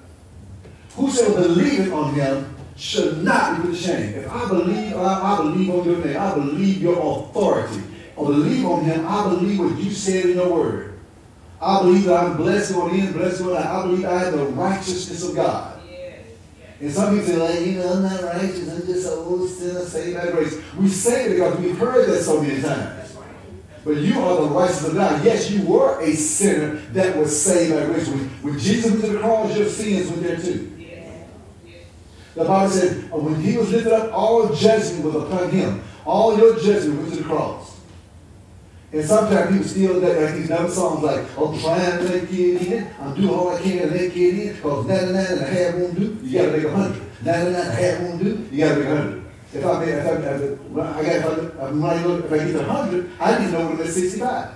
Whosoever 0.95 1.47
believeth 1.47 1.91
on 1.91 2.13
him 2.13 2.55
shall 2.75 3.11
not 3.13 3.57
be 3.57 3.63
put 3.69 3.75
to 3.75 3.81
shame. 3.81 4.13
If 4.15 4.31
I 4.31 4.47
believe, 4.47 4.95
I, 4.95 5.33
I 5.33 5.37
believe 5.37 5.69
on 5.69 5.85
your 5.85 6.05
name, 6.05 6.17
I 6.17 6.33
believe 6.33 6.81
your 6.81 6.95
authority. 6.95 7.81
I 8.13 8.23
believe 8.23 8.65
on 8.65 8.83
him, 8.83 9.05
I 9.07 9.29
believe 9.29 9.59
what 9.59 9.77
you 9.77 9.91
said 9.91 10.25
in 10.25 10.37
your 10.37 10.51
word. 10.51 10.99
I 11.61 11.81
believe 11.81 12.05
that 12.05 12.23
I'm 12.23 12.37
blessed 12.37 12.75
on 12.75 12.91
him, 12.91 13.13
blessed 13.13 13.41
on 13.41 13.57
out. 13.57 13.65
I 13.65 13.87
believe 13.87 14.05
I 14.05 14.19
have 14.19 14.33
the 14.33 14.45
righteousness 14.45 15.27
of 15.27 15.35
God. 15.35 15.76
And 16.79 16.91
some 16.91 17.17
people 17.17 17.27
say, 17.27 17.37
like, 17.37 17.65
you 17.65 17.79
know, 17.79 17.93
I'm 17.93 18.03
not 18.03 18.21
righteous. 18.21 18.69
I'm 18.69 18.85
just 18.85 19.07
a 19.07 19.11
old 19.13 19.49
sinner 19.49 19.81
saved 19.81 20.17
by 20.17 20.31
grace. 20.31 20.61
We 20.77 20.87
say 20.87 21.25
it 21.25 21.29
because 21.31 21.57
we've 21.59 21.77
heard 21.77 22.07
that 22.07 22.21
so 22.21 22.41
many 22.41 22.61
times. 22.61 23.15
But 23.83 23.97
you 23.97 24.19
are 24.19 24.41
the 24.41 24.47
righteousness 24.49 24.89
of 24.89 24.95
God. 24.95 25.25
Yes, 25.25 25.49
you 25.49 25.65
were 25.65 25.99
a 26.01 26.13
sinner 26.13 26.75
that 26.91 27.15
was 27.17 27.41
saved 27.41 27.73
by 27.73 27.85
grace. 27.85 28.07
When, 28.09 28.19
when 28.41 28.59
Jesus 28.59 28.91
went 28.91 29.05
to 29.05 29.11
the 29.13 29.19
cross, 29.19 29.57
your 29.57 29.69
sins 29.69 30.09
went 30.09 30.23
there 30.23 30.37
too. 30.39 30.73
The 32.35 32.45
Bible 32.45 32.69
said, 32.69 33.11
when 33.11 33.41
he 33.41 33.57
was 33.57 33.71
lifted 33.71 33.93
up, 33.93 34.13
all 34.13 34.53
judgment 34.53 35.03
was 35.05 35.15
upon 35.15 35.49
him. 35.49 35.81
All 36.05 36.37
your 36.37 36.59
judgment 36.59 36.99
went 36.99 37.13
to 37.13 37.17
the 37.17 37.23
cross. 37.23 37.76
And 38.93 39.05
sometimes 39.05 39.51
people 39.51 39.67
still 39.67 39.99
that 39.99 40.21
like 40.21 40.31
oh, 40.31 40.37
these 40.37 40.51
other 40.51 40.69
songs 40.69 41.03
like, 41.03 41.19
I'm 41.37 41.59
trying 41.59 41.97
to 41.97 42.03
make 42.09 42.31
it 42.31 42.61
in, 42.61 42.87
I'm 43.01 43.15
doing 43.15 43.29
all 43.29 43.53
I 43.53 43.61
can 43.61 43.79
to 43.79 43.87
make 43.93 44.15
it 44.15 44.47
in, 44.47 44.55
because 44.55 44.85
99 44.85 45.25
and 45.25 45.41
a 45.41 45.45
half 45.45 45.75
won't 45.75 45.99
do, 45.99 46.17
you 46.23 46.39
gotta 46.39 46.51
make 46.57 46.63
a 46.63 46.71
hundred. 46.71 47.03
99 47.25 47.55
and 47.55 47.55
a 47.55 47.71
half 47.71 48.01
won't 48.01 48.23
do, 48.23 48.47
you 48.49 48.57
gotta 48.63 48.79
make 48.79 48.87
a 48.87 48.95
hundred. 48.95 49.23
If 49.53 49.65
I 49.65 49.79
make, 49.79 49.89
if 49.89 50.05
I, 50.05 50.09
if 50.09 50.17
I, 50.17 50.19
I 50.19 50.23
got, 50.23 50.35
if 50.35 50.77
I, 50.77 50.79
I, 50.79 52.17
if 52.19 52.31
I 52.31 52.37
get 52.37 52.51
to 52.53 52.63
hundred, 52.63 53.11
I 53.19 53.39
need 53.39 53.45
to 53.45 53.51
know 53.51 53.65
when 53.65 53.75
I'm 53.75 53.81
at 53.81 53.87
65. 53.87 54.53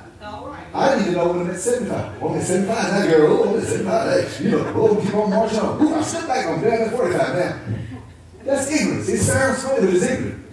I 0.74 0.96
need 0.98 1.06
to 1.06 1.12
know 1.12 1.28
when 1.28 1.40
I'm 1.42 1.50
at 1.50 1.60
75. 1.60 2.24
Oh, 2.24 2.30
I'm 2.30 2.40
at 2.40 2.44
75 2.44 2.92
now, 2.94 3.12
girl. 3.12 3.38
Oh, 3.38 3.50
I'm 3.50 3.60
at 3.60 3.68
75. 3.68 4.38
Hey, 4.38 4.44
you 4.44 4.52
know, 4.52 4.74
oh, 4.76 5.02
keep 5.02 5.14
on 5.14 5.30
marching 5.30 5.60
on. 5.60 5.82
Ooh, 5.84 5.96
I 5.96 6.02
step 6.04 6.28
back 6.28 6.48
on 6.48 6.62
there. 6.62 6.78
That's 6.78 6.96
45 6.96 7.36
now. 7.36 7.60
That's 8.46 8.72
ignorance. 8.72 9.10
It 9.10 9.20
sounds 9.20 9.64
funny, 9.64 9.86
but 9.86 9.94
it's 9.94 10.04
ignorant. 10.04 10.46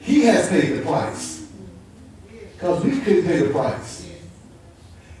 He 0.00 0.22
has 0.22 0.48
paid 0.48 0.78
the 0.78 0.82
price. 0.82 1.33
Because 2.54 2.84
we 2.84 3.00
couldn't 3.00 3.26
pay 3.26 3.38
the 3.38 3.50
price. 3.50 4.08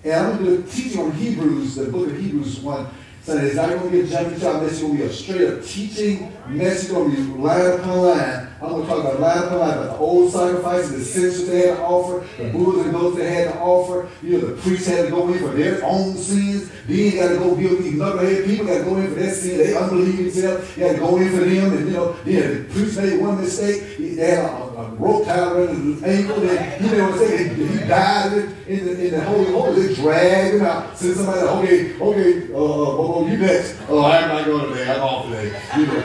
And 0.04 0.12
I'm 0.12 0.36
going 0.36 0.44
to 0.44 0.62
do 0.62 0.68
a 0.68 0.70
teaching 0.70 1.00
on 1.00 1.12
Hebrews, 1.12 1.76
the 1.76 1.86
book 1.86 2.08
of 2.08 2.18
Hebrews 2.18 2.60
1 2.60 2.86
Sunday. 3.22 3.46
It's 3.46 3.56
not 3.56 3.70
going 3.70 3.84
to 3.84 3.90
be 3.90 4.00
a 4.00 4.06
jumping 4.06 4.38
job. 4.38 4.62
It's 4.64 4.82
going 4.82 4.98
to 4.98 4.98
be 4.98 5.04
a 5.04 5.12
straight 5.12 5.48
up 5.48 5.64
teaching 5.64 6.30
message. 6.46 6.82
It's 6.84 6.92
going 6.92 7.10
to 7.10 7.16
be 7.16 7.22
line 7.40 7.80
upon 7.80 7.98
line. 8.02 8.48
I'm 8.60 8.68
going 8.68 8.82
to 8.82 8.88
talk 8.88 9.00
about 9.00 9.20
line 9.20 9.38
upon 9.44 9.58
line 9.60 9.78
about 9.78 9.92
the 9.92 9.96
old 9.96 10.30
sacrifices, 10.30 10.90
the 10.92 11.04
sins 11.04 11.46
they 11.48 11.68
had 11.68 11.76
to 11.76 11.82
offer, 11.82 12.26
the 12.36 12.50
bulls 12.50 12.84
and 12.84 12.92
goats 12.92 13.16
they 13.16 13.32
had 13.32 13.52
to 13.54 13.60
offer. 13.60 14.10
You 14.22 14.32
know, 14.32 14.46
the 14.48 14.60
priests 14.60 14.86
had 14.86 15.06
to 15.06 15.10
go 15.10 15.32
in 15.32 15.38
for 15.38 15.48
their 15.48 15.82
own 15.82 16.14
sins. 16.16 16.70
Then 16.86 16.96
you 16.98 17.12
got 17.12 17.28
to 17.28 17.36
go 17.36 17.56
deal 17.56 17.70
with 17.70 17.84
these 17.84 17.94
knucklehead 17.94 18.44
people. 18.44 18.66
Got 18.66 18.78
to 18.78 18.84
go 18.84 18.96
in 18.96 19.08
for 19.08 19.14
their 19.14 19.30
sins. 19.34 19.56
They 19.56 19.74
unbelieve 19.74 20.16
themselves. 20.18 20.76
You 20.76 20.84
got 20.84 20.92
to 20.92 20.98
go 20.98 21.16
in 21.16 21.30
for 21.30 21.44
them. 21.44 21.72
And, 21.78 21.86
you 21.86 21.92
know, 21.94 22.16
yeah, 22.26 22.48
the 22.48 22.64
priest 22.64 22.98
made 22.98 23.20
one 23.22 23.40
mistake. 23.40 23.96
They 23.96 24.16
had 24.16 24.44
a, 24.44 24.63
a 24.84 24.94
rope 24.96 25.24
tied 25.24 25.68
his 25.70 26.02
ankle. 26.02 26.48
And, 26.48 26.84
you 26.84 26.96
know 26.96 27.10
what 27.10 27.12
I'm 27.12 27.18
saying? 27.18 27.54
He 27.56 27.78
died 27.86 28.32
in 28.66 28.84
the, 28.84 29.06
in 29.06 29.10
the 29.12 29.20
Holy 29.24 29.52
Holy. 29.52 29.86
They 29.86 29.94
dragged 29.94 30.54
him 30.56 30.62
out. 30.62 30.96
Send 30.96 31.16
somebody, 31.16 31.40
okay, 31.40 32.00
okay, 32.00 32.52
uh, 32.52 32.56
oh, 32.56 33.26
you 33.26 33.36
next. 33.38 33.78
Oh, 33.88 34.04
I'm 34.04 34.28
not 34.28 34.44
going 34.44 34.68
today. 34.72 34.90
I'm 34.90 35.00
off 35.00 35.26
today. 35.26 35.60
You 35.76 35.86
know. 35.86 36.02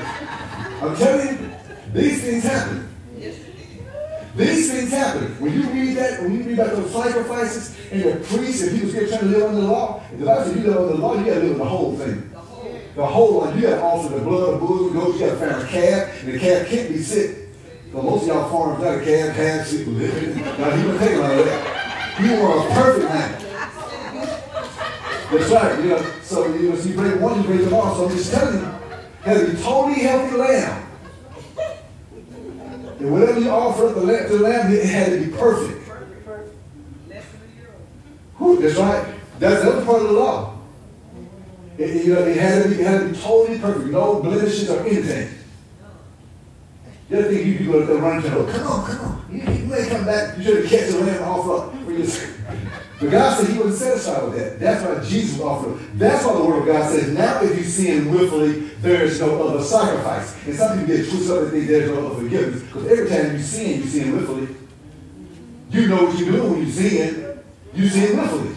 I'm 0.81 0.95
telling 0.95 1.27
you, 1.27 1.51
these 1.93 2.21
things 2.23 2.43
happen. 2.43 2.85
These 4.35 4.71
things 4.71 4.91
happen. 4.91 5.25
When 5.41 5.53
you 5.53 5.67
read 5.69 5.97
that, 5.97 6.21
when 6.21 6.37
you 6.37 6.43
read 6.43 6.59
about 6.59 6.75
those 6.77 6.91
sacrifices 6.93 7.75
and 7.91 8.03
the 8.03 8.25
priests 8.25 8.61
and 8.61 8.71
people 8.71 8.89
still 8.89 9.09
trying 9.09 9.19
to 9.21 9.25
live 9.25 9.43
under 9.49 9.61
the 9.61 9.67
law, 9.67 10.01
the 10.17 10.25
Bible 10.25 10.43
says 10.45 10.55
you 10.55 10.63
live 10.63 10.77
under 10.77 10.93
the 10.93 10.99
law, 10.99 11.15
you 11.15 11.25
got 11.25 11.33
to 11.33 11.39
live 11.41 11.51
in 11.51 11.57
the 11.57 11.65
whole 11.65 11.97
thing. 11.97 12.29
The 12.95 13.05
whole 13.05 13.33
law. 13.39 13.53
You 13.53 13.61
got 13.61 13.75
to 13.75 13.81
offer 13.81 14.15
the 14.15 14.21
blood 14.21 14.53
of 14.53 14.59
bulls 14.61 14.91
and 14.91 15.01
goats. 15.01 15.19
You 15.19 15.25
got 15.25 15.31
to 15.33 15.39
find 15.39 15.61
a 15.61 15.67
calf, 15.67 16.23
and 16.23 16.33
the 16.33 16.39
calf 16.39 16.67
can't 16.67 16.89
be 16.89 16.99
sick. 16.99 17.48
But 17.91 18.03
most 18.03 18.21
of 18.23 18.27
y'all 18.27 18.49
farmers 18.49 18.83
got 18.83 19.01
a 19.01 19.03
calf, 19.03 19.35
half 19.35 19.67
sick, 19.67 19.87
living. 19.87 20.43
Now, 20.43 20.71
he 20.71 20.83
a 20.85 21.19
lot 21.19 21.39
of 21.39 21.45
that. 21.45 22.19
You 22.21 22.31
were 22.33 22.59
a 22.59 22.73
perfect 22.73 23.09
man. 23.09 23.31
That's 25.31 25.51
right. 25.51 25.79
You 25.83 25.89
know, 25.89 26.11
so 26.21 26.53
you 26.55 26.69
know, 26.69 26.75
so 26.75 26.89
you 26.89 26.95
break 26.95 27.19
one, 27.19 27.41
you 27.41 27.47
break 27.47 27.61
them 27.61 27.73
all. 27.73 27.95
So 27.95 28.09
just 28.09 28.31
telling 28.31 28.59
you, 28.59 28.65
has 29.21 29.49
be 29.49 29.61
totally 29.61 30.01
healthy 30.01 30.37
lamb. 30.37 30.85
And 32.99 33.11
whatever 33.11 33.39
you 33.39 33.49
offer 33.49 33.87
the 33.87 34.01
lamb, 34.01 34.27
to 34.27 34.37
the 34.37 34.43
lamb, 34.43 34.71
it 34.71 34.85
had 34.85 35.11
to 35.11 35.25
be 35.25 35.31
perfect. 35.35 35.87
Whew, 38.37 38.61
that's 38.61 38.75
right. 38.75 39.15
That's 39.39 39.63
the 39.63 39.71
other 39.71 39.85
part 39.85 40.01
of 40.01 40.09
the 40.09 40.13
law. 40.13 40.59
It, 41.77 42.05
you 42.05 42.13
know, 42.13 42.21
it 42.21 42.37
had, 42.37 42.63
to 42.63 42.69
be, 42.69 42.75
it 42.75 42.85
had 42.85 43.01
to 43.01 43.09
be 43.09 43.17
totally 43.17 43.57
perfect. 43.59 43.87
No 43.87 44.21
blemishes 44.21 44.69
or 44.69 44.81
anything. 44.81 45.38
The 47.09 47.19
other 47.19 47.33
thing 47.33 47.47
you 47.47 47.57
do 47.57 47.85
go 47.85 47.97
run 47.97 48.21
to 48.21 48.29
the 48.29 48.51
come 48.51 48.67
on, 48.67 48.85
come 48.85 49.05
on. 49.05 49.25
You, 49.31 49.41
you 49.41 49.65
may 49.65 49.87
come 49.89 50.05
back. 50.05 50.37
You 50.37 50.43
should 50.43 50.57
have 50.57 50.69
catch 50.69 50.89
the 50.89 50.99
lamb 50.99 51.23
off 51.23 51.47
up 51.49 51.79
but 52.99 53.11
God 53.11 53.37
said 53.37 53.49
he 53.49 53.57
wasn't 53.57 53.75
satisfied 53.75 54.23
with 54.23 54.37
that. 54.37 54.59
That's 54.59 54.83
why 54.83 55.09
Jesus 55.09 55.39
offered. 55.39 55.79
That's 55.97 56.25
why 56.25 56.33
the 56.33 56.43
word 56.43 56.59
of 56.59 56.65
God 56.65 56.91
says, 56.91 57.13
now 57.13 57.41
if 57.41 57.57
you 57.57 57.63
sin 57.63 58.11
willfully, 58.11 58.59
there 58.81 59.05
is 59.05 59.21
no 59.21 59.41
other 59.41 59.63
sacrifice. 59.63 60.35
And 60.45 60.55
some 60.55 60.79
people 60.79 60.95
get 60.95 61.09
twisted 61.09 61.31
up 61.31 61.43
and 61.43 61.51
think 61.51 61.67
there's 61.67 61.91
no 61.91 62.07
other 62.07 62.21
forgiveness. 62.21 62.63
Because 62.63 62.87
every 62.87 63.09
time 63.09 63.37
you 63.37 63.41
sin, 63.41 63.81
you 63.81 63.87
sin 63.87 64.15
willfully. 64.15 64.55
You 65.69 65.87
know 65.87 66.05
what 66.05 66.19
you're 66.19 66.31
doing 66.31 66.51
when 66.51 66.65
you 66.65 66.71
sin. 66.71 67.39
You 67.73 67.87
sin 67.87 68.17
willfully. 68.17 68.55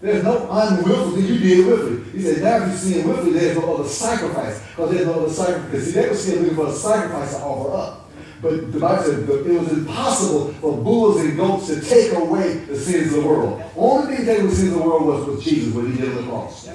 There's 0.00 0.24
no 0.24 0.48
unwillful 0.50 1.12
thing 1.12 1.26
you 1.26 1.38
did 1.38 1.58
it 1.60 1.66
willfully. 1.66 2.05
He 2.16 2.22
said, 2.22 2.42
now 2.42 2.64
if 2.64 2.72
you 2.72 2.78
sin 2.78 3.06
willfully, 3.06 3.38
there's 3.38 3.58
no 3.58 3.74
other 3.74 3.86
sacrifice. 3.86 4.66
Because 4.68 4.90
there's 4.90 5.06
no 5.06 5.20
other 5.20 5.32
sacrifice. 5.32 5.70
Because 5.70 5.86
see, 5.86 6.00
they 6.00 6.08
were 6.08 6.14
still 6.14 6.38
looking 6.40 6.56
for 6.56 6.66
a 6.68 6.72
sacrifice 6.72 7.36
to 7.36 7.42
offer 7.42 7.76
up. 7.76 8.10
But 8.40 8.72
the 8.72 8.80
Bible 8.80 9.04
said 9.04 9.28
it 9.28 9.60
was 9.60 9.72
impossible 9.72 10.52
for 10.54 10.78
bulls 10.78 11.20
and 11.20 11.36
goats 11.36 11.66
to 11.66 11.80
take 11.82 12.14
away 12.14 12.54
the 12.54 12.74
sins 12.78 13.12
of 13.12 13.22
the 13.22 13.28
world. 13.28 13.62
Only 13.76 14.16
thing 14.16 14.44
was 14.44 14.56
sins 14.56 14.72
of 14.72 14.78
the 14.78 14.84
world 14.84 15.04
was 15.04 15.26
with 15.26 15.42
Jesus 15.42 15.74
when 15.74 15.92
he 15.92 16.00
did 16.00 16.16
the 16.16 16.22
cross. 16.22 16.70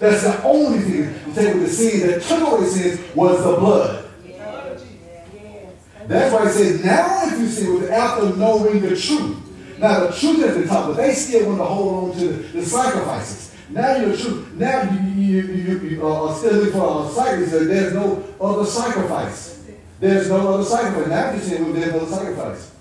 That's 0.00 0.22
the 0.22 0.42
only 0.42 0.80
thing 0.80 1.14
to 1.14 1.34
take 1.34 1.54
away 1.54 1.64
the 1.64 1.70
sins 1.70 2.02
that 2.02 2.22
took 2.22 2.52
away 2.52 2.66
sins 2.66 3.16
was 3.16 3.42
the 3.42 3.56
blood. 3.56 4.04
That's 6.06 6.34
why 6.34 6.44
he 6.44 6.52
says, 6.52 6.84
now 6.84 7.26
if 7.26 7.38
you 7.40 7.48
sin 7.48 7.74
with 7.74 7.90
after 7.90 8.36
knowing 8.36 8.82
the 8.82 8.94
truth. 8.94 9.78
Now 9.78 10.00
the 10.00 10.12
truth 10.12 10.44
is 10.44 10.56
the 10.56 10.66
top, 10.66 10.88
but 10.88 10.98
they 10.98 11.14
still 11.14 11.46
want 11.48 11.58
to 11.58 11.64
hold 11.64 12.10
on 12.10 12.18
to 12.18 12.26
the 12.28 12.64
sacrifices. 12.64 13.45
Now 13.68 13.96
you're 13.96 14.16
true. 14.16 14.46
Now 14.54 14.82
you, 14.90 14.98
you, 15.22 15.42
you, 15.42 15.78
you 15.80 16.06
uh, 16.06 16.28
are 16.28 16.36
still 16.36 16.52
looking 16.54 16.72
for 16.72 17.06
a 17.06 17.10
sacrifice. 17.10 17.50
There's 17.50 17.94
no 17.94 18.24
other 18.40 18.64
sacrifice. 18.64 19.64
There's 19.98 20.28
no 20.28 20.54
other 20.54 20.64
sacrifice. 20.64 21.08
Now 21.08 21.32
you're 21.32 21.40
saying 21.40 21.64
well, 21.64 21.72
there's 21.72 21.92
no 21.92 22.00
other 22.00 22.10
sacrifice. 22.14 22.72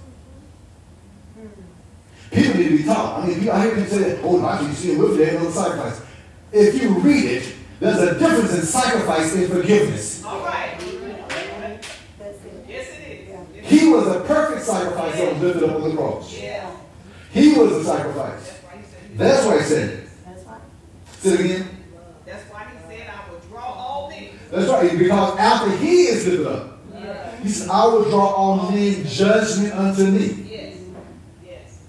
People 2.31 2.59
need 2.59 2.69
to 2.69 2.77
be 2.77 2.83
taught. 2.83 3.23
I 3.23 3.27
mean, 3.27 3.49
I 3.49 3.61
hear 3.63 3.75
people 3.75 3.97
say, 3.97 4.19
oh, 4.23 4.45
I 4.45 4.57
can 4.57 4.73
see 4.73 4.95
with 4.95 5.17
there's 5.17 5.41
no 5.41 5.49
sacrifice. 5.49 6.01
If 6.51 6.81
you 6.81 6.89
read 6.99 7.25
it, 7.25 7.55
there's 7.79 7.97
a 7.97 8.19
difference 8.19 8.53
in 8.53 8.61
sacrifice 8.61 9.35
and 9.35 9.51
forgiveness. 9.51 10.23
All 10.23 10.43
right. 10.43 10.77
Yes, 12.67 12.89
it 12.97 13.29
is. 13.63 13.69
He 13.69 13.87
was 13.89 14.07
a 14.07 14.21
perfect 14.21 14.65
sacrifice 14.65 15.15
that 15.15 15.33
was 15.33 15.41
lifted 15.41 15.63
up 15.69 15.75
on 15.75 15.89
the 15.89 15.95
cross. 15.95 16.33
Yeah. 16.33 16.75
He 17.31 17.53
was 17.53 17.71
a 17.71 17.83
sacrifice. 17.83 18.59
That's 18.61 18.65
why 18.65 18.77
he 18.77 18.83
said 18.83 19.03
it. 19.03 19.17
That's 19.17 19.45
why 19.45 19.57
he 19.57 19.63
said 19.63 19.89
it. 19.89 20.09
That's 20.25 20.43
right. 20.43 20.61
Say 21.25 21.33
it 21.33 21.39
again. 21.39 21.67
That's 22.23 22.43
why 22.51 22.65
he 22.65 22.77
said, 22.97 23.07
I 23.09 23.31
will 23.31 23.39
draw 23.49 23.63
all 23.63 24.09
men. 24.11 24.29
That's 24.51 24.69
right. 24.69 24.95
Because 24.95 25.39
after 25.39 25.75
he 25.77 26.03
is 26.03 26.27
lifted 26.27 26.45
up, 26.45 26.79
Yeah. 26.93 27.35
he 27.37 27.49
said, 27.49 27.67
I 27.71 27.85
will 27.87 28.03
draw 28.11 28.27
all 28.27 28.69
men 28.69 29.03
judgment 29.07 29.73
unto 29.73 30.03
me. 30.05 30.45
Yes. 30.47 30.77
Yes. 31.43 31.79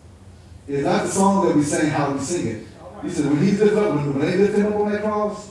It's 0.66 0.84
not 0.84 1.02
the 1.02 1.10
song 1.10 1.46
that 1.48 1.54
we 1.54 1.62
sing 1.64 1.90
how 1.90 2.12
we 2.12 2.20
sing 2.20 2.46
it. 2.46 2.66
He 3.02 3.10
said, 3.10 3.26
when 3.26 3.42
he's 3.42 3.60
lifted 3.60 3.76
up, 3.78 3.96
when, 3.96 4.18
when 4.18 4.26
they 4.26 4.38
lift 4.38 4.56
him 4.56 4.68
up 4.68 4.74
on 4.76 4.92
that 4.92 5.02
cross, 5.02 5.50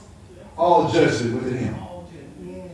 all 0.58 0.92
judgment 0.92 1.44
within 1.44 1.58
him. 1.60 1.76
Yes. 1.76 2.72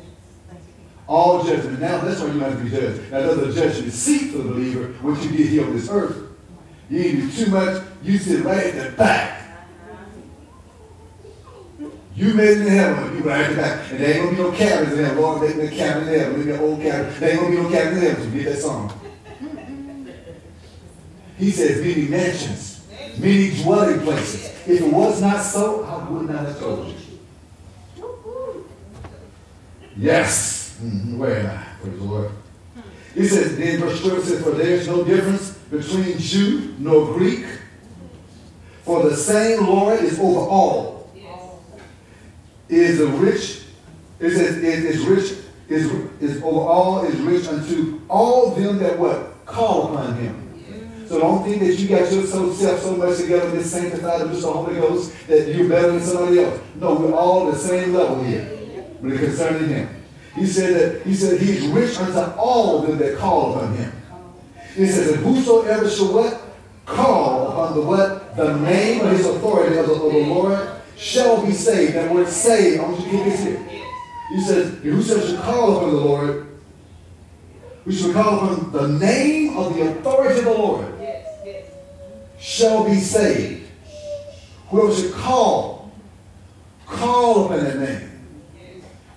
Thank 0.47 0.61
you. 0.61 0.85
All 1.09 1.43
judgment. 1.43 1.81
Now 1.81 1.99
that's 1.99 2.21
why 2.21 2.27
you 2.27 2.39
have 2.39 2.57
to 2.57 2.63
be 2.63 2.69
judged. 2.69 3.11
Now 3.11 3.19
there's 3.19 3.57
a 3.57 3.61
judgment 3.67 3.91
seat 3.91 4.31
for 4.31 4.37
the 4.37 4.43
believer, 4.45 4.93
what 5.01 5.21
you 5.21 5.31
did 5.31 5.47
here 5.47 5.65
on 5.65 5.75
this 5.75 5.89
earth. 5.89 6.15
You 6.89 7.03
didn't 7.03 7.19
do 7.31 7.31
too 7.45 7.51
much, 7.51 7.83
you 8.01 8.17
sit 8.17 8.45
right 8.45 8.67
at 8.67 8.91
the 8.91 8.97
back. 8.97 9.40
You 12.21 12.35
made 12.35 12.49
it 12.49 12.61
in 12.61 12.67
heaven, 12.67 13.17
you 13.17 13.27
at 13.31 13.49
the 13.49 13.55
back. 13.55 13.89
And 13.89 13.99
there 13.99 14.13
ain't 14.13 14.37
gonna 14.37 14.37
be 14.37 14.43
no 14.43 14.51
cabins 14.51 14.93
in 14.93 15.03
heaven. 15.03 15.21
Lord, 15.23 15.57
make 15.57 15.71
cabin 15.71 16.07
in 16.07 16.19
heaven. 16.19 16.37
Maybe 16.37 16.51
an 16.51 16.59
old 16.59 16.79
cabin. 16.79 17.19
There 17.19 17.31
ain't 17.31 17.41
gonna 17.41 17.55
be 17.55 17.63
no 17.63 17.69
cabin 17.71 17.97
in 17.97 18.03
heaven. 18.03 18.31
You 18.31 18.43
get 18.43 18.53
that 18.53 18.61
song. 18.61 18.93
He 21.39 21.49
says, 21.49 21.81
many 21.83 22.07
mansions, 22.07 22.87
many 23.17 23.63
dwelling 23.63 24.01
places. 24.01 24.45
If 24.67 24.81
it 24.81 24.93
was 24.93 25.19
not 25.19 25.41
so, 25.41 25.83
I 25.83 26.07
would 26.09 26.29
not 26.29 26.45
have 26.45 26.59
told 26.59 26.89
you. 26.89 26.93
Yes. 29.97 30.77
Mm-hmm. 30.79 31.17
Where 31.17 31.39
am 31.39 31.57
I? 31.57 31.63
Praise 31.81 31.97
the 31.97 32.03
Lord. 32.03 32.31
He 33.15 33.27
says, 33.27 33.57
then 33.57 33.79
verse 33.79 33.99
12 33.99 34.23
says, 34.23 34.43
For 34.43 34.51
there 34.51 34.75
is 34.75 34.87
no 34.87 35.03
difference 35.03 35.57
between 35.71 36.19
Jew 36.19 36.75
nor 36.77 37.15
Greek, 37.15 37.47
for 38.83 39.09
the 39.09 39.17
same 39.17 39.65
Lord 39.65 40.01
is 40.01 40.19
over 40.19 40.41
all. 40.41 40.90
Is 42.71 43.01
rich, 43.01 43.63
it 44.21 44.31
says, 44.31 44.57
is, 44.57 44.85
is 44.85 45.05
rich, 45.05 45.39
is, 45.67 45.91
is 46.21 46.41
over 46.41 46.61
all, 46.61 47.03
is 47.03 47.15
rich 47.19 47.45
unto 47.49 47.99
all 48.07 48.51
them 48.51 48.77
that 48.79 48.97
what? 48.97 49.45
Call 49.45 49.93
upon 49.93 50.15
him. 50.15 51.05
So 51.05 51.19
don't 51.19 51.43
think 51.43 51.59
that 51.59 51.77
you 51.77 51.89
got 51.89 52.09
yourself 52.09 52.79
so 52.79 52.95
much 52.95 53.17
together 53.17 53.51
this 53.51 53.69
sanctified 53.69 54.21
of 54.21 54.31
the 54.31 54.47
Holy 54.49 54.75
Ghost 54.75 55.13
that 55.27 55.53
you're 55.53 55.67
better 55.67 55.91
than 55.91 55.99
somebody 55.99 56.39
else. 56.39 56.61
No, 56.75 56.95
we're 56.95 57.13
all 57.13 57.51
the 57.51 57.57
same 57.57 57.93
level 57.93 58.23
here 58.23 58.85
But 59.01 59.17
concerning 59.17 59.67
him. 59.67 59.89
He 60.35 60.45
said 60.45 60.73
that 60.75 61.05
he 61.05 61.13
said 61.13 61.41
he's 61.41 61.67
rich 61.67 61.99
unto 61.99 62.39
all 62.39 62.83
them 62.83 62.97
that 62.99 63.17
call 63.17 63.57
upon 63.57 63.75
him. 63.75 63.91
He 64.75 64.87
says, 64.87 65.11
and 65.11 65.25
whosoever 65.25 65.89
shall 65.89 66.13
what? 66.13 66.41
Call 66.85 67.49
upon 67.49 67.73
the 67.75 67.81
what? 67.81 68.37
The 68.37 68.57
name 68.59 69.01
of 69.01 69.11
his 69.11 69.25
authority 69.25 69.77
of 69.77 69.87
the, 69.87 69.93
of 69.93 70.13
the 70.13 70.19
Lord 70.19 70.80
shall 71.01 71.43
be 71.45 71.51
saved. 71.51 71.95
That 71.95 72.13
word 72.13 72.27
saved, 72.27 72.79
I 72.79 72.83
want 72.83 72.99
you 72.99 73.05
to 73.05 73.11
get 73.11 73.25
this 73.25 73.43
here. 73.43 73.67
He 74.29 74.41
says, 74.41 74.77
whosoever 74.83 75.27
shall 75.27 75.41
call 75.41 75.77
upon 75.77 75.91
the 75.91 75.97
Lord, 75.97 76.47
we 77.85 77.95
shall 77.95 78.13
call 78.13 78.35
upon 78.35 78.71
the 78.71 78.87
name 78.87 79.57
of 79.57 79.73
the 79.75 79.91
authority 79.91 80.39
of 80.39 80.45
the 80.45 80.51
Lord 80.51 80.93
shall 82.39 82.85
be 82.85 82.95
saved. 82.95 83.69
Whoever 84.69 84.93
should 84.93 85.13
call, 85.13 85.91
call 86.85 87.45
upon 87.45 87.63
that 87.63 87.79
name 87.79 88.09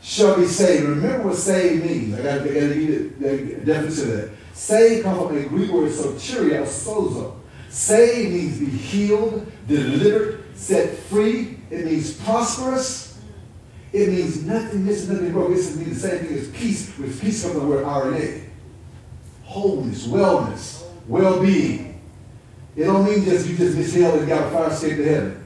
shall 0.03 0.37
be 0.37 0.47
saved. 0.47 0.85
Remember 0.85 1.29
what 1.29 1.37
saved 1.37 1.85
means. 1.85 2.19
I 2.19 2.23
got 2.23 2.43
to 2.43 2.53
give 2.53 2.77
you 2.77 3.15
the 3.19 3.65
definition 3.65 4.11
of 4.11 4.17
that. 4.17 4.31
Saved 4.53 5.05
comes 5.05 5.27
from 5.27 5.37
a 5.37 5.45
Greek 5.45 5.71
word 5.71 5.91
soteria, 5.91 6.63
sozo. 6.63 7.37
Saved 7.69 8.33
means 8.33 8.59
be 8.59 8.67
healed, 8.67 9.51
delivered, 9.67 10.45
set 10.55 10.97
free. 10.97 11.59
It 11.75 11.87
means 11.87 12.13
prosperous. 12.13 13.19
It 13.93 14.09
means 14.09 14.45
nothing 14.45 14.87
missing, 14.87 15.13
nothing 15.15 15.33
broken. 15.33 15.55
It 15.55 15.77
means 15.77 16.03
the 16.03 16.09
same 16.09 16.27
thing 16.27 16.39
as 16.39 16.49
peace, 16.51 16.97
with 16.99 17.21
peace 17.21 17.43
comes 17.43 17.55
from 17.55 17.63
the 17.63 17.69
word 17.69 17.85
eirene. 17.85 18.45
Wholeness, 19.43 20.07
wellness, 20.07 20.85
well-being. 21.09 22.01
It 22.77 22.85
don't 22.85 23.05
mean 23.05 23.25
just 23.25 23.49
you 23.49 23.57
just 23.57 23.77
miss 23.77 23.95
hell 23.95 24.17
and 24.19 24.29
got 24.29 24.47
a 24.47 24.51
fire 24.51 24.71
escape 24.71 24.97
to 24.99 25.05
heaven. 25.05 25.45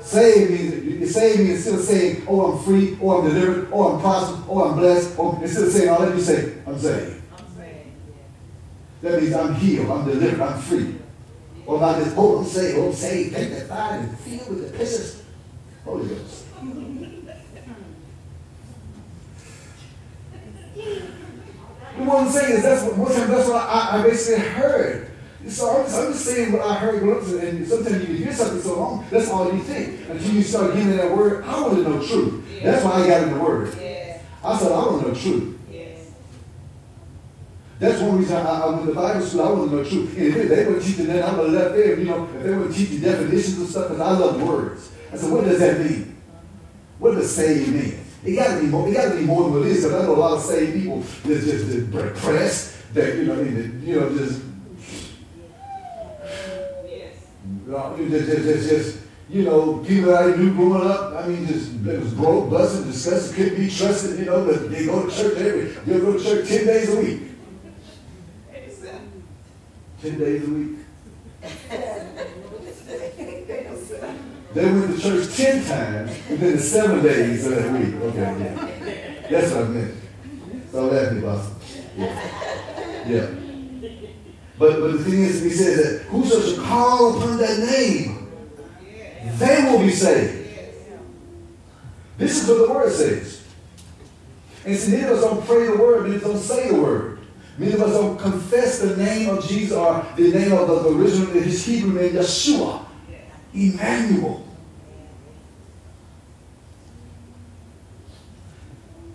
Saved 0.00 0.50
means, 0.50 1.14
saved 1.14 1.40
means 1.40 1.66
instead 1.66 1.74
of 1.74 1.84
saying, 1.84 2.26
oh, 2.28 2.52
I'm 2.52 2.64
free, 2.64 2.98
or 3.00 3.18
I'm 3.18 3.28
delivered, 3.28 3.72
or 3.72 3.92
I'm 3.94 4.00
prosperous, 4.00 4.48
or 4.48 4.62
oh, 4.62 4.70
I'm 4.70 4.78
blessed, 4.78 5.18
or 5.18 5.38
instead 5.42 5.64
of 5.64 5.72
saying 5.72 5.88
all 5.88 6.00
that, 6.00 6.14
you 6.14 6.22
say, 6.22 6.54
I'm 6.66 6.78
saved. 6.78 7.22
That 9.00 9.22
means 9.22 9.34
I'm 9.34 9.54
healed, 9.54 9.90
I'm 9.90 10.06
delivered, 10.06 10.40
I'm 10.40 10.60
free. 10.60 10.94
Or 11.68 11.76
about 11.76 12.02
this, 12.02 12.14
oh, 12.16 12.38
I'm 12.38 12.46
saved, 12.46 12.78
oh, 12.78 12.86
I'm 12.86 12.92
saved, 12.94 13.34
sanctified, 13.34 14.00
and 14.00 14.18
filled 14.20 14.48
with 14.48 14.72
the 14.72 14.74
precious 14.74 15.22
Holy 15.84 16.08
Ghost. 16.08 16.44
One 21.98 22.24
I'm 22.24 22.30
saying 22.30 22.56
is 22.56 22.62
that's 22.62 22.84
what, 22.84 23.08
that's 23.12 23.48
what 23.48 23.68
I, 23.68 23.98
I 23.98 24.02
basically 24.02 24.46
heard. 24.46 25.10
So 25.46 25.76
I'm 25.76 25.84
just, 25.84 25.98
I'm 25.98 26.12
just 26.12 26.24
saying 26.24 26.52
what 26.52 26.62
I 26.62 26.74
heard 26.76 27.02
and 27.02 27.68
sometimes 27.68 28.08
you 28.08 28.14
hear 28.14 28.32
something 28.32 28.62
so 28.62 28.80
long, 28.80 29.06
that's 29.10 29.28
all 29.28 29.52
you 29.52 29.60
think. 29.60 30.08
Until 30.08 30.32
you 30.32 30.42
start 30.42 30.72
getting 30.72 30.96
that 30.96 31.14
word, 31.14 31.44
I 31.44 31.60
want 31.60 31.74
to 31.74 31.82
know 31.82 32.02
truth. 32.02 32.62
That's 32.62 32.82
why 32.82 32.92
I 32.92 33.06
got 33.06 33.24
in 33.24 33.34
the 33.34 33.40
word. 33.40 33.68
I 34.42 34.58
said, 34.58 34.72
I 34.72 34.86
want 34.86 35.02
to 35.02 35.08
know 35.08 35.14
truth. 35.14 35.57
That's 37.78 38.00
one 38.00 38.18
reason 38.18 38.36
I, 38.36 38.40
I 38.40 38.70
went 38.70 38.86
to 38.86 38.94
Bible 38.94 39.20
school. 39.20 39.42
I 39.42 39.50
want 39.52 39.70
to 39.70 39.76
know 39.76 39.84
truth. 39.84 40.16
And 40.16 40.36
if 40.36 40.48
they 40.48 40.66
weren't 40.66 40.82
teaching 40.82 41.06
that, 41.06 41.24
I 41.24 41.36
would 41.36 41.52
have 41.52 41.62
left 41.62 41.74
there. 41.76 41.98
You 41.98 42.04
know, 42.06 42.24
if 42.24 42.42
they 42.42 42.50
weren't 42.50 42.74
teaching 42.74 43.00
definitions 43.00 43.58
and 43.58 43.68
stuff, 43.68 43.88
because 43.88 44.00
I 44.00 44.10
love 44.12 44.42
words. 44.42 44.90
I 45.12 45.16
said, 45.16 45.32
what 45.32 45.44
does 45.44 45.60
that 45.60 45.80
mean? 45.80 46.16
What 46.98 47.14
does 47.14 47.34
save 47.34 47.72
mean? 47.72 48.00
It 48.24 48.34
got 48.34 48.56
to 48.56 48.60
be 48.60 48.66
more. 48.66 48.88
It 48.88 48.94
got 48.94 49.12
to 49.12 49.16
be 49.16 49.24
more 49.24 49.44
than 49.44 49.52
what 49.52 49.62
it 49.62 49.68
is. 49.68 49.84
Because 49.84 50.02
I 50.02 50.06
know 50.06 50.16
a 50.16 50.18
lot 50.18 50.38
of 50.38 50.42
saved 50.42 50.82
people 50.82 51.00
that's 51.24 51.44
just 51.44 51.90
depressed. 51.92 52.94
That 52.94 53.16
you 53.16 53.24
know, 53.24 53.40
you 53.40 54.00
know, 54.00 54.16
just 54.16 54.42
you 57.68 58.08
just, 58.08 58.26
just, 58.26 58.42
just, 58.44 58.68
just, 58.68 58.98
you 59.28 59.44
know, 59.44 59.78
people 59.86 60.10
that 60.10 60.22
I 60.22 60.36
knew 60.36 60.54
growing 60.54 60.90
up, 60.90 61.12
I 61.14 61.28
mean, 61.28 61.46
just 61.46 61.74
it 61.86 62.00
was 62.00 62.14
broke, 62.14 62.50
busted, 62.50 62.86
disgusted, 62.86 63.36
couldn't 63.36 63.58
be 63.58 63.70
trusted, 63.70 64.18
you 64.18 64.24
know, 64.24 64.44
but 64.44 64.70
they 64.70 64.86
go 64.86 65.06
to 65.06 65.14
church 65.14 65.36
every, 65.36 65.64
they 65.66 66.00
go 66.00 66.16
to 66.16 66.22
church 66.22 66.48
10 66.48 66.66
days 66.66 66.94
a 66.94 67.00
week. 67.00 67.20
10 70.02 70.18
days 70.18 70.46
a 70.46 70.50
week. 70.50 70.78
They 74.54 74.64
went 74.64 74.96
to 74.96 75.02
church 75.02 75.36
10 75.36 75.64
times 75.64 76.10
within 76.30 76.56
the 76.56 76.62
seven 76.62 77.02
days 77.02 77.46
of 77.46 77.54
that 77.56 77.72
week. 77.72 77.94
Okay, 77.94 78.18
yeah. 78.18 79.28
That's 79.30 79.52
what 79.52 79.64
I 79.64 79.68
meant. 79.68 79.94
So 80.72 80.88
that's 80.88 81.12
me, 81.12 81.20
boss. 81.20 81.50
Yeah. 81.96 83.06
yeah. 83.06 83.26
But, 84.58 84.80
but 84.80 84.92
the 84.92 85.04
thing 85.04 85.22
is, 85.22 85.42
he 85.42 85.50
says 85.50 86.00
that 86.00 86.06
whoso 86.06 86.40
shall 86.40 86.64
call 86.64 87.18
upon 87.18 87.38
that 87.38 87.58
name, 87.58 88.32
they 89.38 89.64
will 89.64 89.80
be 89.80 89.90
saved. 89.90 90.48
This 92.16 92.42
is 92.42 92.48
what 92.48 92.66
the 92.66 92.72
word 92.72 92.92
says. 92.92 93.44
And 94.64 94.76
see, 94.76 95.00
of 95.02 95.10
us 95.10 95.22
don't 95.22 95.46
pray 95.46 95.66
the 95.66 95.76
word, 95.76 96.02
many 96.04 96.16
of 96.16 96.22
don't 96.22 96.38
say 96.38 96.68
the 96.68 96.80
word. 96.80 97.07
Many 97.58 97.72
of 97.72 97.82
us 97.82 97.92
don't 97.92 98.16
confess 98.16 98.78
the 98.78 98.96
name 98.96 99.28
of 99.30 99.46
Jesus 99.46 99.72
or 99.72 100.06
the 100.16 100.30
name 100.30 100.52
of 100.52 100.68
the, 100.68 100.78
the 100.80 100.96
original, 100.96 101.26
his 101.32 101.66
Hebrew 101.66 102.00
name, 102.00 102.12
Yeshua. 102.12 102.84
Emmanuel. 103.52 104.46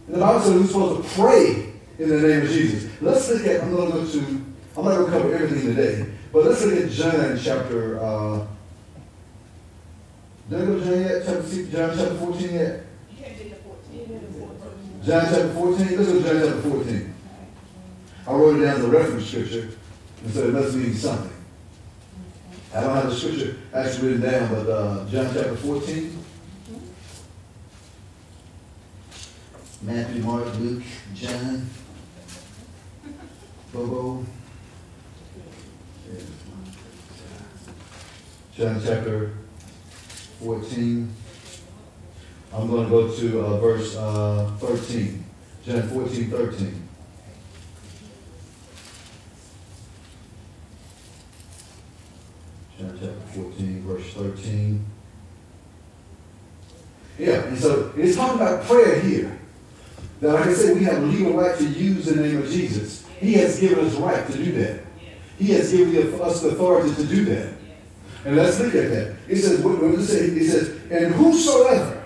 And 0.08 0.16
the 0.16 0.20
Bible 0.20 0.42
says 0.42 0.54
we're 0.54 0.68
supposed 0.68 1.04
to 1.04 1.22
pray 1.22 1.74
in 1.98 2.10
the 2.10 2.28
name 2.28 2.42
of 2.42 2.50
Jesus. 2.50 2.92
Let's 3.02 3.30
look 3.30 3.48
at, 3.48 3.64
I'm 3.64 3.72
going 3.72 3.92
to 3.92 3.98
go 3.98 4.06
to, 4.06 4.20
I'm 4.78 4.86
not 4.86 4.98
going 4.98 5.06
to 5.06 5.12
cover 5.12 5.36
everything 5.36 5.76
today, 5.76 6.12
but 6.34 6.46
let's 6.46 6.66
look 6.66 6.84
at 6.84 6.90
John 6.90 7.40
chapter, 7.42 8.00
uh, 8.00 8.46
did 10.50 10.62
I 10.62 10.66
go 10.66 10.80
to 10.80 10.86
John 10.86 11.02
yet? 11.02 11.24
Chapter 11.26 11.44
six, 11.44 11.70
John 11.70 11.98
chapter 11.98 12.16
14 12.16 12.54
yet? 12.54 12.84
John 15.06 15.22
chapter 15.26 15.54
14? 15.54 15.98
Let's 15.98 16.12
go 16.12 16.20
to 16.20 16.24
John 16.24 16.54
chapter 16.54 16.70
14. 16.70 17.13
I 18.26 18.32
wrote 18.32 18.60
it 18.60 18.66
down 18.66 18.78
as 18.78 18.86
a 18.86 18.88
reference 18.88 19.28
scripture, 19.28 19.70
and 20.24 20.34
said 20.34 20.50
it 20.50 20.54
must 20.54 20.76
mean 20.76 20.94
something. 20.94 21.34
I 22.74 22.82
don't 22.82 22.96
have 22.96 23.10
the 23.10 23.16
scripture 23.16 23.58
actually 23.74 24.14
written 24.14 24.32
down, 24.32 24.50
but 24.50 24.70
uh, 24.70 25.10
John 25.10 25.26
chapter 25.34 25.56
14. 25.56 26.20
Matthew, 29.82 30.24
Mark, 30.24 30.46
Luke, 30.60 30.84
John, 31.14 31.70
Bobo. 33.74 34.26
John 38.56 38.82
chapter 38.86 39.34
14. 40.40 41.14
I'm 42.54 42.70
going 42.70 42.84
to 42.86 42.90
go 42.90 43.12
to 43.12 43.46
uh, 43.46 43.58
verse 43.58 43.96
uh, 43.98 44.52
13. 44.60 45.26
John 45.66 45.90
14, 45.90 46.30
13. 46.30 46.83
John 52.84 53.00
chapter 53.00 53.42
14, 53.42 53.82
verse 53.84 54.14
13. 54.14 54.86
Yeah, 57.18 57.44
and 57.44 57.58
so 57.58 57.94
it's 57.96 58.18
talking 58.18 58.42
about 58.42 58.66
prayer 58.66 59.00
here. 59.00 59.40
Now, 60.20 60.34
like 60.34 60.48
I 60.48 60.54
said, 60.54 60.78
we 60.78 60.84
have 60.84 61.02
legal 61.04 61.34
right 61.34 61.58
to 61.58 61.66
use 61.66 62.06
the 62.06 62.16
name 62.16 62.40
of 62.40 62.50
Jesus. 62.50 63.06
He 63.20 63.34
has 63.34 63.60
given 63.60 63.86
us 63.86 63.94
right 63.96 64.26
to 64.28 64.34
do 64.34 64.52
that. 64.54 64.84
He 65.38 65.52
has 65.52 65.72
given 65.72 66.22
us 66.22 66.42
the 66.42 66.50
authority 66.50 66.94
to 66.96 67.06
do 67.06 67.26
that. 67.26 67.54
And 68.26 68.36
let's 68.36 68.60
look 68.60 68.76
at 68.76 68.90
that. 68.90 69.16
It 69.30 69.38
says, 69.38 69.62
does 69.62 70.10
it 70.10 70.14
say? 70.14 70.26
It 70.26 70.50
says, 70.50 70.70
and 70.92 71.14
whosoever. 71.14 72.04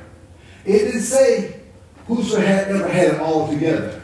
It 0.65 0.79
didn't 0.79 1.01
say 1.01 1.61
whosoever 2.07 2.45
had 2.45 2.67
ever 2.67 2.87
had 2.87 3.13
it 3.15 3.19
all 3.19 3.47
together. 3.47 4.03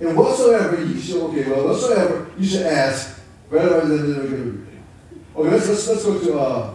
And 0.00 0.16
whatsoever 0.16 0.84
you 0.84 1.00
should, 1.00 1.22
okay, 1.22 1.48
well, 1.48 1.68
whatsoever 1.68 2.30
you 2.36 2.46
should 2.46 2.66
ask 2.66 3.21
Okay, 3.52 5.50
let's, 5.50 5.68
let's, 5.68 5.86
let's 5.88 6.04
go 6.04 6.18
to, 6.18 6.38
uh, 6.38 6.74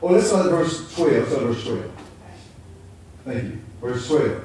oh, 0.00 0.06
let's 0.06 0.28
start 0.28 0.46
at 0.46 0.52
verse 0.52 0.94
12. 0.94 1.12
Let's 1.12 1.30
start 1.30 1.42
at 1.42 1.48
verse 1.48 1.64
12. 1.64 1.92
Thank 3.24 3.42
you. 3.42 3.58
Verse 3.80 4.06
12. 4.06 4.44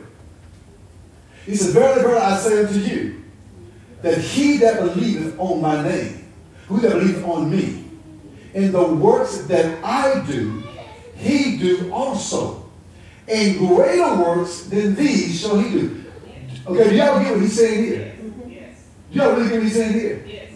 He 1.45 1.55
says, 1.55 1.71
Verily, 1.71 2.01
verily, 2.01 2.19
I 2.19 2.37
say 2.37 2.65
unto 2.65 2.79
you, 2.79 3.23
that 4.01 4.17
he 4.17 4.57
that 4.57 4.79
believeth 4.79 5.37
on 5.37 5.61
my 5.61 5.83
name, 5.83 6.33
who 6.67 6.79
that 6.79 6.93
believeth 6.93 7.23
on 7.25 7.51
me, 7.51 7.85
in 8.55 8.71
the 8.71 8.83
works 8.83 9.43
that 9.43 9.83
I 9.83 10.25
do, 10.25 10.63
he 11.13 11.57
do 11.57 11.93
also. 11.93 12.71
And 13.27 13.59
greater 13.59 14.15
works 14.15 14.61
than 14.63 14.95
these 14.95 15.39
shall 15.39 15.59
he 15.59 15.69
do. 15.69 15.99
Okay, 16.69 16.89
do 16.91 16.95
y'all 16.95 17.19
get 17.19 17.31
what 17.31 17.41
he's 17.41 17.57
saying 17.57 17.83
here? 17.83 18.15
Yes, 18.47 18.85
Do 19.11 19.17
y'all 19.17 19.31
really 19.31 19.49
get 19.49 19.53
what 19.55 19.63
he's 19.63 19.73
saying 19.73 19.93
here? 19.93 20.23
yes. 20.27 20.51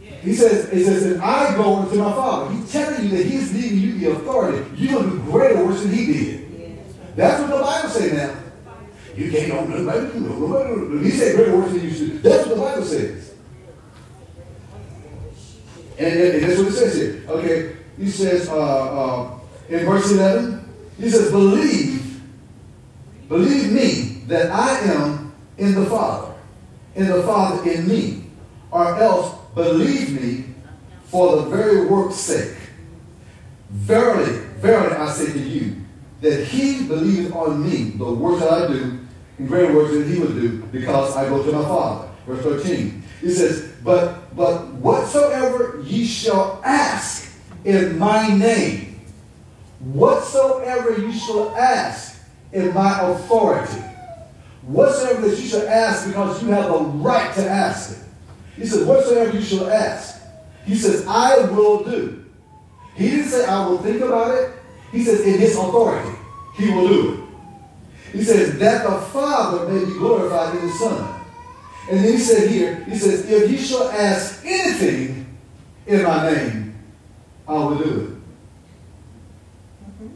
Yes. 0.00 0.22
He 0.22 0.34
says, 0.34 0.70
he 0.70 0.84
says 0.84 1.04
that 1.08 1.20
I 1.24 1.56
go 1.56 1.76
unto 1.76 1.96
my 1.96 2.12
Father. 2.12 2.54
He's 2.54 2.70
telling 2.70 3.02
you 3.02 3.10
that 3.16 3.26
he's 3.26 3.52
giving 3.52 3.78
you 3.78 3.98
the 3.98 4.10
authority. 4.12 4.64
You're 4.76 4.92
going 5.00 5.10
to 5.10 5.16
do 5.16 5.22
greater 5.32 5.64
works 5.66 5.82
than 5.82 5.92
he 5.92 6.06
did. 6.06 6.50
Yes. 6.56 6.94
That's 7.16 7.40
what 7.40 7.50
the 7.50 7.64
Bible 7.64 7.88
says 7.88 8.12
now. 8.12 8.42
You 9.16 9.30
can't 9.32 9.52
own 9.54 9.70
nobody. 9.70 10.20
nobody. 10.20 11.04
He 11.04 11.10
said 11.10 11.34
greater 11.34 11.56
works 11.56 11.72
than 11.72 11.82
you 11.82 11.90
should. 11.90 12.22
That's 12.22 12.46
what 12.46 12.56
the 12.56 12.62
Bible 12.62 12.84
says. 12.84 13.34
And, 15.98 16.06
and, 16.06 16.34
and 16.34 16.44
that's 16.44 16.58
what 16.60 16.68
it 16.68 16.72
says 16.72 16.94
here. 16.96 17.24
Okay, 17.28 17.76
he 17.98 18.08
says 18.08 18.48
uh, 18.48 18.54
uh, 18.54 19.38
in 19.68 19.84
verse 19.84 20.12
11, 20.12 20.68
he 21.00 21.10
says, 21.10 21.30
believe, 21.32 22.20
believe 23.28 23.72
me 23.72 24.15
that 24.26 24.50
I 24.50 24.78
am 24.80 25.32
in 25.58 25.74
the 25.74 25.86
Father, 25.86 26.34
and 26.94 27.08
the 27.08 27.22
Father 27.22 27.70
in 27.70 27.88
me, 27.88 28.24
or 28.70 28.96
else 28.98 29.34
believe 29.54 30.20
me 30.20 30.54
for 31.04 31.36
the 31.36 31.42
very 31.42 31.86
work's 31.86 32.16
sake. 32.16 32.56
Verily, 33.70 34.38
verily, 34.58 34.96
I 34.96 35.10
say 35.10 35.32
to 35.32 35.38
you, 35.38 35.76
that 36.20 36.44
he 36.44 36.86
believeth 36.86 37.34
on 37.34 37.64
me, 37.64 37.90
the 37.90 38.12
works 38.12 38.42
that 38.42 38.52
I 38.52 38.66
do, 38.68 38.98
and 39.38 39.48
greater 39.48 39.74
works 39.74 39.92
than 39.92 40.10
he 40.10 40.18
will 40.18 40.32
do, 40.32 40.62
because 40.72 41.16
I 41.16 41.28
go 41.28 41.42
to 41.42 41.52
my 41.52 41.62
Father. 41.62 42.08
Verse 42.26 42.42
13. 42.42 43.02
He 43.20 43.30
says, 43.30 43.72
But 43.84 44.34
but 44.36 44.66
whatsoever 44.74 45.80
ye 45.84 46.04
shall 46.04 46.60
ask 46.64 47.32
in 47.64 47.98
my 47.98 48.28
name, 48.28 49.00
whatsoever 49.80 50.98
you 50.98 51.12
shall 51.12 51.56
ask 51.56 52.20
in 52.52 52.74
my 52.74 53.00
authority, 53.00 53.82
whatsoever 54.66 55.28
that 55.28 55.38
you 55.38 55.48
shall 55.48 55.66
ask 55.68 56.06
because 56.06 56.42
you 56.42 56.48
have 56.50 56.70
a 56.70 56.78
right 56.78 57.34
to 57.34 57.48
ask 57.48 57.98
it. 57.98 58.04
He 58.56 58.66
says, 58.66 58.84
whatsoever 58.84 59.32
you 59.32 59.42
shall 59.42 59.70
ask. 59.70 60.22
He 60.64 60.74
says, 60.74 61.06
I 61.06 61.46
will 61.50 61.84
do. 61.84 62.24
He 62.96 63.10
didn't 63.10 63.28
say, 63.28 63.46
I 63.46 63.66
will 63.66 63.78
think 63.78 64.00
about 64.00 64.34
it. 64.34 64.52
He 64.90 65.04
says, 65.04 65.20
in 65.20 65.38
his 65.38 65.56
authority, 65.56 66.16
he 66.56 66.70
will 66.70 66.88
do 66.88 67.12
it. 67.12 67.20
He 68.12 68.24
says, 68.24 68.58
that 68.58 68.88
the 68.88 68.98
Father 69.08 69.68
may 69.68 69.84
be 69.84 69.92
glorified 69.92 70.56
in 70.56 70.66
the 70.66 70.72
Son. 70.72 71.20
And 71.90 71.98
then 71.98 72.12
he 72.12 72.18
said 72.18 72.50
here, 72.50 72.82
he 72.84 72.96
says, 72.96 73.30
if 73.30 73.50
you 73.50 73.58
shall 73.58 73.88
ask 73.90 74.44
anything 74.44 75.36
in 75.86 76.02
my 76.02 76.32
name, 76.32 76.74
I 77.46 77.52
will 77.52 77.78
do 77.78 77.84
it. 77.84 78.10
Mm-hmm. 79.84 80.08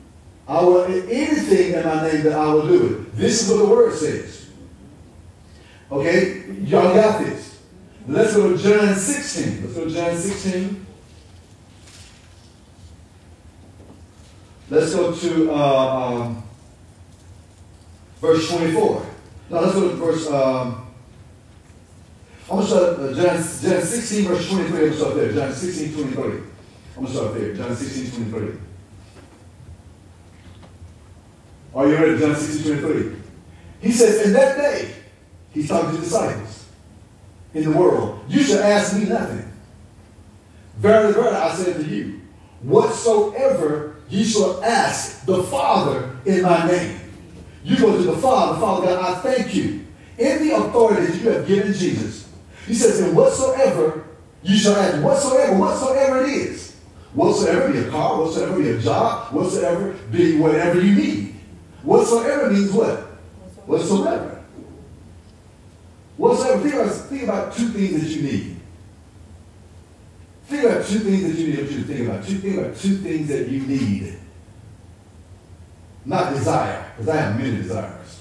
I 0.49 0.63
will 0.63 0.85
anything 0.85 1.75
in 1.75 1.85
my 1.85 2.11
name 2.11 2.23
that 2.25 2.33
I 2.33 2.53
will 2.53 2.67
do 2.67 2.87
it. 2.87 3.17
This 3.17 3.43
is 3.43 3.51
what 3.51 3.59
the 3.59 3.67
word 3.67 3.95
says. 3.95 4.40
Okay? 5.91 6.45
Y'all 6.63 6.95
got 6.95 7.21
this. 7.25 7.61
Let's 8.07 8.35
go 8.35 8.57
to 8.57 8.63
John 8.63 8.95
16. 8.95 9.63
Let's 9.63 9.75
go 9.75 9.85
to 9.85 9.91
John 9.91 10.17
16. 10.17 10.87
Let's 14.71 14.95
go 14.95 15.13
to 15.13 15.53
uh, 15.53 15.55
um, 15.55 16.43
verse 18.21 18.49
24. 18.49 19.07
Now 19.51 19.61
let's 19.61 19.75
go 19.75 19.89
to 19.89 19.97
verse. 19.97 20.29
Um, 20.29 20.87
I'm 22.49 22.57
going 22.57 22.63
to 22.63 22.69
start 22.69 22.99
uh, 22.99 23.13
John, 23.15 23.37
John 23.37 23.83
16, 23.83 24.25
verse 24.27 24.49
23. 24.49 24.65
I'm 24.65 24.79
going 24.79 24.91
to 24.91 24.97
start 24.97 25.15
there. 25.17 25.33
John 25.33 25.53
16, 25.53 25.93
23. 25.93 26.23
I'm 26.25 26.31
going 26.95 27.07
to 27.07 27.13
start 27.13 27.35
there. 27.35 27.55
John 27.55 27.77
16, 27.77 28.31
23. 28.31 28.61
Are 31.75 31.89
you 31.89 31.95
ready? 31.95 32.19
John 32.19 32.37
16, 32.37 32.81
23. 32.81 33.17
He 33.81 33.93
says, 33.93 34.27
In 34.27 34.33
that 34.35 34.57
day, 34.57 34.95
he's 35.53 35.69
talking 35.69 35.91
to 35.91 35.97
the 35.97 36.03
disciples 36.03 36.67
in 37.55 37.65
the 37.65 37.79
world, 37.79 38.25
you 38.29 38.43
shall 38.43 38.63
ask 38.63 38.97
me 38.97 39.05
nothing. 39.05 39.51
Verily, 40.77 41.13
verily, 41.13 41.37
I 41.37 41.55
say 41.55 41.73
to 41.75 41.85
you, 41.85 42.21
whatsoever 42.63 43.97
ye 44.09 44.25
shall 44.25 44.63
ask 44.63 45.25
the 45.27 45.43
Father 45.45 46.17
in 46.25 46.43
my 46.43 46.67
name. 46.67 47.01
You 47.65 47.77
go 47.77 47.97
to 47.97 48.03
the 48.03 48.17
Father, 48.17 48.59
Father 48.59 48.87
God, 48.87 49.17
I 49.17 49.21
thank 49.21 49.55
you. 49.55 49.87
In 50.19 50.47
the 50.47 50.57
authority 50.57 51.07
that 51.07 51.21
you 51.21 51.31
have 51.31 51.47
given 51.47 51.73
Jesus, 51.73 52.29
he 52.67 52.75
says, 52.75 53.01
and 53.01 53.17
whatsoever 53.17 54.05
you 54.43 54.57
shall 54.57 54.77
ask, 54.77 55.03
whatsoever, 55.03 55.59
whatsoever 55.59 56.25
it 56.25 56.31
is, 56.31 56.77
whatsoever 57.15 57.73
be 57.73 57.79
a 57.79 57.91
car, 57.91 58.21
whatsoever 58.21 58.57
be 58.59 58.71
a 58.71 58.79
job, 58.79 59.33
whatsoever 59.33 59.93
be 60.11 60.39
whatever 60.39 60.81
you 60.81 60.95
need. 60.95 61.35
Whatsoever 61.83 62.51
means 62.51 62.71
what? 62.73 62.99
Whatsoever. 63.67 64.40
Whatsoever. 66.21 66.61
Think 66.61 66.75
about, 66.75 66.95
think 67.07 67.23
about 67.23 67.57
two 67.57 67.69
things 67.69 68.03
that 68.03 68.11
you 68.11 68.23
need. 68.23 68.61
Think 70.45 70.65
about 70.65 70.85
two 70.85 70.99
things 70.99 71.23
that 71.23 71.41
you 71.41 71.47
need. 71.47 71.59
You 71.59 71.79
to 71.79 71.85
think 71.85 72.09
about. 72.09 72.27
Two, 72.27 72.39
think 72.39 72.59
about 72.59 72.77
two 72.77 72.97
things 72.97 73.29
that 73.29 73.49
you 73.49 73.61
need. 73.63 74.19
Not 76.05 76.35
desire, 76.35 76.93
because 76.95 77.09
I 77.09 77.17
have 77.17 77.39
many 77.39 77.57
desires. 77.57 78.21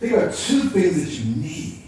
Think 0.00 0.12
about 0.14 0.34
two 0.34 0.62
things 0.70 1.04
that 1.04 1.24
you 1.24 1.36
need. 1.36 1.82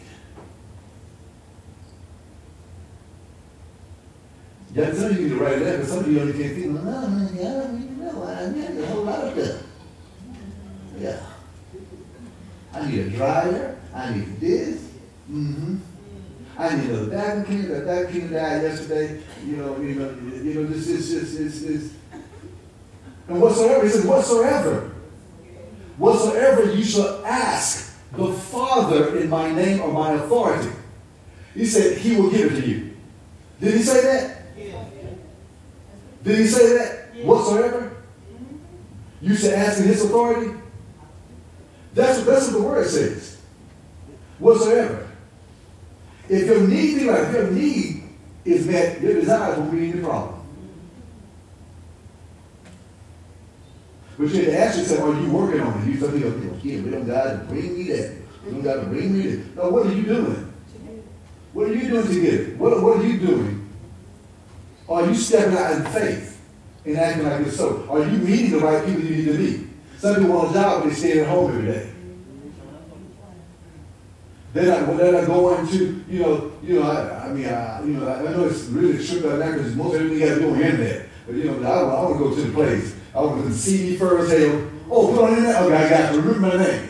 Yeah, 4.73 4.95
some 4.95 5.07
of 5.07 5.17
you 5.17 5.23
need 5.25 5.29
to 5.31 5.43
write 5.43 5.55
it 5.55 5.65
down, 5.65 5.79
but 5.81 5.89
some 5.89 5.99
of 5.99 6.13
you 6.13 6.21
only 6.21 6.41
can't 6.41 6.55
think, 6.55 6.67
no, 6.67 6.89
I 6.89 7.01
don't 7.03 7.83
even 7.83 7.99
know. 7.99 8.23
I 8.23 8.49
need 8.53 8.81
a 8.81 8.87
whole 8.87 9.03
lot 9.03 9.25
of 9.25 9.45
stuff. 9.45 9.67
Yeah. 10.97 11.21
I 12.73 12.91
need 12.91 12.99
a 13.01 13.11
dryer. 13.11 13.79
I 13.95 14.15
need 14.15 14.41
this. 14.41 14.91
Mm-hmm. 15.31 15.77
I 16.59 16.77
need 16.77 16.91
a 16.91 17.05
vacuum 17.05 17.45
cleaner. 17.45 17.69
That 17.69 17.85
vacuum 17.85 18.29
cleaner 18.29 18.41
died 18.41 18.63
yesterday. 18.63 19.23
You 19.45 19.57
know, 19.57 19.81
you 19.81 19.95
know, 19.95 20.11
you 20.43 20.55
know, 20.55 20.67
this 20.67 20.89
is 20.89 21.11
this 21.13 21.35
is 21.35 21.67
this. 21.67 21.95
And 23.29 23.41
whatsoever, 23.41 23.85
he 23.85 23.91
says, 23.91 24.05
whatsoever, 24.05 24.93
whatsoever 25.97 26.73
you 26.73 26.85
shall 26.85 27.25
ask 27.25 27.97
the 28.13 28.33
Father 28.33 29.19
in 29.19 29.31
my 29.31 29.53
name 29.53 29.81
or 29.81 29.93
my 29.93 30.13
authority, 30.13 30.71
he 31.55 31.65
said, 31.65 31.99
he 31.99 32.17
will 32.17 32.31
give 32.31 32.53
it 32.53 32.61
to 32.61 32.69
you. 32.69 32.97
Did 33.61 33.75
he 33.75 33.83
say 33.83 34.03
that? 34.03 34.57
Did 36.25 36.39
he 36.39 36.47
say 36.47 36.77
that? 36.77 37.25
Whatsoever? 37.25 37.97
You 39.23 39.35
should 39.35 39.53
ask 39.53 39.81
in 39.81 39.87
his 39.87 40.05
authority? 40.05 40.60
That's 41.95 42.19
what, 42.19 42.27
that's 42.27 42.47
what 42.49 42.59
the 42.59 42.63
word 42.63 42.87
says. 42.87 43.41
Whatsoever. 44.39 45.09
If 46.29 46.47
your 46.47 46.67
need, 46.67 47.03
about 47.03 47.21
it, 47.21 47.27
if 47.27 47.33
your 47.35 47.51
need 47.51 48.03
is 48.45 48.67
met, 48.67 49.01
your 49.01 49.15
desires 49.15 49.59
will 49.59 49.73
be 49.73 49.91
any 49.91 50.01
problem. 50.01 50.37
But 54.17 54.29
you 54.29 54.37
have 54.37 54.45
to 54.45 54.59
ask 54.59 54.79
yourself, 54.79 55.01
are 55.01 55.21
you 55.21 55.31
working 55.31 55.61
on 55.61 55.83
it? 55.83 55.93
You 55.93 55.99
tell 55.99 56.11
me, 56.11 56.25
okay, 56.25 56.81
we 56.81 56.91
don't 56.91 57.07
got 57.07 57.25
to 57.25 57.37
bring 57.49 57.77
me 57.77 57.85
that. 57.85 58.17
We 58.45 58.53
don't 58.53 58.63
got 58.63 58.75
to 58.75 58.83
bring 58.83 59.17
me 59.17 59.27
that. 59.29 59.57
No, 59.57 59.71
what 59.71 59.87
are 59.87 59.93
you 59.93 60.03
doing? 60.03 60.53
What 61.53 61.69
are 61.69 61.75
you 61.75 61.89
doing 61.89 62.07
to 62.07 62.21
get 62.21 62.35
it? 62.35 62.57
What, 62.59 62.83
what 62.83 62.99
are 62.99 63.07
you 63.07 63.19
doing? 63.19 63.69
Are 64.89 65.07
you 65.07 65.15
stepping 65.15 65.57
out 65.57 65.73
in 65.73 65.85
faith 65.87 66.41
and 66.85 66.97
acting 66.97 67.25
like 67.25 67.47
it's 67.47 67.57
so? 67.57 67.87
Are 67.91 68.01
you 68.01 68.19
meeting 68.19 68.51
the 68.53 68.59
right 68.59 68.85
people 68.85 69.03
you 69.03 69.17
need 69.17 69.25
to 69.25 69.39
meet? 69.39 69.70
Some 70.01 70.15
people 70.15 70.31
want 70.35 70.51
a 70.51 70.55
job, 70.55 70.83
but 70.83 70.89
they 70.89 70.95
stay 70.95 71.21
at 71.21 71.29
home 71.29 71.51
every 71.51 71.73
day. 71.73 71.91
They're 74.55 74.81
not, 74.81 74.97
they're 74.97 75.13
not 75.13 75.27
going 75.27 75.69
to, 75.69 76.05
you 76.09 76.19
know, 76.21 76.53
you 76.63 76.81
know, 76.81 76.91
I, 76.91 77.27
I 77.27 77.33
mean, 77.35 77.45
I, 77.45 77.83
you 77.83 77.93
know, 77.93 78.09
I, 78.09 78.21
I 78.21 78.33
know 78.33 78.47
it's 78.47 78.63
really 78.65 78.99
strict 79.05 79.27
on 79.27 79.41
that 79.41 79.53
because 79.53 79.77
most 79.77 79.97
everything 79.97 80.19
you 80.19 80.27
got 80.27 80.35
to 80.37 80.41
do 80.41 80.51
on 80.53 80.59
the 80.59 80.65
internet. 80.65 81.07
But, 81.27 81.37
you 81.37 81.45
know, 81.45 81.71
I, 81.71 81.81
I 81.81 82.03
want 82.03 82.15
to 82.15 82.19
go 82.19 82.35
to 82.35 82.41
the 82.41 82.53
place. 82.55 82.97
I 83.15 83.21
want 83.21 83.45
to 83.45 83.53
see 83.53 83.91
me 83.91 83.97
first, 83.99 84.31
say, 84.31 84.49
oh, 84.91 85.13
put 85.13 85.23
on 85.23 85.31
the 85.33 85.37
internet? 85.37 85.63
Okay, 85.65 85.77
I 85.77 85.91
got 85.91 86.13
to 86.13 86.21
remember 86.23 86.57
my 86.57 86.65
name. 86.65 86.89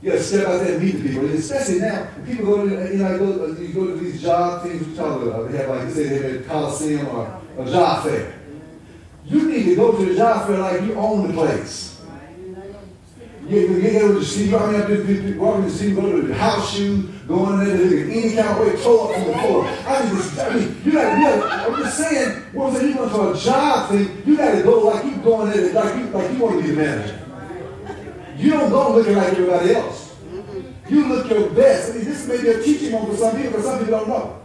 You 0.00 0.10
got 0.10 0.16
to 0.16 0.24
step 0.24 0.48
out 0.48 0.64
there 0.64 0.72
and 0.72 0.82
meet 0.82 0.92
the 0.92 1.06
people. 1.06 1.26
And 1.26 1.34
especially 1.34 1.80
now, 1.80 2.08
people 2.24 2.46
go 2.46 2.66
to, 2.66 2.92
you 2.92 2.98
know, 2.98 3.18
go, 3.18 3.46
you 3.60 3.74
go 3.74 3.86
to 3.88 3.96
these 3.96 4.22
job 4.22 4.62
things, 4.62 4.88
we 4.88 4.96
talk 4.96 5.20
about, 5.20 5.52
they 5.52 5.58
have 5.58 5.68
like, 5.68 5.90
say 5.90 6.08
they 6.08 6.32
have 6.32 6.40
a 6.40 6.44
Coliseum 6.44 7.08
or 7.08 7.40
a 7.58 7.70
job 7.70 8.04
fair. 8.04 8.38
You 9.24 9.48
need 9.48 9.64
to 9.64 9.76
go 9.76 9.96
to 9.96 10.04
the 10.04 10.14
job 10.14 10.46
fair 10.46 10.58
like 10.58 10.82
you 10.82 10.94
own 10.94 11.28
the 11.28 11.34
place. 11.34 12.00
You 13.48 13.60
You, 13.60 13.74
you 13.74 13.82
get 13.82 14.02
able 14.02 14.14
to 14.14 14.24
see, 14.24 14.54
I 14.54 14.66
mean, 14.70 14.80
I 14.80 14.86
do, 14.86 15.38
walking 15.38 15.64
to 15.64 15.70
see, 15.70 15.94
go 15.94 16.10
to 16.10 16.22
the 16.26 16.34
house 16.34 16.74
shoes, 16.74 17.04
going 17.26 17.60
in 17.60 17.76
there, 17.76 18.10
any 18.10 18.34
kind 18.34 18.48
of 18.48 18.58
way, 18.58 18.82
toe 18.82 19.08
up 19.08 19.14
from 19.14 19.26
the 19.26 19.38
floor. 19.38 19.66
I 19.66 20.04
mean, 20.04 20.16
just, 20.16 20.38
I 20.38 20.54
mean, 20.54 20.82
you 20.84 20.92
got, 20.92 21.18
you 21.18 21.24
got, 21.24 21.70
I'm 21.70 21.82
just 21.82 21.98
saying, 21.98 22.42
I'm 22.48 22.88
you 22.88 22.94
going 22.94 23.10
to 23.10 23.32
a 23.32 23.38
job 23.38 23.90
thing, 23.90 24.22
you 24.24 24.36
got 24.36 24.54
to 24.54 24.62
go 24.62 24.78
like 24.80 25.04
you 25.04 25.16
going 25.16 25.52
in, 25.52 25.74
like 25.74 25.96
you, 25.96 26.04
like 26.06 26.32
you 26.32 26.38
want 26.38 26.56
to 26.56 26.62
be 26.62 26.70
the 26.70 26.82
manager. 26.82 27.18
You 28.36 28.50
don't 28.50 28.70
go 28.70 28.94
looking 28.94 29.16
like 29.16 29.28
everybody 29.28 29.74
else. 29.74 30.16
You 30.88 31.06
look 31.06 31.30
your 31.30 31.50
best. 31.50 31.92
I 31.92 31.96
mean, 31.96 32.04
this 32.04 32.26
may 32.26 32.40
be 32.40 32.48
a 32.48 32.62
teaching 32.62 32.92
moment 32.92 33.12
for 33.12 33.18
some 33.18 33.36
people, 33.36 33.52
but 33.52 33.62
some 33.62 33.78
people 33.78 33.98
don't 33.98 34.08
know. 34.08 34.41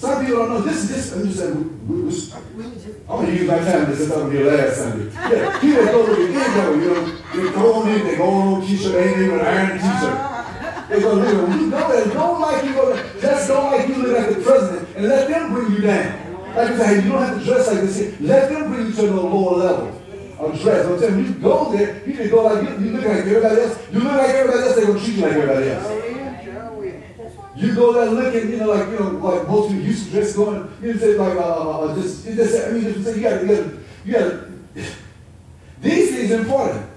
Some 0.00 0.24
people 0.24 0.38
don't 0.38 0.48
know. 0.48 0.60
This 0.62 0.84
is 0.84 0.88
this. 0.88 1.12
I'm 1.12 1.26
just 1.26 1.38
saying. 1.40 1.86
We, 1.86 2.00
we, 2.00 2.08
we, 2.08 2.94
I'm 3.06 3.16
gonna 3.20 3.32
use 3.32 3.46
my 3.46 3.58
time. 3.58 3.84
This 3.84 4.00
is 4.00 4.08
going 4.08 4.26
up 4.28 4.32
here 4.32 4.50
last 4.50 4.76
Sunday. 4.78 5.12
Yeah, 5.12 5.60
people 5.60 5.84
go 5.84 6.06
to 6.06 6.14
the 6.14 6.40
end 6.40 6.82
you 6.82 6.88
know, 6.88 7.04
they 7.34 7.52
go 7.52 7.74
on 7.74 7.88
in, 7.90 8.06
they 8.06 8.16
go 8.16 8.24
on 8.24 8.66
t-shirt, 8.66 8.92
they 8.92 9.08
ain't 9.10 9.18
even 9.18 9.40
iron 9.40 9.76
t-shirt. 9.76 10.88
They 10.88 11.00
go, 11.00 11.12
look, 11.12 11.48
when 11.48 11.60
you 11.60 11.66
know 11.66 11.92
there, 11.92 12.14
don't 12.14 12.40
like 12.40 12.64
you 12.64 12.72
go 12.72 12.94
there, 12.94 13.20
just 13.20 13.48
don't 13.48 13.70
like 13.72 13.88
you 13.88 13.96
look 13.96 14.16
at 14.16 14.34
the 14.34 14.42
president 14.42 14.96
and 14.96 15.06
let 15.06 15.28
them 15.28 15.52
bring 15.52 15.70
you 15.70 15.80
down. 15.82 16.46
Like 16.56 16.70
I 16.70 16.78
say, 16.78 17.04
you 17.04 17.12
don't 17.12 17.22
have 17.22 17.38
to 17.38 17.44
dress 17.44 17.66
like 17.66 17.80
this. 17.82 18.20
Let 18.20 18.48
them 18.48 18.72
bring 18.72 18.86
you 18.86 18.92
to 18.94 19.02
a 19.02 19.12
lower 19.20 19.56
level 19.58 20.02
of 20.38 20.60
dress. 20.62 20.86
I'm 20.86 20.98
telling 20.98 21.16
when 21.16 21.26
you 21.26 21.34
go 21.40 21.76
there, 21.76 22.08
you 22.08 22.14
can 22.14 22.30
go 22.30 22.44
like 22.44 22.62
you, 22.66 22.86
you 22.86 22.92
look 22.92 23.04
like 23.04 23.18
everybody 23.18 23.60
else. 23.60 23.78
You 23.92 23.98
look 23.98 24.12
like 24.12 24.30
everybody 24.30 24.62
else, 24.62 24.76
they're 24.76 24.86
gonna 24.86 24.98
treat 24.98 25.16
you 25.16 25.22
like 25.22 25.32
everybody 25.32 25.68
else. 25.68 25.99
You 27.60 27.74
go 27.74 27.92
there 27.92 28.10
looking, 28.10 28.50
you 28.50 28.56
know, 28.56 28.68
like 28.68 28.88
you 28.88 28.98
know, 28.98 29.10
like 29.10 29.46
most 29.46 29.68
people 29.68 29.84
used 29.84 30.06
to 30.06 30.12
dress 30.12 30.34
going, 30.34 30.72
you 30.80 30.94
know, 30.94 30.98
say 30.98 31.18
like 31.18 31.36
uh, 31.36 31.40
uh, 31.40 31.80
uh 31.80 31.94
just, 31.94 32.24
just, 32.24 32.66
I 32.66 32.70
mean, 32.70 32.84
just 32.84 33.04
say 33.04 33.16
you 33.16 33.20
gotta, 33.20 33.46
you 33.46 33.54
got, 33.54 33.74
you 34.06 34.12
got. 34.14 34.86
These 35.82 36.10
things 36.10 36.30
are 36.32 36.40
important. 36.40 36.90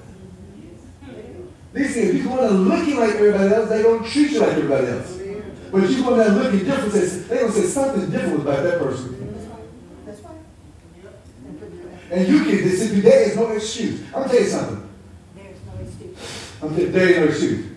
These 1.73 1.93
things, 1.93 2.09
if 2.09 2.15
you 2.15 2.23
go 2.29 2.37
there 2.37 2.51
looking 2.51 2.95
like 2.95 3.15
everybody 3.15 3.53
else, 3.53 3.67
they 3.67 3.81
don't 3.81 4.05
treat 4.05 4.31
you 4.31 4.39
like 4.39 4.51
everybody 4.51 4.87
else. 4.87 5.19
But 5.69 5.83
if 5.83 5.91
you 5.91 6.03
go 6.03 6.15
there 6.15 6.29
looking 6.29 6.63
different, 6.63 6.93
they 6.93 7.39
gonna 7.39 7.51
say 7.51 7.63
something 7.63 8.09
different 8.09 8.41
about 8.41 8.63
that 8.63 8.79
person. 8.79 9.35
That's 9.35 9.47
why. 9.47 9.59
That's 10.05 10.21
why. 10.21 10.35
And 12.09 12.27
you 12.27 12.43
can 12.45 12.69
simply, 12.69 13.01
there 13.01 13.21
is 13.23 13.35
no 13.35 13.51
excuse. 13.51 14.01
I'm 14.07 14.13
gonna 14.13 14.27
tell 14.29 14.39
you 14.41 14.47
something. 14.47 14.89
There 15.35 15.45
is 15.51 15.57
no 15.65 15.81
excuse. 15.81 16.61
I'm 16.61 16.69
telling 16.69 16.85
you, 16.85 16.91
there 16.91 17.09
is 17.09 17.17
no 17.17 17.23
excuse. 17.25 17.72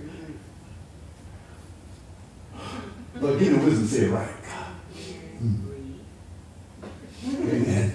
Lord, 3.27 3.41
give 3.41 3.53
me 3.55 3.65
wisdom 3.65 3.89
to 3.89 3.93
say 3.93 4.05
it 4.05 4.11
right. 4.11 4.31
Amen. 7.25 7.93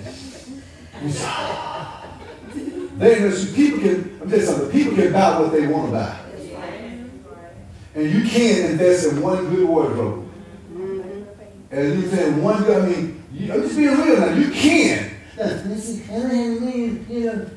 Then 2.97 3.31
people 3.55 3.79
can, 3.79 4.19
I'm 4.21 4.29
you 4.29 4.41
something, 4.41 4.71
people 4.71 4.95
can 4.95 5.13
buy 5.13 5.39
what 5.39 5.53
they 5.53 5.67
want 5.67 5.85
to 5.87 5.91
buy. 5.93 6.17
And 7.95 8.09
you 8.09 8.29
can 8.29 8.71
invest 8.71 9.07
in 9.07 9.21
one 9.21 9.49
good 9.49 9.69
wardrobe. 9.69 10.29
And 11.71 12.01
you 12.01 12.09
saying 12.09 12.43
one 12.43 12.63
good, 12.63 12.83
I 12.83 12.85
mean, 12.85 13.23
you, 13.31 13.53
I'm 13.53 13.61
just 13.61 13.77
being 13.77 13.89
real 13.89 14.19
now. 14.19 14.33
You 14.33 14.51
can. 14.51 15.15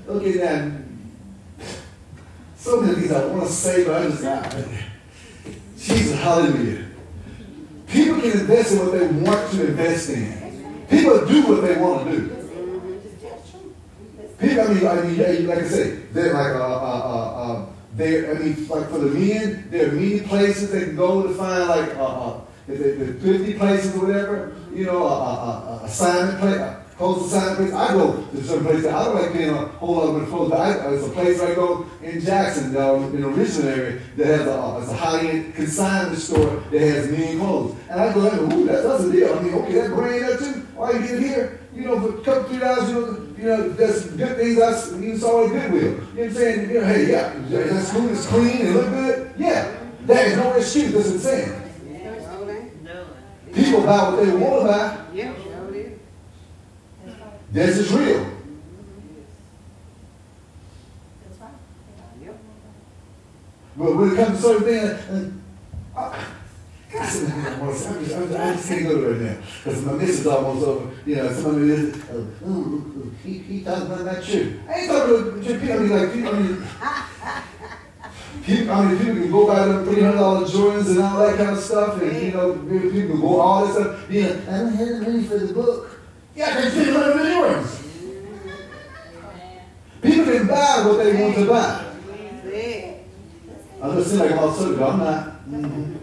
Okay, 0.09 0.35
now, 0.35 0.73
so 2.57 2.81
many 2.81 2.95
things 2.95 3.11
I 3.11 3.27
want 3.27 3.47
to 3.47 3.53
say, 3.53 3.85
but 3.85 4.01
I 4.01 4.09
just, 4.09 4.25
I, 4.25 4.65
Jesus, 5.77 6.19
hallelujah. 6.21 6.84
People 7.95 8.21
can 8.21 8.33
invest 8.33 8.73
in 8.73 8.79
what 8.81 8.91
they 8.91 9.07
want 9.07 9.53
to 9.53 9.67
invest 9.69 10.11
in. 10.11 10.85
People 10.91 11.25
do 11.27 11.47
what 11.47 11.63
they 11.63 11.77
want 11.77 12.05
to 12.05 12.11
do. 12.11 12.29
People, 14.41 14.65
I 14.65 14.75
mean, 14.75 14.87
I 15.25 15.31
mean, 15.31 15.47
like 15.47 15.59
I 15.59 15.69
say, 15.69 15.91
they're 16.13 16.35
like, 16.35 16.57
uh, 16.57 16.59
uh, 16.59 17.01
uh, 17.15 17.53
uh 17.53 17.67
they, 17.95 18.29
I 18.29 18.35
mean, 18.35 18.69
like 18.69 18.91
for 18.91 18.99
the 18.99 19.17
men, 19.17 19.69
there 19.71 19.91
are 19.91 19.93
many 19.93 20.21
places 20.23 20.73
they 20.73 20.87
can 20.87 20.97
go 20.97 21.23
to 21.23 21.35
find, 21.35 21.69
like, 21.69 21.97
uh, 21.97 22.31
uh, 22.31 22.41
if 22.67 23.23
they, 23.23 23.37
50 23.37 23.55
places 23.55 23.95
or 23.95 24.07
whatever, 24.07 24.57
you 24.75 24.87
know, 24.87 25.07
a, 25.07 25.81
a 25.81 25.85
assignment 25.85 26.41
place, 26.41 26.61
close 26.97 27.27
assignment 27.27 27.57
place. 27.57 27.73
I 27.73 27.93
go 27.93 28.23
to 28.23 28.45
certain 28.45 28.65
places. 28.65 28.87
I 28.87 29.05
don't 29.05 29.15
like 29.15 29.33
being 29.33 29.51
a 29.51 29.67
whole 29.67 29.97
lot 29.97 30.23
of 30.23 30.29
close, 30.29 30.51
but 30.51 30.61
I, 30.61 30.93
it's 30.93 31.07
a 31.07 31.11
place 31.11 31.41
I 31.41 31.55
go 31.55 31.87
in 32.03 32.21
Jackson, 32.21 32.77
uh, 32.77 32.95
in 32.95 33.21
the 33.21 33.29
Richmond 33.29 33.69
area, 33.69 34.01
that 34.17 34.27
has 34.27 34.47
a, 34.47 34.79
it's 34.83 34.91
a 34.91 34.97
high-end 34.97 35.55
consignment 35.55 36.19
store 36.19 36.63
that 36.71 36.81
has 36.81 37.11
mean 37.11 37.39
clothes. 37.39 37.77
And 37.91 38.01
I 38.01 38.13
go 38.13 38.29
and 38.29 38.53
ooh, 38.53 38.67
that, 38.67 38.83
that's 38.83 39.05
a 39.05 39.13
deal. 39.13 39.35
I 39.35 39.43
mean, 39.43 39.55
okay, 39.55 39.73
that 39.73 39.91
brand 39.91 40.23
there 40.23 40.37
too. 40.39 40.61
Why 40.75 40.93
you 40.93 41.01
get 41.01 41.19
here? 41.21 41.61
You 41.75 41.85
know, 41.85 42.01
for 42.01 42.19
a 42.19 42.23
couple, 42.23 42.49
three 42.51 42.59
dollars, 42.59 42.89
you 42.89 42.95
know, 42.95 43.35
you 43.37 43.45
know, 43.45 43.69
there's 43.71 44.07
good 44.07 44.37
things 44.37 44.61
I 44.61 44.99
you 45.01 45.17
saw 45.17 45.45
at 45.45 45.53
Goodwill. 45.53 45.83
You 45.83 45.91
know 45.91 45.99
what 45.99 46.25
I'm 46.25 46.35
saying? 46.35 46.71
You 46.71 46.81
know, 46.81 46.87
hey, 46.87 47.11
yeah, 47.11 47.33
that's 47.49 47.93
cool, 47.93 48.09
it's 48.11 48.27
clean, 48.27 48.67
and 48.67 48.75
look 48.75 48.91
good. 48.91 49.35
Yeah, 49.37 49.77
that 50.07 50.27
is 50.27 50.37
no 50.37 50.53
excuse. 50.55 50.93
That's 50.93 51.23
saying. 51.23 51.61
People 53.55 53.83
buy 53.83 54.11
what 54.11 54.25
they 54.25 54.33
want 54.33 54.63
to 54.63 54.67
buy. 54.67 55.05
Yeah. 55.15 55.33
This 57.55 57.79
is 57.79 57.93
real. 57.93 58.27
But 63.77 63.97
when 63.97 64.11
it 64.11 64.17
comes 64.17 64.39
to 64.39 64.43
certain 64.43 64.65
things, 64.65 65.33
uh, 65.95 66.01
I, 66.01 66.27
I'm 66.93 67.73
just, 67.73 67.89
I'm 67.89 68.03
just, 68.03 68.41
I 68.41 68.55
just 68.55 68.69
can't 68.69 68.83
go 68.83 69.01
to 69.01 69.07
it 69.07 69.13
right 69.13 69.21
now 69.21 69.37
because 69.63 69.85
my 69.85 69.93
missus 69.93 70.27
almost 70.27 70.67
over. 70.67 70.91
You 71.07 71.15
know, 71.15 71.33
somebody 71.33 71.71
is, 71.71 71.95
uh, 72.11 72.15
ooh, 72.45 72.51
ooh, 72.51 73.15
he, 73.23 73.39
he 73.39 73.63
talking 73.63 73.87
about 73.87 74.05
that 74.05 74.25
true. 74.25 74.61
I 74.69 74.75
ain't 74.75 74.91
talking 74.91 75.15
about 75.15 75.45
people. 75.45 75.73
I 75.73 75.79
mean, 75.79 75.91
like 75.91 76.13
people. 76.13 76.35
I 76.35 76.39
mean, 76.41 76.67
people, 78.43 78.75
I 78.75 78.85
mean, 78.85 78.99
people 78.99 79.15
can 79.15 79.31
go 79.31 79.47
buy 79.47 79.69
them 79.69 79.85
three 79.85 80.03
hundred 80.03 80.19
dollar 80.19 80.45
Jordans 80.45 80.91
and 80.91 80.99
all 81.03 81.19
that 81.21 81.37
kind 81.37 81.51
of 81.51 81.63
stuff, 81.63 82.03
and 82.03 82.21
you 82.21 82.33
know, 82.33 82.53
people 82.55 82.91
can 82.91 83.21
go 83.21 83.41
all 83.41 83.65
this 83.65 83.77
stuff. 83.77 84.11
You 84.11 84.23
know, 84.23 84.43
I 84.49 84.59
don't 84.59 84.75
have 84.75 85.03
money 85.03 85.23
for 85.23 85.39
the 85.39 85.55
book. 85.55 85.94
Yeah, 86.37 86.61
they 86.61 86.71
feel 86.71 86.95
like 86.95 87.15
yours. 87.15 87.81
People 90.03 90.25
can 90.25 90.47
buy 90.47 90.83
what 90.87 91.05
they 91.05 91.23
want 91.23 91.35
to 91.37 91.47
buy. 91.47 91.85
I'm 93.81 93.97
just 93.97 94.11
saying 94.11 94.21
like 94.21 94.33
I'm 94.33 94.39
all 94.39 94.75
but 94.77 94.91
I'm 94.91 94.99
not. 94.99 95.49
Mm-hmm. 95.49 95.95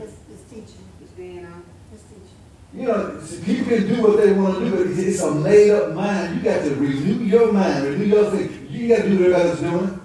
You 2.73 2.87
know, 2.87 3.21
people 3.43 3.65
can 3.65 3.87
do 3.87 4.01
what 4.01 4.17
they 4.17 4.31
want 4.31 4.59
to 4.59 4.65
do, 4.65 4.71
but 4.71 4.97
it's 4.97 5.21
a 5.21 5.31
made 5.35 5.71
up 5.71 5.93
mind. 5.93 6.37
You 6.37 6.41
got 6.41 6.63
to 6.63 6.75
renew 6.75 7.25
your 7.25 7.51
mind, 7.51 7.83
renew 7.83 8.05
your 8.05 8.31
thing. 8.31 8.67
You 8.69 8.87
got 8.87 9.03
to 9.03 9.09
do 9.09 9.19
what 9.19 9.41
everybody's 9.41 9.59
doing. 9.59 10.01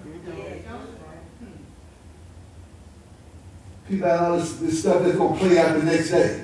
People 3.88 4.08
have 4.08 4.20
all 4.22 4.38
this, 4.38 4.54
this 4.56 4.80
stuff 4.80 5.02
that's 5.04 5.16
going 5.16 5.32
to 5.34 5.38
play 5.38 5.58
out 5.58 5.76
the 5.78 5.84
next 5.84 6.10
day. 6.10 6.42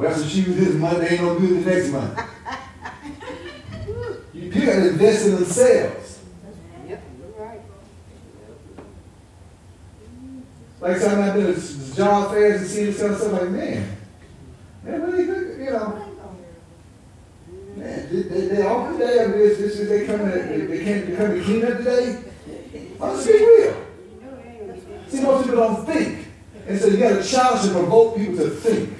Well, 0.00 0.14
some 0.14 0.28
shoes 0.30 0.56
this 0.56 0.74
month, 0.76 1.00
they 1.00 1.10
ain't 1.10 1.20
no 1.20 1.38
good 1.38 1.62
the 1.62 1.70
next 1.70 1.90
month. 1.90 2.18
you 4.32 4.50
people 4.50 4.66
got 4.66 4.76
to 4.76 4.88
invest 4.88 5.26
in 5.26 5.34
themselves. 5.34 6.20
Yep, 6.88 7.02
you're 7.18 7.46
right. 7.46 7.60
Like 10.80 10.96
something 10.96 11.22
I've 11.22 11.34
been 11.34 11.54
to 11.54 11.94
job 11.94 12.30
fairs 12.30 12.62
and 12.62 12.70
seeing 12.70 12.88
of 12.88 12.94
stuff, 12.94 13.30
like, 13.30 13.50
man, 13.50 13.96
man, 14.84 15.02
what 15.02 15.10
do 15.10 15.22
you 15.22 15.70
know? 15.70 16.16
Man, 17.76 18.08
they, 18.10 18.22
they, 18.22 18.40
they 18.46 18.62
all 18.62 18.88
good 18.88 19.00
day 19.00 19.18
after 19.18 19.36
this, 19.36 19.58
this 19.58 19.80
is 19.80 19.88
they 19.90 20.06
come 20.06 20.30
they, 20.30 20.60
they 20.62 20.82
can't 20.82 21.14
come 21.14 21.34
to 21.34 21.44
clean 21.44 21.62
up 21.62 21.76
today. 21.76 22.22
Let's 22.98 23.26
be 23.26 23.32
real. 23.34 23.86
See, 25.08 25.20
most 25.20 25.44
people 25.44 25.58
don't 25.58 25.84
think. 25.84 26.26
And 26.66 26.80
so 26.80 26.86
you 26.86 26.96
got 26.96 27.22
to 27.22 27.28
challenge 27.28 27.66
and 27.66 27.72
provoke 27.72 28.16
people 28.16 28.36
to 28.36 28.48
think. 28.48 28.99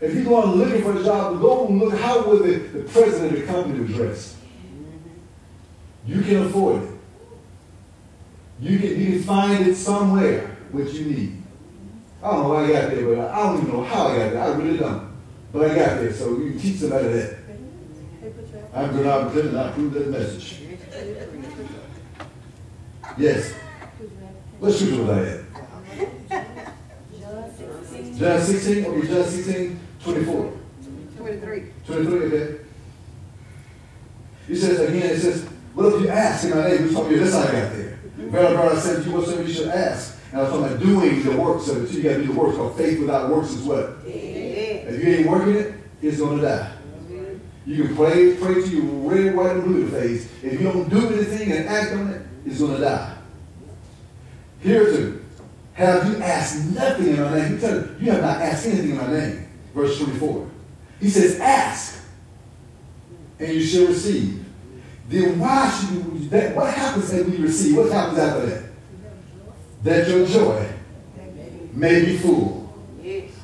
If 0.00 0.14
you're 0.14 0.24
going 0.24 0.50
looking 0.58 0.82
for 0.82 0.98
a 0.98 1.02
job, 1.02 1.40
go 1.40 1.68
and 1.68 1.78
look 1.78 1.98
how 1.98 2.26
will 2.26 2.42
the, 2.42 2.56
the 2.58 2.82
president 2.82 3.32
of 3.32 3.40
the 3.40 3.46
company 3.46 3.86
dress. 3.86 4.36
You 6.06 6.20
can 6.22 6.46
afford 6.46 6.82
it. 6.82 6.90
You 8.60 8.78
can, 8.78 9.00
you 9.00 9.12
can 9.12 9.22
find 9.22 9.66
it 9.66 9.74
somewhere 9.74 10.56
what 10.70 10.92
you 10.92 11.04
need. 11.06 11.42
I 12.22 12.30
don't 12.30 12.42
know 12.42 12.56
how 12.56 12.64
I 12.64 12.72
got 12.72 12.90
there, 12.90 13.14
but 13.14 13.30
I 13.30 13.42
don't 13.42 13.56
even 13.58 13.72
know 13.72 13.84
how 13.84 14.08
I 14.08 14.18
got 14.18 14.32
there. 14.32 14.42
I 14.42 14.48
really 14.54 14.78
don't. 14.78 15.16
But 15.52 15.70
I 15.70 15.74
got 15.74 16.00
there, 16.00 16.12
so 16.12 16.36
you 16.38 16.50
can 16.50 16.58
teach 16.58 16.76
somebody 16.76 17.08
that. 17.08 17.36
I'm 18.74 18.90
Granard 18.92 19.32
McClendon, 19.32 19.58
I 19.58 19.68
approve 19.70 19.94
that 19.94 20.08
message. 20.08 20.60
Yes. 23.16 23.54
What 24.58 24.72
scripture 24.72 25.02
was 25.02 25.10
I 25.10 25.22
at? 25.22 25.46
John 28.18 28.40
16, 28.40 28.84
okay, 28.84 29.08
John 29.08 29.24
16, 29.24 29.80
24. 30.06 30.52
23. 31.16 31.64
23, 31.86 32.18
okay. 32.18 32.64
He 34.46 34.54
says 34.54 34.78
again, 34.80 35.02
it 35.02 35.18
says, 35.18 35.44
What 35.74 35.92
if 35.94 36.02
you 36.02 36.08
ask 36.08 36.44
in 36.44 36.50
my 36.50 36.68
name? 36.68 36.78
Who's 36.78 36.94
talking 36.94 37.18
this 37.18 37.34
I 37.34 37.44
got 37.44 37.72
there. 37.72 37.98
Very, 38.16 38.56
I 38.56 38.78
said, 38.78 39.04
you 39.04 39.12
whatsoever 39.12 39.42
you 39.42 39.52
should 39.52 39.68
ask. 39.68 40.18
And 40.30 40.40
I 40.40 40.44
was 40.44 40.52
talking 40.52 40.66
about 40.66 40.80
doing 40.80 41.22
the 41.24 41.30
it. 41.32 41.60
So 41.60 41.78
you 41.78 42.02
got 42.02 42.10
to 42.10 42.22
do 42.22 42.32
the 42.32 42.38
works. 42.38 42.56
Because 42.56 42.76
faith 42.76 43.00
without 43.00 43.30
works 43.30 43.50
is 43.50 43.62
what? 43.62 43.96
Yeah. 44.06 44.12
If 44.12 45.04
you 45.04 45.14
ain't 45.14 45.28
working 45.28 45.56
it, 45.56 45.74
it's 46.00 46.18
going 46.18 46.38
to 46.38 46.44
die. 46.44 46.72
You 47.66 47.84
can 47.84 47.96
pray, 47.96 48.36
pray 48.36 48.54
to 48.54 48.68
you 48.68 48.82
red, 49.10 49.34
white, 49.34 49.56
and 49.56 49.64
blue 49.64 49.88
face. 49.88 50.30
If 50.40 50.60
you 50.60 50.70
don't 50.70 50.88
do 50.88 51.08
anything 51.08 51.50
and 51.50 51.68
act 51.68 51.92
on 51.94 52.10
it, 52.10 52.22
it, 52.44 52.52
is 52.52 52.60
going 52.60 52.76
to 52.76 52.80
die. 52.80 53.16
Here 54.60 54.84
too. 54.84 55.24
Have 55.72 56.08
you 56.08 56.22
asked 56.22 56.64
nothing 56.70 57.08
in 57.08 57.20
my 57.20 57.36
name? 57.36 57.54
He 57.54 57.60
tells 57.60 57.84
you, 57.84 57.96
you 58.00 58.12
have 58.12 58.22
not 58.22 58.40
asked 58.40 58.66
anything 58.66 58.90
in 58.90 58.96
my 58.96 59.12
name. 59.12 59.45
Verse 59.76 59.98
24. 59.98 60.48
He 61.00 61.10
says, 61.10 61.38
ask, 61.38 62.02
and 63.38 63.52
you 63.52 63.62
shall 63.62 63.88
receive. 63.88 64.42
Then 65.06 65.38
why 65.38 65.70
should 65.70 65.90
you, 65.90 66.28
that, 66.30 66.56
what 66.56 66.72
happens 66.72 67.12
when 67.12 67.30
we 67.30 67.36
receive? 67.36 67.76
What 67.76 67.92
happens 67.92 68.18
after 68.18 68.46
that? 68.46 68.64
That 69.82 70.08
your 70.08 70.26
joy 70.26 70.66
may 71.74 72.06
be 72.06 72.16
full. 72.16 72.74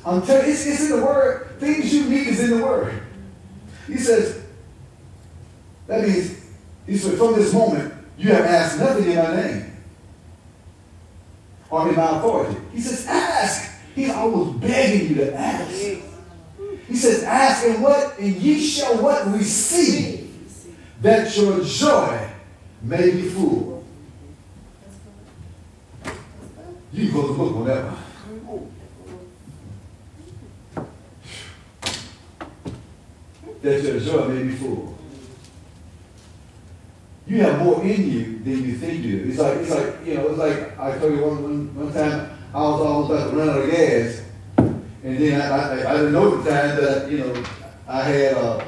I'm 0.03 0.23
telling 0.23 0.47
you, 0.47 0.53
it's, 0.53 0.65
it's 0.65 0.89
in 0.89 0.99
the 0.99 1.05
word. 1.05 1.55
Things 1.59 1.93
you 1.93 2.09
need 2.09 2.27
is 2.29 2.39
in 2.39 2.57
the 2.57 2.65
word. 2.65 2.99
He 3.85 3.97
says, 3.97 4.43
that 5.85 6.01
means, 6.01 6.43
he 6.87 6.97
said, 6.97 7.15
from 7.19 7.35
this 7.35 7.53
moment, 7.53 7.93
you 8.17 8.29
have 8.29 8.45
asked 8.45 8.79
nothing 8.79 9.11
in 9.11 9.17
my 9.17 9.35
name 9.35 9.77
or 11.69 11.89
in 11.89 11.95
my 11.95 12.17
authority. 12.17 12.59
He 12.73 12.81
says, 12.81 13.05
ask. 13.05 13.71
He's 13.93 14.09
almost 14.09 14.59
begging 14.59 15.09
you 15.09 15.15
to 15.25 15.35
ask. 15.35 16.09
He 16.87 16.95
says, 16.95 17.23
ask 17.23 17.65
and 17.65 17.81
what? 17.81 18.17
And 18.19 18.35
ye 18.35 18.59
shall 18.59 19.01
what? 19.01 19.27
Receive. 19.27 20.19
That 21.01 21.35
your 21.35 21.63
joy 21.63 22.29
may 22.81 23.11
be 23.11 23.29
full. 23.29 23.83
You 26.93 27.11
go 27.11 27.21
to 27.23 27.27
the 27.27 27.33
book 27.33 27.55
on 27.55 27.65
that 27.65 27.85
one. 27.85 27.97
That 33.61 33.83
your 33.83 33.99
joy 33.99 34.27
may 34.27 34.43
be 34.43 34.55
full. 34.55 34.97
You 37.25 37.41
have 37.41 37.63
more 37.63 37.81
in 37.81 38.11
you 38.11 38.39
than 38.39 38.63
you 38.63 38.75
think 38.77 39.03
you 39.03 39.23
do. 39.23 39.29
It's 39.29 39.39
like, 39.39 39.57
it's 39.59 39.69
like, 39.71 40.05
you 40.05 40.15
know, 40.15 40.27
it's 40.27 40.37
like 40.37 40.77
I 40.77 40.97
told 40.99 41.13
you 41.13 41.21
one, 41.23 41.43
one, 41.43 41.75
one 41.75 41.93
time 41.93 42.37
I 42.53 42.61
was 42.61 42.81
almost 42.81 43.11
about 43.11 43.31
to 43.31 43.35
run 43.37 43.49
out 43.49 43.61
of 43.61 43.71
gas. 43.71 44.21
And 45.03 45.17
then 45.17 45.41
I, 45.41 45.47
I, 45.47 45.91
I 45.91 45.97
didn't 45.97 46.13
know 46.13 46.37
at 46.37 46.43
the 46.43 46.49
time 46.49 46.77
that, 46.77 47.11
you 47.11 47.17
know, 47.19 47.43
I 47.87 48.03
had, 48.03 48.33
uh, 48.35 48.65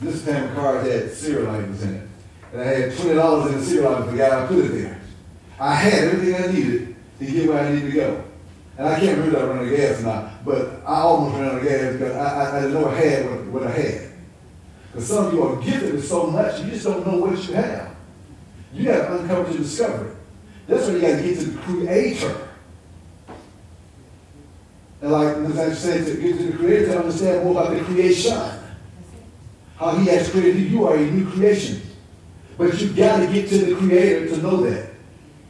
this 0.00 0.24
time 0.24 0.54
cars 0.54 0.90
had 0.90 1.12
serial 1.12 1.52
numbers 1.52 1.82
in 1.82 1.94
it. 1.94 2.08
And 2.52 2.62
I 2.62 2.64
had 2.64 2.92
$20 2.92 3.46
in 3.48 3.58
the 3.58 3.64
serial 3.64 3.90
number 3.90 4.06
for 4.06 4.12
the 4.12 4.18
guy 4.18 4.44
I 4.44 4.46
put 4.46 4.64
it 4.64 4.68
there. 4.68 5.00
I 5.60 5.74
had 5.74 6.04
everything 6.04 6.34
I 6.34 6.52
needed 6.52 6.96
to 7.18 7.26
get 7.26 7.48
where 7.48 7.62
I 7.62 7.72
needed 7.72 7.90
to 7.90 7.96
go. 7.96 8.24
And 8.78 8.88
I 8.88 9.00
can't 9.00 9.18
remember 9.18 9.38
if 9.38 9.42
I 9.42 9.46
ran 9.46 9.58
out 9.58 9.64
of 9.64 9.76
gas 9.76 10.00
or 10.00 10.04
not, 10.04 10.44
but 10.44 10.82
I 10.86 11.00
almost 11.00 11.36
ran 11.36 11.48
out 11.50 11.58
of 11.58 11.62
gas 11.62 11.92
because 11.92 12.16
I, 12.16 12.24
I, 12.24 12.56
I 12.56 12.60
didn't 12.60 12.74
know 12.74 12.88
I 12.88 12.94
had 12.94 13.30
what, 13.30 13.46
what 13.46 13.62
I 13.64 13.70
had. 13.70 14.12
Because 14.92 15.08
some 15.08 15.26
of 15.26 15.32
you 15.34 15.42
are 15.42 15.62
gifted 15.62 15.94
with 15.94 16.06
so 16.06 16.26
much, 16.26 16.60
you 16.60 16.70
just 16.70 16.84
don't 16.84 17.06
know 17.06 17.18
what 17.18 17.48
you 17.48 17.54
have. 17.54 17.94
You 18.72 18.84
got 18.84 19.08
to 19.08 19.18
uncover 19.18 19.52
to 19.52 19.58
discover 19.58 20.08
it. 20.08 20.16
That's 20.66 20.86
why 20.86 20.94
you 20.94 21.00
got 21.00 21.16
to 21.16 21.22
get 21.22 21.38
to 21.38 21.44
the 21.46 21.58
creator. 21.60 22.45
And 25.02 25.12
like 25.12 25.36
as 25.36 25.58
I 25.58 25.72
said, 25.72 26.06
to 26.06 26.20
get 26.20 26.38
to 26.38 26.44
the 26.50 26.56
creator 26.56 26.86
to 26.86 26.98
understand 26.98 27.44
more 27.44 27.52
about 27.60 27.76
the 27.76 27.84
creation. 27.84 28.38
How 29.76 29.94
he 29.96 30.06
has 30.06 30.30
created 30.30 30.56
you. 30.56 30.68
You 30.68 30.86
are 30.86 30.96
a 30.96 31.10
new 31.10 31.30
creation. 31.30 31.82
But 32.56 32.80
you 32.80 32.88
got 32.92 33.20
to 33.20 33.26
get 33.32 33.48
to 33.50 33.58
the 33.58 33.74
creator 33.76 34.28
to 34.28 34.36
know 34.38 34.56
that. 34.62 34.90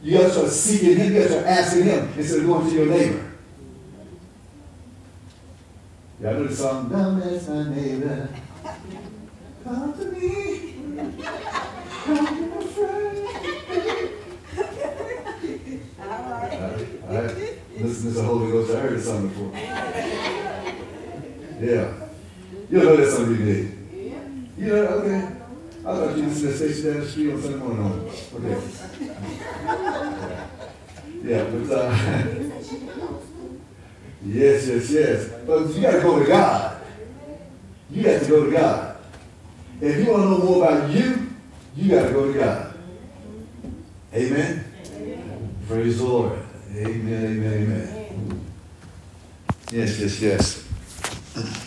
You 0.03 0.17
got 0.17 0.23
to 0.25 0.31
start 0.31 0.49
seeking 0.49 0.97
him, 0.97 1.13
you 1.13 1.19
got 1.19 1.27
to 1.27 1.29
start 1.29 1.45
asking 1.45 1.83
him 1.83 2.13
instead 2.17 2.39
of 2.39 2.45
going 2.45 2.69
to 2.69 2.75
your 2.75 2.85
neighbor. 2.85 3.31
Y'all 6.19 6.33
know 6.33 6.47
the 6.47 6.55
song, 6.55 6.89
Don't 6.89 7.21
ask 7.21 7.47
my 7.47 7.69
neighbor. 7.69 8.29
Come 9.63 9.93
to 9.93 10.05
me. 10.11 10.75
Come 12.03 12.25
to 12.25 12.41
my 12.47 12.63
friend. 12.63 13.17
All 16.01 16.07
right. 16.07 16.89
All 17.07 17.21
right. 17.21 17.56
Listen 17.79 18.11
to 18.13 18.17
the 18.17 18.23
Holy 18.23 18.51
Ghost. 18.51 18.75
I 18.75 18.79
heard 18.79 18.97
the 18.97 19.03
song 19.03 19.27
before. 19.27 19.51
Yeah. 21.61 21.93
You 22.71 22.79
know 22.79 22.95
that 22.95 23.11
song 23.11 23.29
you 23.29 23.37
did. 23.37 23.77
You 24.57 24.67
know, 24.67 24.73
okay. 24.73 25.27
I 25.85 25.95
thought 25.95 26.17
you 26.17 26.23
listened 26.23 26.53
to 26.53 26.57
station 26.57 26.93
down 26.93 27.01
the 27.01 27.07
street 27.07 27.33
on 27.33 27.41
Sunday 27.41 27.57
morning. 27.59 28.11
Okay. 28.35 28.57
Yeah, 31.23 31.43
but 31.43 31.71
uh, 31.71 31.91
yes, 34.25 34.67
yes, 34.67 34.89
yes. 34.89 35.29
But 35.45 35.69
you 35.75 35.81
got 35.81 35.91
to 35.91 36.01
go 36.01 36.19
to 36.19 36.25
God. 36.25 36.81
You 37.91 38.03
got 38.03 38.21
to 38.21 38.27
go 38.27 38.45
to 38.45 38.51
God. 38.51 38.97
If 39.81 39.97
you 39.97 40.11
want 40.11 40.23
to 40.23 40.29
know 40.29 40.37
more 40.39 40.65
about 40.65 40.89
you, 40.89 41.29
you 41.75 41.91
got 41.91 42.07
to 42.07 42.13
go 42.13 42.33
to 42.33 42.39
God. 42.39 42.73
Amen. 44.13 44.65
Praise 45.67 45.99
the 45.99 46.05
Lord. 46.05 46.46
Amen, 46.79 47.25
amen, 47.25 47.53
amen. 47.53 48.45
Yes, 49.71 49.99
yes, 49.99 50.21
yes. 50.21 51.66